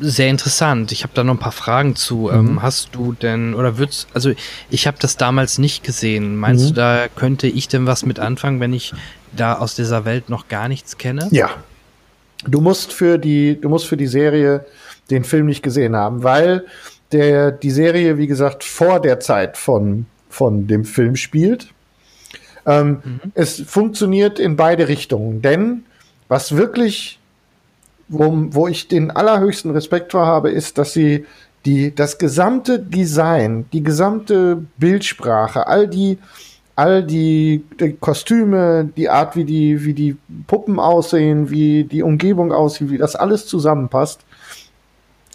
[0.00, 0.92] Sehr interessant.
[0.92, 2.30] Ich habe da noch ein paar Fragen zu.
[2.32, 2.48] Mhm.
[2.48, 4.32] Ähm, hast du denn, oder würdest, also
[4.70, 6.36] ich habe das damals nicht gesehen.
[6.36, 6.68] Meinst mhm.
[6.68, 8.94] du, da könnte ich denn was mit anfangen, wenn ich
[9.36, 11.28] da aus dieser Welt noch gar nichts kenne?
[11.32, 11.50] Ja.
[12.46, 14.66] Du musst für die, du musst für die Serie
[15.10, 16.64] den Film nicht gesehen haben, weil
[17.12, 21.68] der, die Serie, wie gesagt, vor der Zeit von, von dem Film spielt.
[22.66, 23.20] Ähm, mhm.
[23.34, 25.84] Es funktioniert in beide Richtungen, denn
[26.28, 27.18] was wirklich,
[28.12, 31.26] wo, wo ich den allerhöchsten Respekt vor habe, ist, dass sie
[31.64, 36.18] die, das gesamte Design, die gesamte Bildsprache, all die,
[36.76, 40.16] all die, die, Kostüme, die Art, wie die, wie die
[40.46, 44.20] Puppen aussehen, wie die Umgebung aussieht, wie das alles zusammenpasst,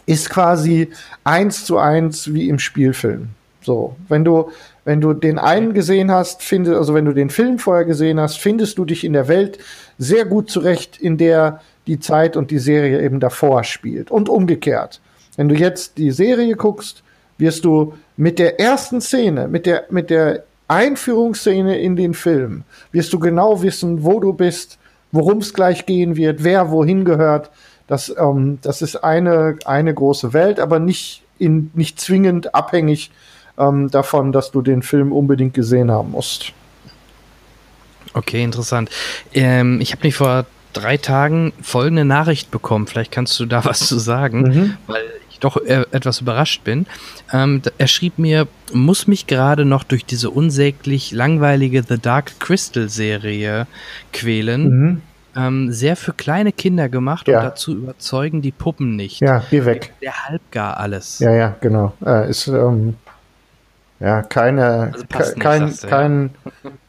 [0.05, 0.89] ist quasi
[1.23, 3.29] eins zu eins wie im Spielfilm.
[3.61, 4.51] So, wenn du,
[4.85, 8.37] wenn du den einen gesehen hast, finde, also wenn du den Film vorher gesehen hast,
[8.37, 9.59] findest du dich in der Welt
[9.97, 14.11] sehr gut zurecht, in der die Zeit und die Serie eben davor spielt.
[14.11, 15.01] Und umgekehrt.
[15.35, 17.03] Wenn du jetzt die Serie guckst,
[17.37, 23.13] wirst du mit der ersten Szene, mit der, mit der Einführungsszene in den Film, wirst
[23.13, 24.77] du genau wissen, wo du bist,
[25.11, 27.51] worum es gleich gehen wird, wer wohin gehört.
[27.87, 33.11] Das, ähm, das ist eine, eine große Welt, aber nicht, in, nicht zwingend abhängig
[33.57, 36.51] ähm, davon, dass du den Film unbedingt gesehen haben musst.
[38.13, 38.89] Okay, interessant.
[39.33, 40.45] Ähm, ich habe mich vor
[40.79, 42.87] drei Tagen folgende Nachricht bekommen.
[42.87, 44.77] Vielleicht kannst du da was zu sagen, mhm.
[44.87, 46.85] weil ich doch äh, etwas überrascht bin.
[47.31, 52.89] Ähm, er schrieb mir, muss mich gerade noch durch diese unsäglich langweilige The Dark Crystal
[52.89, 53.67] Serie
[54.13, 54.69] quälen.
[54.69, 55.01] Mhm.
[55.35, 57.37] Ähm, sehr für kleine Kinder gemacht ja.
[57.37, 59.21] und dazu überzeugen die Puppen nicht.
[59.21, 59.93] Ja, geh weg.
[60.01, 61.19] Der, halbgar alles.
[61.19, 61.93] Ja, ja, genau.
[62.03, 62.95] Äh, ist ähm,
[63.99, 65.05] ja, keine, also
[65.37, 66.29] kein, nicht, kein,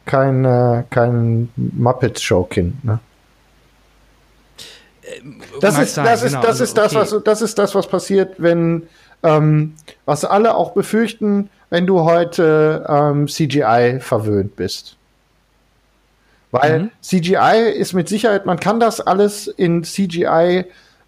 [0.07, 3.01] kein, äh, kein Muppet-Show-Kind, ne?
[5.61, 7.01] Das Mag ist, sein, das ist, genau, das also, ist das, okay.
[7.01, 8.89] was, das ist das, was passiert, wenn,
[9.23, 9.75] ähm,
[10.05, 14.97] was alle auch befürchten, wenn du heute ähm, CGI verwöhnt bist.
[16.51, 16.91] Weil Mhm.
[17.03, 20.65] CGI ist mit Sicherheit, man kann das alles in CGI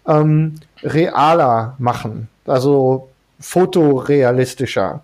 [0.07, 3.09] ähm, realer machen, also
[3.39, 5.01] fotorealistischer.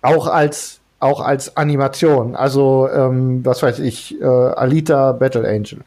[0.00, 2.34] Auch als, auch als Animation.
[2.34, 5.80] Also, ähm, was weiß ich, äh, Alita Battle Angel.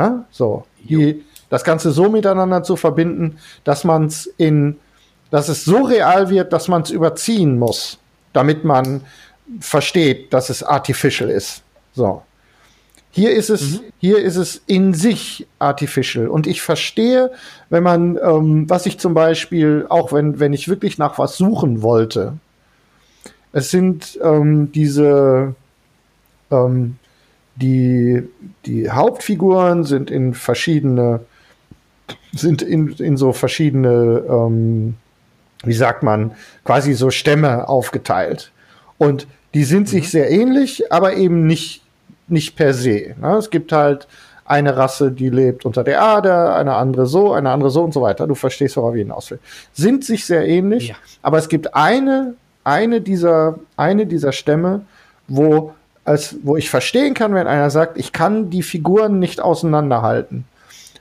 [0.00, 0.24] Na?
[0.30, 0.64] So.
[0.82, 4.78] Die, das Ganze so miteinander zu verbinden, dass man es in,
[5.30, 7.98] dass es so real wird, dass man es überziehen muss,
[8.32, 9.02] damit man
[9.60, 11.62] versteht, dass es artificial ist.
[11.92, 12.22] So.
[13.10, 16.28] Hier ist es, hier ist es in sich artificial.
[16.28, 17.32] Und ich verstehe,
[17.68, 21.82] wenn man, ähm, was ich zum Beispiel, auch wenn, wenn ich wirklich nach was suchen
[21.82, 22.38] wollte,
[23.52, 25.56] es sind ähm, diese,
[26.52, 26.99] ähm,
[27.60, 28.22] die,
[28.66, 31.20] die Hauptfiguren sind in verschiedene,
[32.32, 34.94] sind in, in so verschiedene, ähm,
[35.64, 36.32] wie sagt man,
[36.64, 38.50] quasi so Stämme aufgeteilt.
[38.98, 41.82] Und die sind sich sehr ähnlich, aber eben nicht,
[42.28, 43.14] nicht per se.
[43.20, 43.36] Ne?
[43.36, 44.06] Es gibt halt
[44.44, 48.02] eine Rasse, die lebt unter der Erde, eine andere so, eine andere so und so
[48.02, 48.26] weiter.
[48.26, 49.38] Du verstehst, worauf ich hinaus will.
[49.72, 50.96] Sind sich sehr ähnlich, Ja.
[51.22, 52.34] aber es gibt eine,
[52.64, 54.82] eine dieser, eine dieser Stämme,
[55.28, 55.72] wo,
[56.04, 60.44] als, wo ich verstehen kann, wenn einer sagt, ich kann die Figuren nicht auseinanderhalten.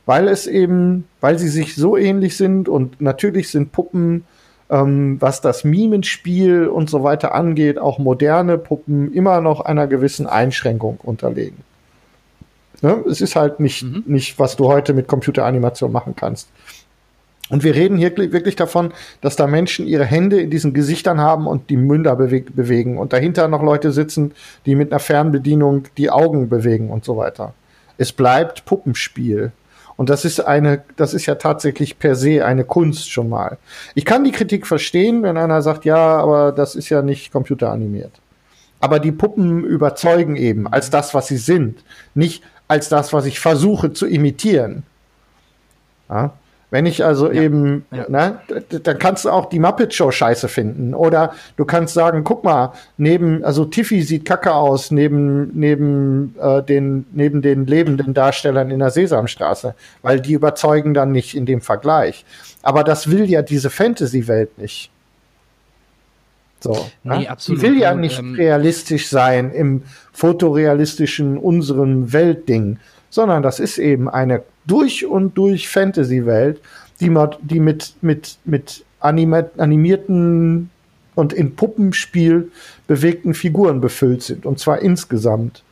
[0.05, 4.25] Weil es eben, weil sie sich so ähnlich sind und natürlich sind Puppen,
[4.69, 10.27] ähm, was das Mimenspiel und so weiter angeht, auch moderne Puppen immer noch einer gewissen
[10.27, 11.57] Einschränkung unterlegen.
[12.81, 13.03] Ne?
[13.09, 16.49] Es ist halt nicht, nicht, was du heute mit Computeranimation machen kannst.
[17.49, 21.47] Und wir reden hier wirklich davon, dass da Menschen ihre Hände in diesen Gesichtern haben
[21.47, 24.33] und die Münder beweg bewegen und dahinter noch Leute sitzen,
[24.65, 27.53] die mit einer Fernbedienung die Augen bewegen und so weiter.
[27.97, 29.51] Es bleibt Puppenspiel.
[29.97, 33.57] Und das ist eine, das ist ja tatsächlich per se eine Kunst schon mal.
[33.95, 38.13] Ich kann die Kritik verstehen, wenn einer sagt, ja, aber das ist ja nicht computeranimiert.
[38.79, 43.41] Aber die Puppen überzeugen eben als das, was sie sind, nicht als das, was ich
[43.41, 44.83] versuche zu imitieren.
[46.09, 46.31] Ja?
[46.71, 48.05] Wenn ich also eben, ja.
[48.09, 48.39] ne,
[48.83, 50.93] dann kannst du auch die Muppet Show scheiße finden.
[50.93, 56.61] Oder du kannst sagen, guck mal, neben, also Tiffy sieht kacke aus, neben, neben, äh,
[56.61, 59.73] den, neben den lebenden Darstellern in der Sesamstraße.
[60.03, 62.23] Weil die überzeugen dann nicht in dem Vergleich.
[62.61, 64.91] Aber das will ja diese Fantasy-Welt nicht.
[66.59, 66.87] So.
[67.03, 67.29] Nee, ne?
[67.31, 67.61] absolut.
[67.61, 72.77] Die will ja nicht ähm, realistisch sein im fotorealistischen unserem Weltding,
[73.09, 76.61] sondern das ist eben eine durch und durch Fantasy-Welt,
[76.99, 80.69] die, die mit, mit, mit animierten
[81.15, 82.51] und in Puppenspiel
[82.87, 84.45] bewegten Figuren befüllt sind.
[84.45, 85.63] Und zwar insgesamt.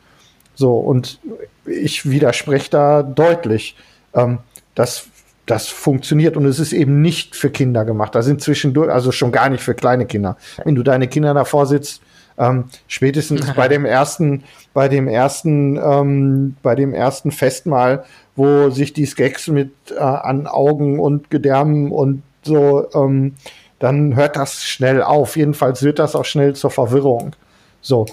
[0.56, 1.20] So, und
[1.66, 3.76] ich widerspreche da deutlich.
[4.14, 4.40] Ähm,
[4.76, 5.08] das,
[5.46, 8.16] das funktioniert und es ist eben nicht für Kinder gemacht.
[8.16, 10.38] Da sind zwischendurch, also schon gar nicht für kleine Kinder.
[10.64, 12.02] Wenn du deine Kinder davor sitzt,
[12.38, 14.44] ähm, spätestens bei dem ersten,
[14.74, 18.06] bei dem ersten, ähm, bei dem ersten Festmahl,
[18.36, 23.36] wo sich die Skeks mit äh, an Augen und Gedärmen und so, ähm,
[23.80, 25.38] dann hört das schnell auf.
[25.38, 27.36] Jedenfalls wird das auch schnell zur Verwirrung.
[27.82, 28.06] So.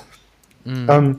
[0.66, 1.18] Ähm,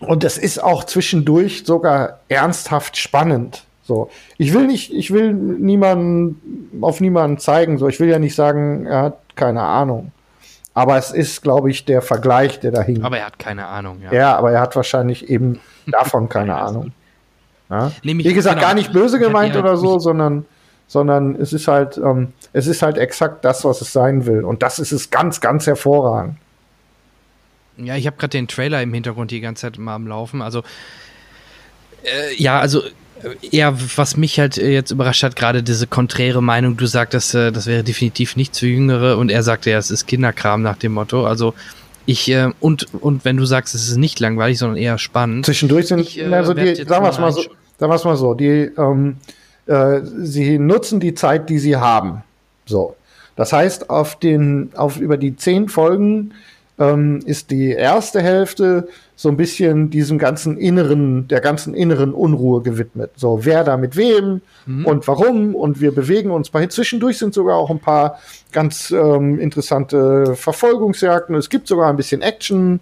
[0.00, 3.64] und es ist auch zwischendurch sogar ernsthaft spannend.
[3.84, 7.78] So, ich will nicht, ich will niemanden auf niemanden zeigen.
[7.78, 10.12] So, ich will ja nicht sagen, er hat keine Ahnung.
[10.74, 13.04] Aber es ist, glaube ich, der Vergleich, der da hinkt.
[13.04, 14.12] Aber er hat keine Ahnung, ja.
[14.12, 16.92] Ja, aber er hat wahrscheinlich eben davon keine Ahnung.
[17.68, 17.92] Ja?
[18.02, 18.68] Nämlich- Wie gesagt, genau.
[18.68, 20.46] gar nicht böse gemeint halt oder so, sondern,
[20.88, 24.44] sondern es ist halt, ähm, es ist halt exakt das, was es sein will.
[24.44, 26.36] Und das ist es ganz, ganz hervorragend.
[27.76, 30.40] Ja, ich habe gerade den Trailer im Hintergrund die ganze Zeit mal am Laufen.
[30.42, 30.62] Also,
[32.04, 32.82] äh, ja, also
[33.50, 36.76] eher, was mich halt äh, jetzt überrascht hat, gerade diese konträre Meinung.
[36.76, 40.06] Du sagtest, äh, das wäre definitiv nichts für Jüngere und er sagte ja, es ist
[40.06, 41.26] Kinderkram nach dem Motto.
[41.26, 41.54] Also,
[42.06, 45.46] ich, äh, und, und wenn du sagst, es ist nicht langweilig, sondern eher spannend.
[45.46, 47.42] Zwischendurch sind, Ich, äh, also die, sagen wir es mal so,
[47.78, 49.16] sagen wir es mal so, die, ähm,
[49.66, 52.22] äh, sie nutzen die Zeit, die sie haben.
[52.66, 52.96] So.
[53.36, 56.32] Das heißt, auf den, auf über die zehn Folgen
[56.78, 58.88] ähm, ist die erste Hälfte
[59.22, 63.12] so ein bisschen diesem ganzen inneren, der ganzen inneren Unruhe gewidmet.
[63.14, 64.40] So, wer da mit wem
[64.84, 66.66] und warum und wir bewegen uns bei.
[66.66, 68.18] Zwischendurch sind sogar auch ein paar
[68.50, 71.36] ganz ähm, interessante Verfolgungsjagden.
[71.36, 72.80] Es gibt sogar ein bisschen Action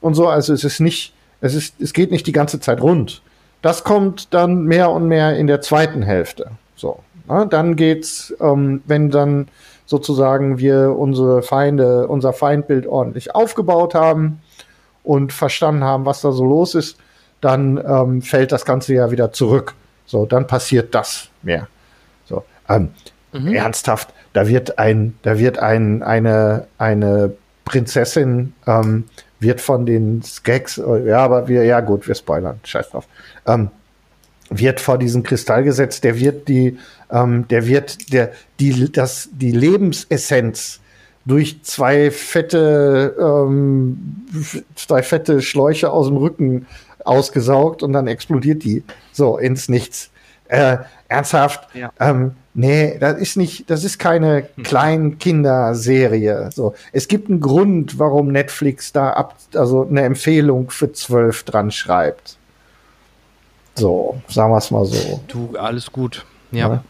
[0.00, 0.28] und so.
[0.28, 1.12] Also es ist nicht,
[1.42, 3.20] es ist, es geht nicht die ganze Zeit rund.
[3.60, 6.52] Das kommt dann mehr und mehr in der zweiten Hälfte.
[6.74, 7.46] So, ne?
[7.50, 9.48] dann geht's, ähm, wenn dann
[9.84, 14.40] sozusagen wir unsere Feinde, unser Feindbild ordentlich aufgebaut haben
[15.02, 16.98] und verstanden haben, was da so los ist,
[17.40, 19.74] dann ähm, fällt das Ganze ja wieder zurück.
[20.06, 21.68] So, dann passiert das mehr.
[22.24, 22.90] So, ähm,
[23.32, 23.54] mhm.
[23.54, 27.34] ernsthaft, da wird ein, da wird ein, eine, eine
[27.64, 29.04] Prinzessin ähm,
[29.40, 33.08] wird von den Skags, ja, aber wir, ja gut, wir spoilern, scheiß drauf,
[33.46, 33.70] ähm,
[34.50, 36.78] wird vor diesem Kristall gesetzt, der wird die,
[37.10, 40.80] ähm, der wird der, die, das, die Lebensessenz
[41.24, 44.26] durch zwei fette, ähm,
[44.74, 46.66] zwei fette Schläuche aus dem Rücken
[47.04, 48.82] ausgesaugt und dann explodiert die
[49.12, 50.10] so ins Nichts.
[50.48, 50.78] Äh,
[51.08, 51.90] ernsthaft, ja.
[51.98, 54.64] ähm, nee, das ist nicht, das ist keine hm.
[54.64, 56.50] Kleinkinderserie.
[56.52, 61.70] So, es gibt einen Grund, warum Netflix da ab, also eine Empfehlung für zwölf dran
[61.70, 62.36] schreibt.
[63.74, 65.20] So, sagen wir es mal so.
[65.28, 66.26] Du, alles gut.
[66.50, 66.82] Ja.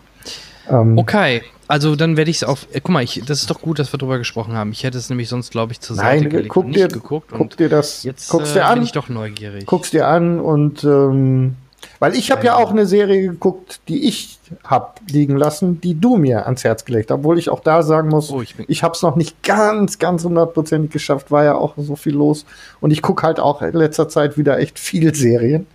[0.68, 0.80] ja.
[0.80, 2.66] Ähm, okay, also dann werde ich es auf.
[2.72, 4.72] Äh, guck mal, ich, das ist doch gut, dass wir drüber gesprochen haben.
[4.72, 7.30] Ich hätte es nämlich sonst, glaube ich, zur Seite Nein, gelegt guck und dir, geguckt.
[7.32, 8.02] Guck dir das.
[8.02, 8.74] Jetzt guck's äh, dir an.
[8.74, 9.66] bin ich doch neugierig.
[9.66, 11.56] Guck's dir an und ähm,
[11.98, 16.16] weil ich habe ja auch eine Serie geguckt, die ich hab liegen lassen, die du
[16.16, 17.18] mir ans Herz gelegt hast.
[17.18, 20.24] Obwohl ich auch da sagen muss, oh, ich, ich habe es noch nicht ganz, ganz
[20.24, 22.44] hundertprozentig geschafft, war ja auch so viel los.
[22.80, 25.66] Und ich gucke halt auch in letzter Zeit wieder echt viel Serien.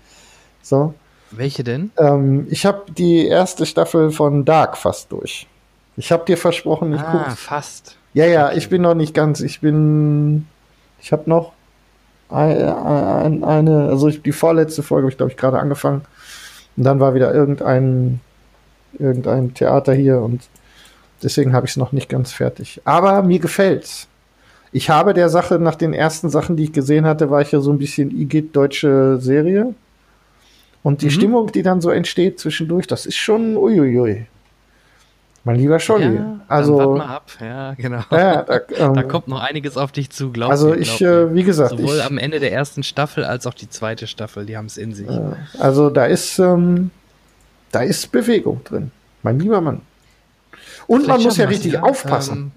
[0.61, 0.93] So.
[1.31, 1.91] Welche denn?
[1.97, 5.47] Ähm, ich habe die erste Staffel von Dark fast durch.
[5.98, 7.32] Ich habe dir versprochen, ich ah, gucke.
[7.36, 7.98] fast.
[8.14, 9.41] Ja, ja, ich bin noch nicht ganz.
[9.41, 10.48] Ich bin.
[11.02, 11.53] Ich habe noch
[12.30, 16.02] eine, eine, also die vorletzte Folge habe ich, glaube ich, gerade angefangen.
[16.76, 18.19] Und dann war wieder irgendein,
[18.98, 20.41] irgendein Theater hier und
[21.24, 22.82] deswegen habe ich es noch nicht ganz fertig.
[22.86, 24.07] Aber mir gefällt's.
[24.72, 27.61] Ich habe der Sache, nach den ersten Sachen, die ich gesehen hatte, war ich ja
[27.61, 29.74] so ein bisschen Igitt deutsche Serie.
[30.84, 31.11] Und die mhm.
[31.11, 34.28] Stimmung, die dann so entsteht zwischendurch, das ist schon uiuiui.
[35.48, 36.15] Mein lieber Scholli.
[36.15, 38.02] Ja, also, mal ab, ja, genau.
[38.11, 41.34] Ja, da, ähm, da, kommt noch einiges auf dich zu, glaub Also mir, ich, äh,
[41.34, 41.69] wie gesagt.
[41.69, 44.76] Sowohl ich, am Ende der ersten Staffel als auch die zweite Staffel, die haben es
[44.76, 45.07] in sich.
[45.07, 45.22] Äh,
[45.57, 46.91] also da ist, ähm,
[47.72, 48.91] da ist Bewegung drin.
[49.24, 49.84] Mein lieber Mann.
[50.86, 52.38] Und Vielleicht man muss ja richtig ja, aufpassen.
[52.38, 52.52] Ähm,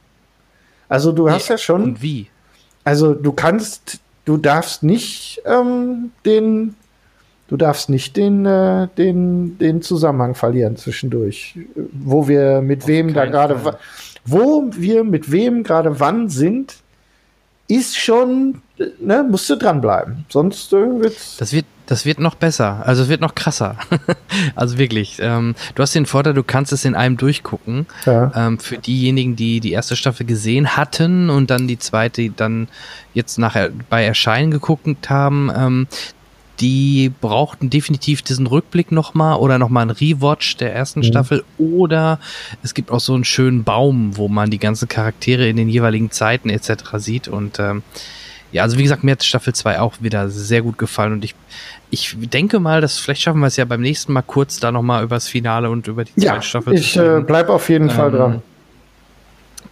[0.89, 1.85] also du hast ja schon.
[1.85, 2.29] Und wie?
[2.83, 6.75] Also du kannst, du darfst nicht ähm, den
[7.51, 11.59] du darfst nicht den, äh, den, den Zusammenhang verlieren zwischendurch,
[11.93, 13.77] wo wir mit Auf wem da gerade,
[14.25, 16.77] wo wir mit wem gerade wann sind,
[17.67, 18.63] ist schon,
[19.01, 21.37] ne, musst du dranbleiben, sonst äh, wird's.
[21.39, 23.77] Das wird, das wird noch besser, also es wird noch krasser.
[24.55, 27.87] also wirklich, ähm, du hast den Vorteil, du kannst es in einem durchgucken.
[28.07, 28.31] Ja.
[28.37, 32.69] Ähm, für diejenigen, die die erste Staffel gesehen hatten und dann die zweite dann
[33.13, 35.89] jetzt nachher bei Erscheinen geguckt haben, ähm,
[36.61, 41.05] die brauchten definitiv diesen Rückblick nochmal oder nochmal einen Rewatch der ersten mhm.
[41.05, 42.19] Staffel oder
[42.62, 46.11] es gibt auch so einen schönen Baum, wo man die ganzen Charaktere in den jeweiligen
[46.11, 46.73] Zeiten etc.
[46.97, 47.82] sieht und ähm,
[48.53, 51.35] ja, also wie gesagt, mir hat Staffel 2 auch wieder sehr gut gefallen und ich,
[51.91, 55.05] ich denke mal, dass vielleicht schaffen wir es ja beim nächsten Mal kurz da nochmal
[55.05, 57.69] über das Finale und über die zweite ja, Staffel ich, zu Ich äh, bleib auf
[57.69, 58.43] jeden ähm, Fall dran.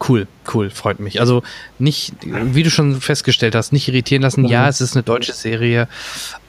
[0.07, 1.21] Cool, cool, freut mich.
[1.21, 1.43] Also
[1.81, 4.45] nicht, wie du schon festgestellt hast, nicht irritieren lassen.
[4.45, 4.69] Ja, mhm.
[4.69, 5.89] es ist eine deutsche Serie,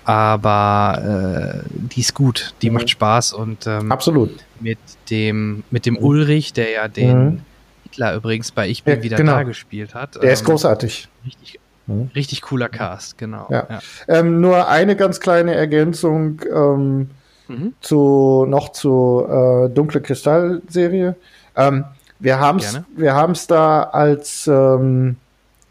[0.10, 2.78] aber äh, die ist gut, die mhm.
[2.78, 4.80] macht Spaß und ähm, absolut mit
[5.12, 7.42] dem mit dem Ulrich, der ja den mhm.
[7.84, 9.34] Hitler übrigens bei Ich bin ja, wieder genau.
[9.34, 10.16] da gespielt hat.
[10.16, 11.10] Der ähm, ist großartig.
[11.28, 12.10] Richtig, mhm.
[12.16, 13.46] richtig cooler Cast, genau.
[13.52, 13.68] Ja.
[13.70, 13.80] ja.
[14.08, 17.12] Ähm, nur eine ganz kleine Ergänzung ähm,
[17.48, 17.76] mhm.
[17.80, 21.18] zu noch zu äh, Dunkle Kristall-Serie.
[21.56, 21.86] Ähm,
[22.18, 25.18] wir haben es wir haben's da als ähm,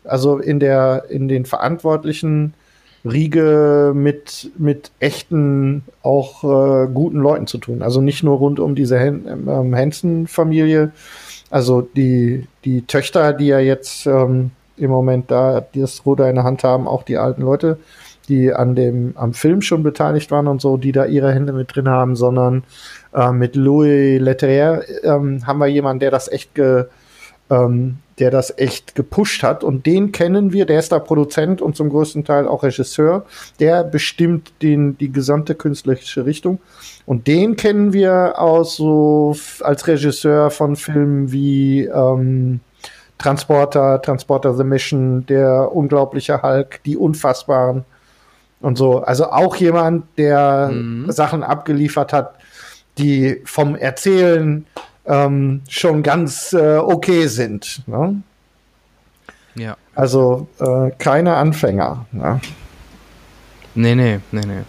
[0.05, 2.55] also in der in den Verantwortlichen
[3.09, 7.83] Riege mit, mit echten, auch äh, guten Leuten zu tun.
[7.83, 10.93] Also nicht nur rund um diese ähm, Hansen-Familie.
[11.51, 16.45] Also die, die Töchter, die ja jetzt ähm, im Moment da das Ruder in der
[16.45, 17.79] Hand haben, auch die alten Leute,
[18.29, 21.75] die an dem, am Film schon beteiligt waren und so, die da ihre Hände mit
[21.75, 22.65] drin haben, sondern
[23.15, 26.85] äh, mit Louis Leterrier ähm, haben wir jemanden, der das echt ge,
[27.51, 29.63] ähm, der das echt gepusht hat.
[29.63, 33.25] Und den kennen wir, der ist da Produzent und zum größten Teil auch Regisseur.
[33.61, 36.59] Der bestimmt den, die gesamte künstlerische Richtung.
[37.07, 42.61] Und den kennen wir aus so als Regisseur von Filmen wie ähm,
[43.19, 47.85] Transporter, Transporter The Mission, der unglaubliche Hulk, die Unfassbaren
[48.61, 49.01] und so.
[49.01, 51.11] Also auch jemand, der mhm.
[51.11, 52.35] Sachen abgeliefert hat,
[52.99, 54.67] die vom Erzählen
[55.09, 57.83] ähm, schon ganz äh, okay sind.
[57.87, 58.23] Ne?
[59.55, 59.77] Ja.
[59.95, 62.07] Also äh, keine Anfänger.
[62.13, 62.41] Ne?
[63.75, 64.63] Nee, nee, nee, nee.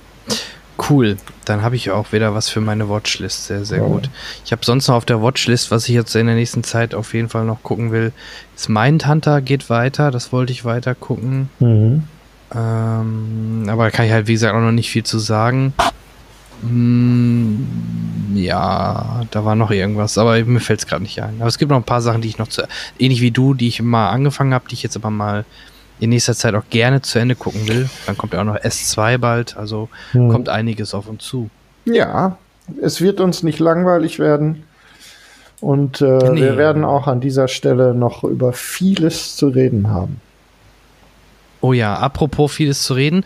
[0.90, 1.18] Cool.
[1.46, 3.48] Dann habe ich auch wieder was für meine Watchlist.
[3.48, 3.84] Sehr, sehr ja.
[3.86, 4.10] gut.
[4.46, 7.14] Ich habe sonst noch auf der Watchlist, was ich jetzt in der nächsten Zeit auf
[7.14, 8.14] jeden Fall noch gucken will,
[8.56, 10.10] ist Mindhunter geht weiter.
[10.10, 11.50] Das wollte ich weiter gucken.
[11.60, 12.04] Mhm.
[12.56, 15.74] Ähm, aber da kann ich halt, wie gesagt, auch noch nicht viel zu sagen.
[16.62, 17.68] Hm,
[18.36, 21.36] ja, da war noch irgendwas, aber mir fällt es gerade nicht ein.
[21.40, 22.68] Aber es gibt noch ein paar Sachen, die ich noch zu,
[22.98, 25.46] ähnlich wie du, die ich mal angefangen habe, die ich jetzt aber mal
[26.00, 27.90] in nächster Zeit auch gerne zu Ende gucken will.
[28.06, 30.30] Dann kommt ja auch noch S2 bald, also hm.
[30.30, 31.50] kommt einiges auf uns zu.
[31.86, 32.38] Ja,
[32.82, 34.64] es wird uns nicht langweilig werden.
[35.62, 36.42] Und äh, nee.
[36.42, 40.22] wir werden auch an dieser Stelle noch über vieles zu reden haben.
[41.62, 43.26] Oh ja, apropos vieles zu reden.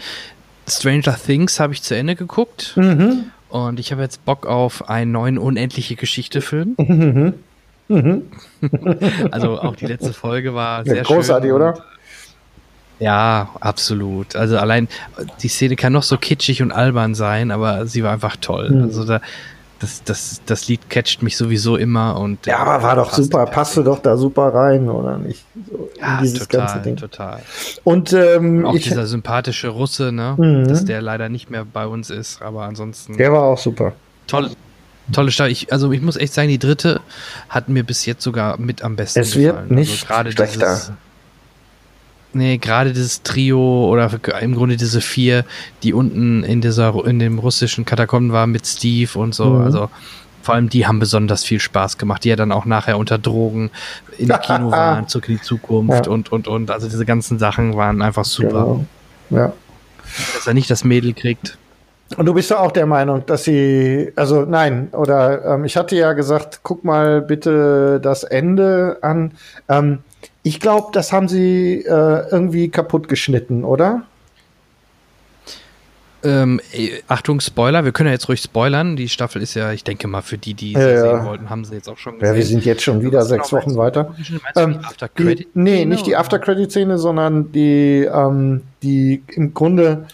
[0.68, 2.73] Stranger Things habe ich zu Ende geguckt.
[2.76, 3.26] Mhm.
[3.49, 6.76] Und ich habe jetzt Bock auf einen neuen unendliche Geschichte-Film.
[6.77, 7.34] Mhm.
[7.88, 8.23] Mhm.
[9.31, 11.56] also auch die letzte Folge war sehr ja, großartig, schön.
[11.56, 11.84] oder?
[12.99, 14.35] Ja, absolut.
[14.35, 14.88] Also allein
[15.41, 18.69] die Szene kann noch so kitschig und albern sein, aber sie war einfach toll.
[18.69, 18.84] Mhm.
[18.84, 19.22] Also da,
[19.84, 23.84] das, das, das Lied catcht mich sowieso immer und ja, aber war doch super, passte
[23.84, 25.43] doch da super rein, oder nicht?
[25.69, 26.95] So ja, dieses total, ganze Ding.
[26.95, 27.41] total.
[27.84, 30.69] Und ähm, auch ich, dieser sympathische Russe, ne, mhm.
[30.69, 33.18] dass der leider nicht mehr bei uns ist, aber ansonsten.
[33.18, 33.91] Der war auch super.
[34.27, 34.51] Toll,
[35.11, 35.49] tolle Stadt.
[35.49, 37.01] Ich, also ich muss echt sagen, die dritte
[37.49, 39.69] hat mir bis jetzt sogar mit am besten es gefallen.
[39.69, 40.97] Wird nicht also schlechter.
[42.34, 44.10] Nee, gerade dieses Trio oder
[44.41, 45.45] im Grunde diese vier,
[45.84, 49.61] die unten in dieser in dem russischen Katakomben waren mit Steve und so, mhm.
[49.65, 49.89] also
[50.41, 53.72] vor allem die haben besonders viel Spaß gemacht, die ja dann auch nachher unter Drogen
[54.18, 56.11] in der Kino waren, zurück in die Zukunft ja.
[56.11, 56.69] und und und.
[56.69, 58.49] Also diese ganzen Sachen waren einfach super.
[58.49, 58.85] Genau.
[59.30, 59.53] Ja.
[60.35, 61.57] Dass er nicht das Mädel kriegt.
[62.18, 65.95] Und du bist ja auch der Meinung, dass sie, also nein, oder ähm, ich hatte
[65.95, 69.31] ja gesagt, guck mal bitte das Ende an.
[69.69, 69.99] Ähm,
[70.43, 74.03] ich glaube, das haben sie äh, irgendwie kaputt geschnitten, oder?
[76.25, 78.95] Ähm, äh, Achtung, Spoiler, wir können ja jetzt ruhig spoilern.
[78.95, 81.01] Die Staffel ist ja, ich denke mal, für die, die ja, sie ja.
[81.01, 82.33] sehen wollten, haben sie jetzt auch schon gesehen.
[82.33, 84.15] Ja, wir sind jetzt schon wieder sechs genau, Wochen weiter.
[84.55, 84.79] Ähm,
[85.17, 90.07] die, nee, nicht die After-Credit-Szene, sondern die, ähm, die im Grunde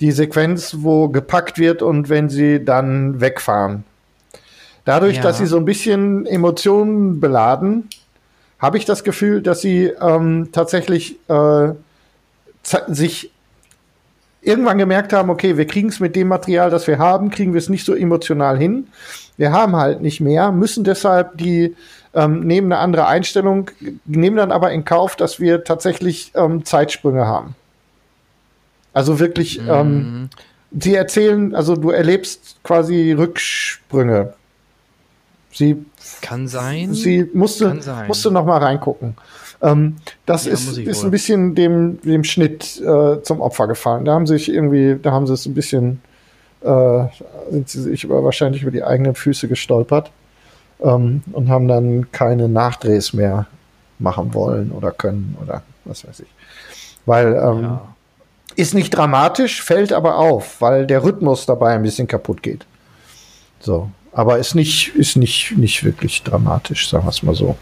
[0.00, 3.84] die Sequenz, wo gepackt wird und wenn sie dann wegfahren.
[4.84, 5.22] Dadurch, ja.
[5.22, 7.88] dass sie so ein bisschen Emotionen beladen,
[8.66, 11.68] habe ich das Gefühl, dass sie ähm, tatsächlich äh,
[12.88, 13.30] sich
[14.42, 17.60] irgendwann gemerkt haben, okay, wir kriegen es mit dem Material, das wir haben, kriegen wir
[17.60, 18.88] es nicht so emotional hin.
[19.36, 21.76] Wir haben halt nicht mehr, müssen deshalb die
[22.12, 23.70] ähm, nehmen eine andere Einstellung,
[24.04, 27.54] nehmen dann aber in Kauf, dass wir tatsächlich ähm, Zeitsprünge haben.
[28.92, 29.70] Also wirklich, mhm.
[29.70, 30.30] ähm,
[30.72, 34.34] sie erzählen, also du erlebst quasi Rücksprünge.
[35.56, 35.86] Sie
[36.20, 36.92] kann sein.
[36.92, 38.08] Sie musste, sein.
[38.08, 39.16] musste noch mal reingucken.
[39.62, 39.96] Ähm,
[40.26, 44.04] das ja, ist, ist ein bisschen dem, dem Schnitt äh, zum Opfer gefallen.
[44.04, 46.02] Da haben sie sich irgendwie, da haben sie es ein bisschen,
[46.60, 47.04] äh,
[47.50, 50.10] sind sie sich über, wahrscheinlich über die eigenen Füße gestolpert
[50.80, 53.46] ähm, und haben dann keine Nachdrehs mehr
[53.98, 56.28] machen wollen oder können oder was weiß ich.
[57.06, 57.94] Weil ähm, ja.
[58.56, 62.66] ist nicht dramatisch, fällt aber auf, weil der Rhythmus dabei ein bisschen kaputt geht.
[63.60, 63.88] So.
[64.16, 67.58] Aber ist nicht, ist nicht, nicht wirklich dramatisch, sagen wir es mal so.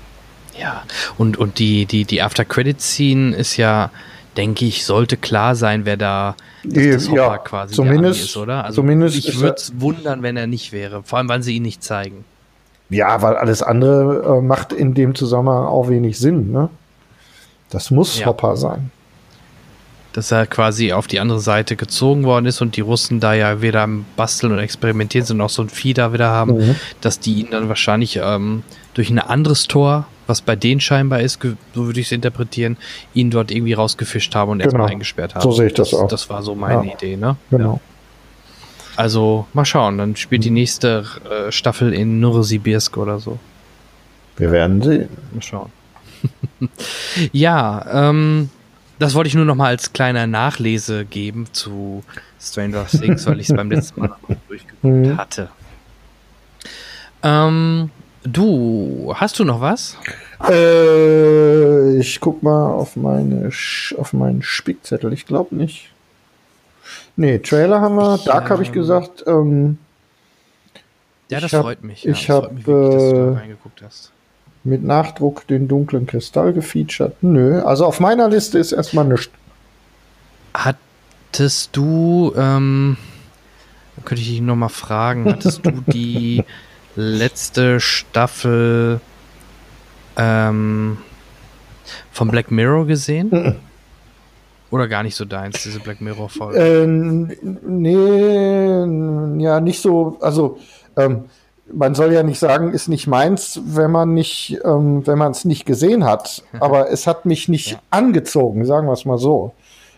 [0.57, 0.85] Ja,
[1.19, 3.91] und, und die, die, die After-Credit-Scene ist ja,
[4.37, 8.65] denke ich, sollte klar sein, wer da das Hopper ja, quasi zumindest, ist, oder?
[8.65, 11.65] Also zumindest ich würde es wundern, wenn er nicht wäre, vor allem, weil sie ihn
[11.65, 12.25] nicht zeigen.
[12.89, 16.71] Ja, weil alles andere äh, macht in dem Zusammenhang auch wenig Sinn, ne?
[17.71, 18.27] Das muss ja.
[18.27, 18.93] Hopper sein
[20.15, 23.61] dass er quasi auf die andere Seite gezogen worden ist und die Russen da ja
[23.63, 26.77] wieder am Basteln und Experimentieren sind auch so ein Vieh da wieder haben, mhm.
[27.01, 28.63] dass die ihn dann wahrscheinlich ähm,
[28.95, 32.77] durch ein anderes Tor, was bei denen scheinbar ist, so würde ich es interpretieren,
[33.13, 34.71] ihn dort irgendwie rausgefischt haben und genau.
[34.71, 35.43] erstmal eingesperrt haben.
[35.43, 36.09] So sehe ich das, das, auch.
[36.09, 36.95] Das war so meine ja.
[36.95, 37.37] Idee, ne?
[37.51, 37.75] Genau.
[37.75, 37.81] Ja.
[38.97, 40.55] Also mal schauen, dann spielt die mhm.
[40.55, 43.41] nächste äh, Staffel in Novosibirsk oder so.
[44.37, 45.09] Wir werden sehen.
[45.33, 45.73] Mal schauen.
[47.33, 48.49] ja, ähm,
[49.05, 52.03] das wollte ich nur noch mal als kleiner Nachlese geben zu
[52.41, 54.19] Stranger Things, weil ich es beim letzten Mal noch
[54.49, 55.19] durchgeguckt mhm.
[55.19, 55.51] hatte.
[57.23, 57.91] Ähm,
[58.23, 59.99] du, hast du noch was?
[60.49, 63.51] Äh, ich guck mal auf meine
[63.99, 65.13] auf meinen Spickzettel.
[65.13, 65.91] Ich glaube nicht.
[67.17, 68.15] Nee, Trailer haben wir.
[68.15, 69.23] Ich, Dark habe ich ähm, gesagt.
[69.27, 69.79] Ähm,
[71.29, 72.05] ja, das hab, freut mich.
[72.05, 74.14] Ja, ich habe äh, reingeguckt hast
[74.65, 77.23] mit Nachdruck den dunklen Kristall gefeatured?
[77.23, 79.31] Nö, also auf meiner Liste ist erstmal nichts.
[80.55, 82.97] Hattest du, ähm,
[84.05, 86.43] könnte ich dich nochmal fragen, hattest du die
[86.97, 89.01] letzte Staffel
[90.17, 90.99] ähm,
[92.11, 93.57] von Black Mirror gesehen?
[94.71, 96.59] Oder gar nicht so deins, diese Black Mirror-Folge?
[96.59, 97.31] Ähm,
[97.63, 100.59] nee, ja, nicht so, also,
[100.97, 101.27] ähm,
[101.73, 105.45] man soll ja nicht sagen, ist nicht meins, wenn man nicht, ähm, wenn man es
[105.45, 106.43] nicht gesehen hat.
[106.61, 107.79] Aber es hat mich nicht ja.
[107.91, 109.53] angezogen, sagen wir es mal so.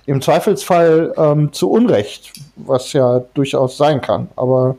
[0.07, 4.29] im Zweifelsfall ähm, zu Unrecht, was ja durchaus sein kann.
[4.37, 4.77] Aber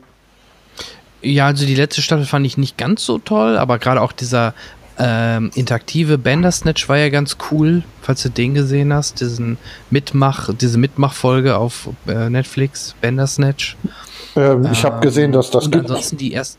[1.20, 4.54] Ja, also die letzte Staffel fand ich nicht ganz so toll, aber gerade auch dieser
[5.00, 9.56] ähm, interaktive Bandersnatch war ja ganz cool, falls du den gesehen hast, diesen
[9.90, 13.76] Mitmach, diese Mitmachfolge auf äh, Netflix, Bandersnatch.
[14.34, 15.84] ähm, ich habe gesehen, dass das und gibt.
[15.84, 16.58] ansonsten die erst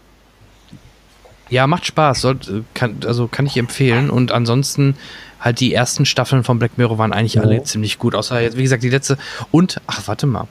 [1.49, 4.95] Ja, macht Spaß, sollte, kann, also kann ich empfehlen und ansonsten
[5.39, 7.41] halt die ersten Staffeln von Black Mirror waren eigentlich Ja.
[7.43, 9.17] alle ziemlich gut, außer jetzt wie gesagt die letzte
[9.51, 10.47] und ach warte mal.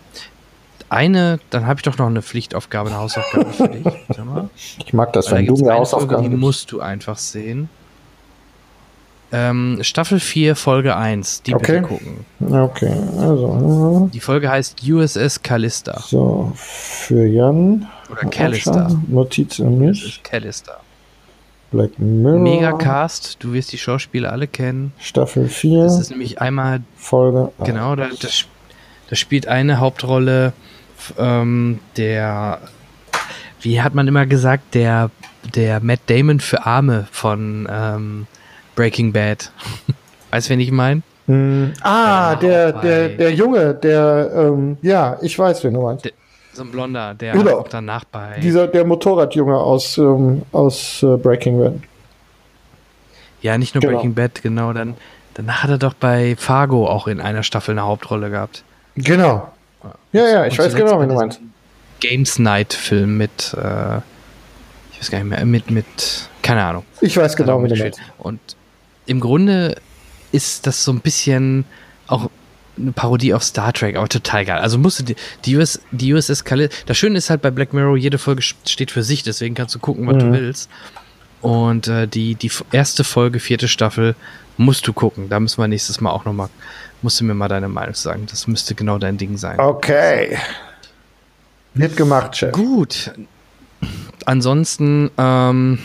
[0.91, 3.85] Eine, dann habe ich doch noch eine Pflichtaufgabe, eine Hausaufgabe für dich.
[4.09, 4.49] Warte mal.
[4.87, 6.81] Ich mag das, Weil da wenn du gibt's mir eine Folge, Hausaufgaben Die musst du
[6.81, 7.69] einfach sehen.
[9.31, 11.43] Ähm, Staffel 4, Folge 1.
[11.43, 11.83] Die Okay.
[11.83, 12.25] bitte gucken.
[12.41, 16.01] Okay, also Die Folge heißt USS Callista.
[16.01, 17.87] so für Jan.
[18.11, 18.89] Oder Callister.
[19.09, 20.03] Notiz an mich.
[20.03, 20.81] ist Callister.
[21.70, 22.39] Black Mirror.
[22.39, 23.36] Mega Cast.
[23.43, 24.93] Du wirst die Schauspieler alle kennen.
[24.99, 27.51] Staffel 4, Das ist nämlich einmal, Folge.
[27.65, 28.45] genau, da, das,
[29.11, 30.53] das spielt eine Hauptrolle
[31.19, 32.59] ähm, der,
[33.61, 35.11] wie hat man immer gesagt, der,
[35.55, 38.27] der Matt Damon für Arme von ähm,
[38.74, 39.51] Breaking Bad.
[40.31, 41.03] weißt du, wen ich meine?
[41.27, 46.05] Hm, ah, Der der, der, der Junge, der, ähm, ja, ich weiß, wen du meinst.
[46.07, 46.12] Der-
[46.59, 47.59] So ein Blonder, der Genau.
[47.61, 48.41] auch danach bei.
[48.41, 51.75] Dieser, der Motorradjunge aus, ähm, aus äh, Breaking Bad.
[53.43, 53.93] ja, nicht nur Genau.
[53.95, 54.73] Breaking Bad, genau.
[54.73, 54.97] Dann,
[55.35, 58.65] danach hat er doch bei Fargo auch in einer Staffel eine Hauptrolle gehabt.
[58.97, 59.53] Genau.
[60.13, 61.41] Ja, ja, ich Und weiß genau, wen du meinst.
[62.01, 63.99] Games Night Film mit, äh,
[64.93, 65.87] ich weiß gar nicht mehr, mit, mit,
[66.43, 66.83] keine Ahnung.
[67.01, 68.01] Ich weiß genau, wen du meinst.
[68.19, 68.41] Und
[69.07, 69.77] im Grunde
[70.33, 71.67] ist das so ein bisschen
[72.09, 72.29] auch
[72.81, 74.59] eine Parodie auf Star Trek, aber total geil.
[74.59, 76.75] Also musst du die, die, US, die USS Callister.
[76.87, 79.79] Das Schöne ist halt bei Black Mirror, jede Folge steht für sich, deswegen kannst du
[79.79, 80.21] gucken, was Mhm.
[80.21, 80.71] du willst.
[81.41, 84.15] Und äh, die, die erste Folge, vierte Staffel,
[84.57, 85.29] musst du gucken.
[85.29, 86.49] Da müssen wir nächstes Mal auch nochmal,
[87.03, 88.27] musst du mir mal deine Meinung sagen.
[88.29, 89.61] Das müsste genau dein Ding sein.
[89.61, 90.37] Okay.
[91.75, 92.53] Wird gemacht, Chef.
[92.53, 93.13] Gut.
[94.25, 95.79] Ansonsten ähm,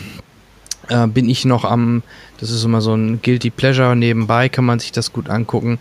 [0.88, 2.02] äh, bin ich noch am,
[2.40, 5.78] das ist immer so ein Guilty Pleasure nebenbei, kann man sich das gut angucken.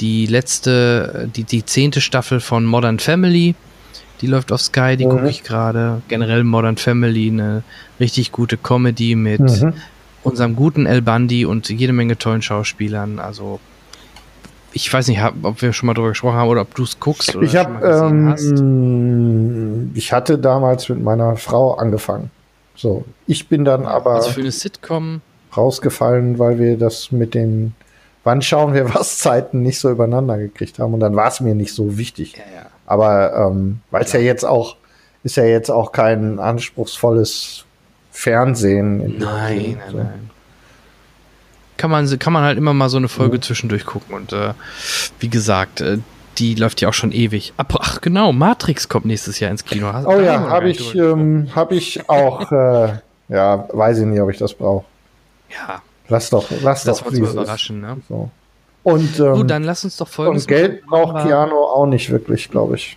[0.00, 3.54] Die letzte, die, die zehnte Staffel von Modern Family,
[4.20, 5.10] die läuft auf Sky, die Mhm.
[5.10, 6.02] gucke ich gerade.
[6.08, 7.62] Generell Modern Family, eine
[8.00, 9.74] richtig gute Comedy mit Mhm.
[10.22, 13.18] unserem guten El Bundy und jede Menge tollen Schauspielern.
[13.18, 13.60] Also
[14.72, 17.36] ich weiß nicht, ob wir schon mal drüber gesprochen haben oder ob du es guckst
[17.36, 17.82] oder Ich schon mal
[18.32, 22.30] habe, ähm, ich hatte damals mit meiner Frau angefangen.
[22.74, 25.20] So, ich bin dann aber Also für eine Sitcom
[25.56, 27.74] rausgefallen, weil wir das mit den
[28.24, 31.54] Wann schauen wir was Zeiten nicht so übereinander gekriegt haben und dann war es mir
[31.54, 32.32] nicht so wichtig.
[32.36, 32.66] Ja, ja.
[32.86, 34.76] Aber ähm, weil es ja jetzt auch
[35.22, 37.64] ist ja jetzt auch kein anspruchsvolles
[38.10, 39.18] Fernsehen.
[39.18, 39.96] Nein, nein, So.
[39.98, 40.30] nein.
[41.76, 44.52] Kann man, kann man halt immer mal so eine Folge zwischendurch gucken und äh,
[45.18, 45.98] wie gesagt, äh,
[46.38, 47.52] die läuft ja auch schon ewig.
[47.56, 49.90] Ach genau, Matrix kommt nächstes Jahr ins Kino.
[50.06, 52.50] Oh ja, habe ich, ähm, hab ich auch.
[52.52, 52.98] Äh,
[53.28, 54.84] ja, weiß ich nicht, ob ich das brauche.
[55.50, 57.06] Ja, Lass doch, lass das doch.
[57.12, 57.32] es ist.
[57.32, 57.96] überraschen, ne?
[58.08, 58.30] So.
[58.82, 61.12] Und, ähm, Gut, dann lass uns doch folgendes und Geld machen.
[61.12, 62.96] braucht Keanu auch nicht wirklich, glaube ich.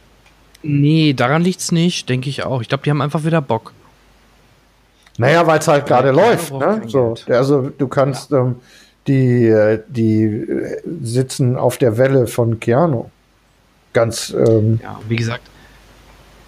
[0.64, 2.62] Nee, daran liegt's nicht, denke ich auch.
[2.62, 3.74] Ich glaube, die haben einfach wieder Bock.
[5.18, 6.50] Naja, weil es halt gerade Keanu läuft.
[6.50, 6.80] braucht Ne?
[6.82, 7.38] kein So, Geld.
[7.38, 8.56] also du kannst ähm,
[9.08, 13.06] die, äh, die äh, sitzen auf der Welle von Keanu.
[13.94, 15.44] Ganz, ähm, Ja, wie gesagt,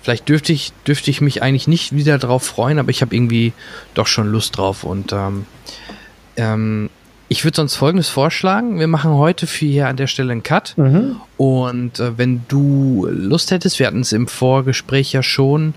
[0.01, 3.53] vielleicht dürfte ich, dürfte ich mich eigentlich nicht wieder drauf freuen, aber ich habe irgendwie
[3.93, 4.83] doch schon Lust drauf.
[4.83, 5.45] Und ähm,
[6.39, 6.89] ähm,
[7.31, 8.79] ich würde sonst folgendes vorschlagen.
[8.79, 10.73] Wir machen heute für hier an der Stelle einen Cut.
[10.77, 11.17] mhm.
[11.37, 15.75] Und äh, wenn du Lust hättest, wir hatten es im Vorgespräch ja schon,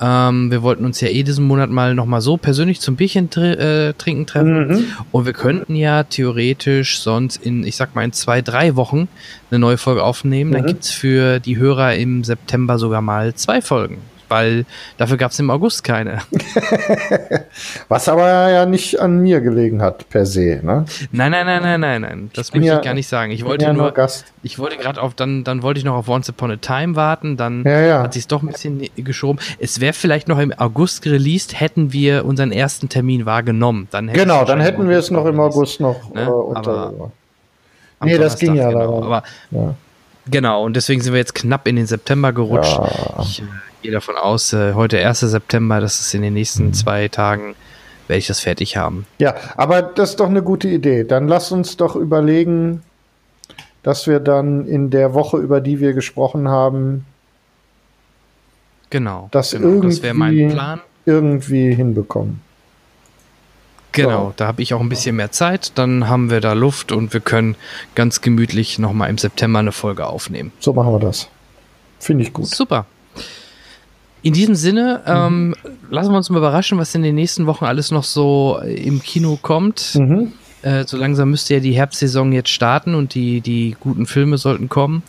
[0.00, 3.42] ähm, wir wollten uns ja eh diesen Monat mal nochmal so persönlich zum Bierchen tr
[3.58, 4.68] äh, trinken treffen.
[4.68, 4.84] Mhm.
[5.12, 9.06] Und wir könnten ja theoretisch sonst in, ich sag mal, in zwei, drei Wochen
[9.50, 10.52] eine neue Folge aufnehmen.
[10.52, 10.66] Dann Mhm.
[10.68, 13.98] gibt's für die Hörer im September sogar mal zwei Folgen.
[14.28, 14.64] Weil
[14.96, 16.18] dafür gab's im August keine.
[17.88, 20.60] Was aber ja nicht an mir gelegen hat, per se.
[20.62, 20.84] Ne?
[21.12, 22.30] Nein, nein, nein, nein, nein, nein.
[22.34, 23.32] Das möchte ja- ich gar nicht sagen.
[23.32, 24.24] Ich wollte ja nur, Gast.
[24.42, 27.36] ich wollte gerade auf, dann, dann wollte ich noch auf Once Upon a Time warten,
[27.36, 28.02] dann Ja, ja.
[28.02, 29.38] hat sich doch ein bisschen geschoben.
[29.58, 33.88] Es wäre vielleicht noch im August released, hätten wir unseren ersten Termin wahrgenommen.
[33.90, 35.38] Dann Genau, es dann hätten wir es noch im.
[35.40, 36.22] August noch Ne?
[36.22, 36.70] äh, unter.
[36.88, 37.12] Aber-
[38.02, 39.00] Nee, das ging ja genau.
[39.00, 39.06] leider.
[39.06, 39.74] Aber ja.
[40.30, 42.76] genau, und deswegen sind wir jetzt knapp in den September gerutscht.
[42.78, 43.16] Ja.
[43.22, 43.44] Ich äh,
[43.84, 45.20] gehe davon aus, äh, heute 1.
[45.30, 46.72] September, dass es in den nächsten Mhm.
[46.72, 47.54] zwei Tagen
[48.08, 49.06] werde ich das fertig haben.
[49.18, 51.04] ja, aber das ist doch eine gute Idee.
[51.04, 52.82] Dann lass uns doch überlegen,
[53.82, 57.04] dass wir dann in der Woche, über die wir gesprochen haben,
[58.90, 59.28] Genau.
[59.32, 59.82] Das genau.
[59.82, 60.80] Das wäre mein irgendwie- Plan.
[61.04, 62.40] irgendwie hinbekommen.
[63.92, 64.34] Genau, so.
[64.36, 65.72] da habe ich auch ein bisschen mehr Zeit.
[65.78, 67.56] Dann haben wir da Luft und wir können
[67.96, 70.52] ganz gemütlich nochmal im September eine Folge aufnehmen.
[70.60, 71.28] So machen wir das.
[71.98, 72.46] Finde ich gut.
[72.46, 72.86] Super.
[74.24, 75.54] In diesem Sinne, ähm, mhm.
[75.90, 79.38] lassen wir uns mal überraschen, was in den nächsten Wochen alles noch so im Kino
[79.40, 79.94] kommt.
[79.96, 80.32] Mhm.
[80.62, 84.68] Äh, so langsam müsste ja die Herbstsaison jetzt starten und die, die guten Filme sollten
[84.68, 85.02] kommen.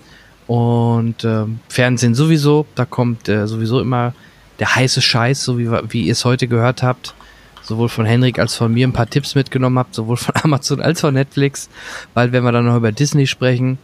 [0.48, 4.14] Und äh, Fernsehen sowieso, da kommt äh, sowieso immer
[4.60, 7.16] der heiße Scheiß, so wie, wie ihr es heute gehört habt
[7.66, 11.02] sowohl von Henrik als von mir ein paar Tipps mitgenommen habt, sowohl von Amazon als
[11.02, 11.70] von Netflix.
[12.14, 13.78] Bald werden wir dann noch über Disney sprechen.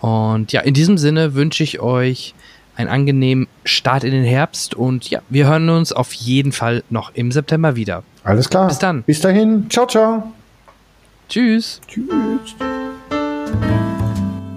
[0.00, 2.34] Und ja, in diesem Sinne wünsche ich euch
[2.76, 7.14] einen angenehmen Start in den Herbst und ja, wir hören uns auf jeden Fall noch
[7.14, 8.02] im September wieder.
[8.22, 8.68] Alles klar.
[8.68, 9.02] Bis dann.
[9.02, 9.68] Bis dahin.
[9.70, 10.32] Ciao, ciao.
[11.28, 11.80] Tschüss.
[11.88, 12.54] Tschüss.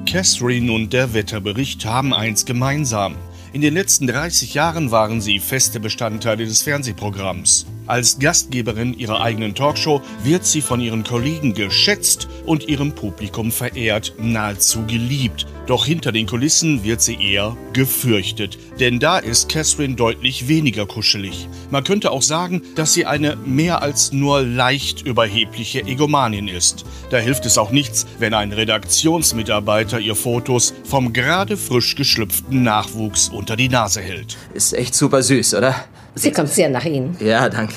[0.05, 3.15] Catherine und der Wetterbericht haben eins gemeinsam.
[3.53, 7.65] In den letzten 30 Jahren waren sie feste Bestandteile des Fernsehprogramms.
[7.89, 14.13] Als Gastgeberin ihrer eigenen Talkshow wird sie von ihren Kollegen geschätzt und ihrem Publikum verehrt,
[14.19, 15.47] nahezu geliebt.
[15.65, 21.47] Doch hinter den Kulissen wird sie eher gefürchtet, denn da ist Catherine deutlich weniger kuschelig.
[21.71, 26.85] Man könnte auch sagen, dass sie eine mehr als nur leicht überhebliche Egomanin ist.
[27.09, 33.29] Da hilft es auch nichts, wenn ein Redaktionsmitarbeiter ihr Fotos vom gerade frisch geschlüpften Nachwuchs
[33.29, 34.37] unter die Nase hält.
[34.53, 35.73] Ist echt super süß, oder?
[36.19, 37.15] Sie kommt sehr nach Ihnen.
[37.19, 37.73] Ja, danke.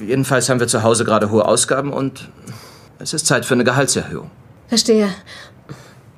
[0.00, 2.28] Jedenfalls haben wir zu Hause gerade hohe Ausgaben und
[2.98, 4.30] es ist Zeit für eine Gehaltserhöhung.
[4.68, 5.08] Verstehe.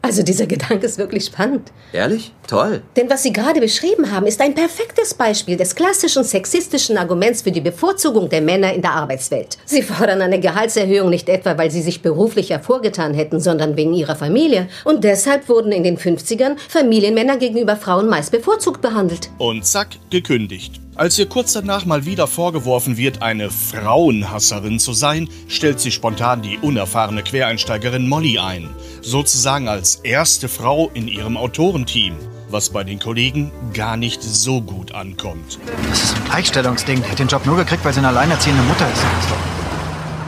[0.05, 1.73] Also dieser Gedanke ist wirklich spannend.
[1.95, 2.31] Ehrlich?
[2.47, 2.83] Toll.
[2.95, 7.51] Denn was Sie gerade beschrieben haben, ist ein perfektes Beispiel des klassischen sexistischen Arguments für
[7.51, 9.57] die Bevorzugung der Männer in der Arbeitswelt.
[9.65, 14.15] Sie fordern eine Gehaltserhöhung nicht etwa, weil sie sich beruflich hervorgetan hätten, sondern wegen ihrer
[14.15, 14.69] Familie.
[14.85, 19.31] Und deshalb wurden in den 50ern Familienmänner gegenüber Frauen meist bevorzugt behandelt.
[19.39, 20.83] Und zack, gekündigt.
[20.97, 26.41] Als ihr kurz danach mal wieder vorgeworfen wird, eine Frauenhasserin zu sein, stellt sie spontan
[26.41, 28.69] die unerfahrene Quereinsteigerin Molly ein.
[29.03, 32.15] Sozusagen als erste Frau in ihrem Autorenteam.
[32.49, 35.59] Was bei den Kollegen gar nicht so gut ankommt.
[35.91, 37.03] Das ist ein Gleichstellungsding.
[37.03, 39.03] Die hat den Job nur gekriegt, weil sie eine alleinerziehende Mutter ist.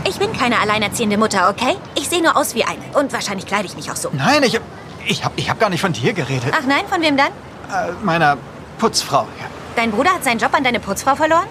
[0.08, 1.76] Ich bin keine alleinerziehende Mutter, okay?
[1.94, 2.82] Ich sehe nur aus wie eine.
[2.98, 4.10] Und wahrscheinlich kleide ich mich auch so.
[4.12, 4.58] Nein, ich,
[5.06, 6.52] ich habe ich hab gar nicht von dir geredet.
[6.52, 7.28] Ach nein, von wem dann?
[7.28, 8.36] Äh, meiner
[8.78, 9.55] Putzfrau, ja.
[9.76, 11.46] Dein Bruder hat seinen Job an deine Putzfrau verloren?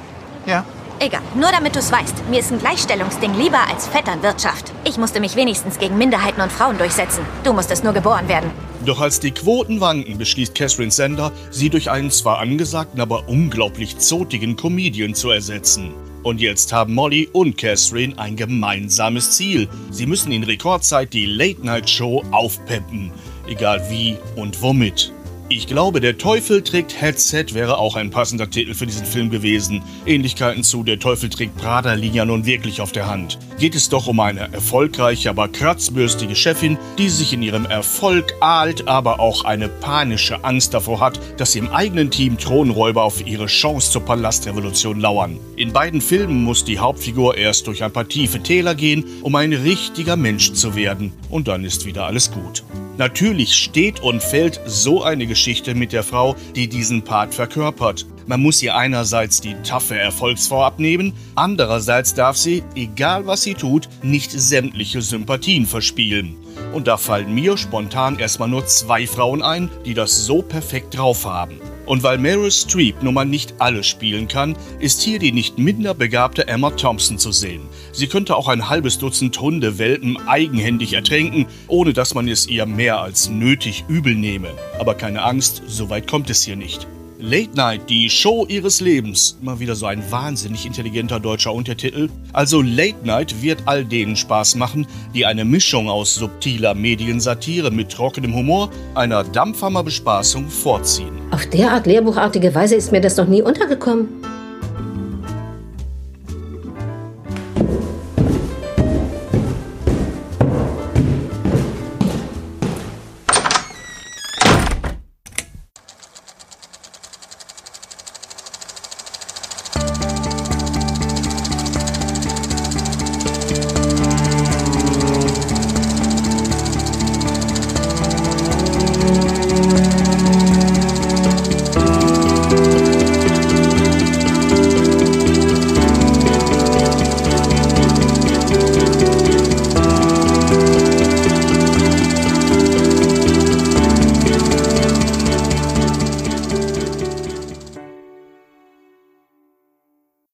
[0.47, 0.65] Ja.
[0.99, 2.27] Egal, nur damit du es weißt.
[2.29, 4.71] Mir ist ein Gleichstellungsding lieber als Vetternwirtschaft.
[4.83, 7.23] Ich musste mich wenigstens gegen Minderheiten und Frauen durchsetzen.
[7.43, 8.49] Du musstest nur geboren werden.
[8.83, 13.99] Doch als die Quoten wanken, beschließt Catherine Sender, sie durch einen zwar angesagten, aber unglaublich
[13.99, 15.93] zotigen Comedian zu ersetzen.
[16.23, 19.69] Und jetzt haben Molly und Catherine ein gemeinsames Ziel.
[19.91, 23.11] Sie müssen in Rekordzeit die Late-Night-Show aufpeppen.
[23.47, 25.14] Egal wie und womit.
[25.47, 29.83] Ich glaube, der Teufel trägt Headset wäre auch ein passender Titel für diesen Film gewesen.
[30.07, 33.37] Ähnlichkeiten zu Der Teufel trägt Prada liegen ja nun wirklich auf der Hand.
[33.59, 38.87] Geht es doch um eine erfolgreiche, aber kratzbürstige Chefin, die sich in ihrem Erfolg ahlt,
[38.87, 43.91] aber auch eine panische Angst davor hat, dass im eigenen Team Thronräuber auf ihre Chance
[43.91, 45.39] zur Palastrevolution lauern.
[45.57, 49.53] In beiden Filmen muss die Hauptfigur erst durch ein paar tiefe Täler gehen, um ein
[49.53, 51.13] richtiger Mensch zu werden.
[51.29, 52.63] Und dann ist wieder alles gut.
[52.97, 58.07] Natürlich steht und fällt so eine Geschichte mit der Frau, die diesen Part verkörpert.
[58.27, 63.87] Man muss ihr einerseits die taffe Erfolgsfrau abnehmen, andererseits darf sie, egal was sie tut,
[64.01, 66.35] nicht sämtliche Sympathien verspielen.
[66.73, 71.25] Und da fallen mir spontan erstmal nur zwei Frauen ein, die das so perfekt drauf
[71.25, 71.59] haben.
[71.85, 75.93] Und weil Meryl Streep nun mal nicht alles spielen kann, ist hier die nicht minder
[75.93, 77.61] begabte Emma Thompson zu sehen.
[77.91, 82.99] Sie könnte auch ein halbes Dutzend Hundewelpen eigenhändig ertränken, ohne dass man es ihr mehr
[82.99, 84.49] als nötig übel nehme.
[84.79, 86.87] Aber keine Angst, so weit kommt es hier nicht.
[87.17, 89.37] Late Night, die Show ihres Lebens.
[89.41, 92.09] Mal wieder so ein wahnsinnig intelligenter deutscher Untertitel.
[92.33, 97.89] Also Late Night wird all denen Spaß machen, die eine Mischung aus subtiler Mediensatire mit
[97.89, 101.13] trockenem Humor, einer Dampfhammerbespaßung vorziehen.
[101.31, 104.24] Auf derart lehrbuchartige Weise ist mir das noch nie untergekommen.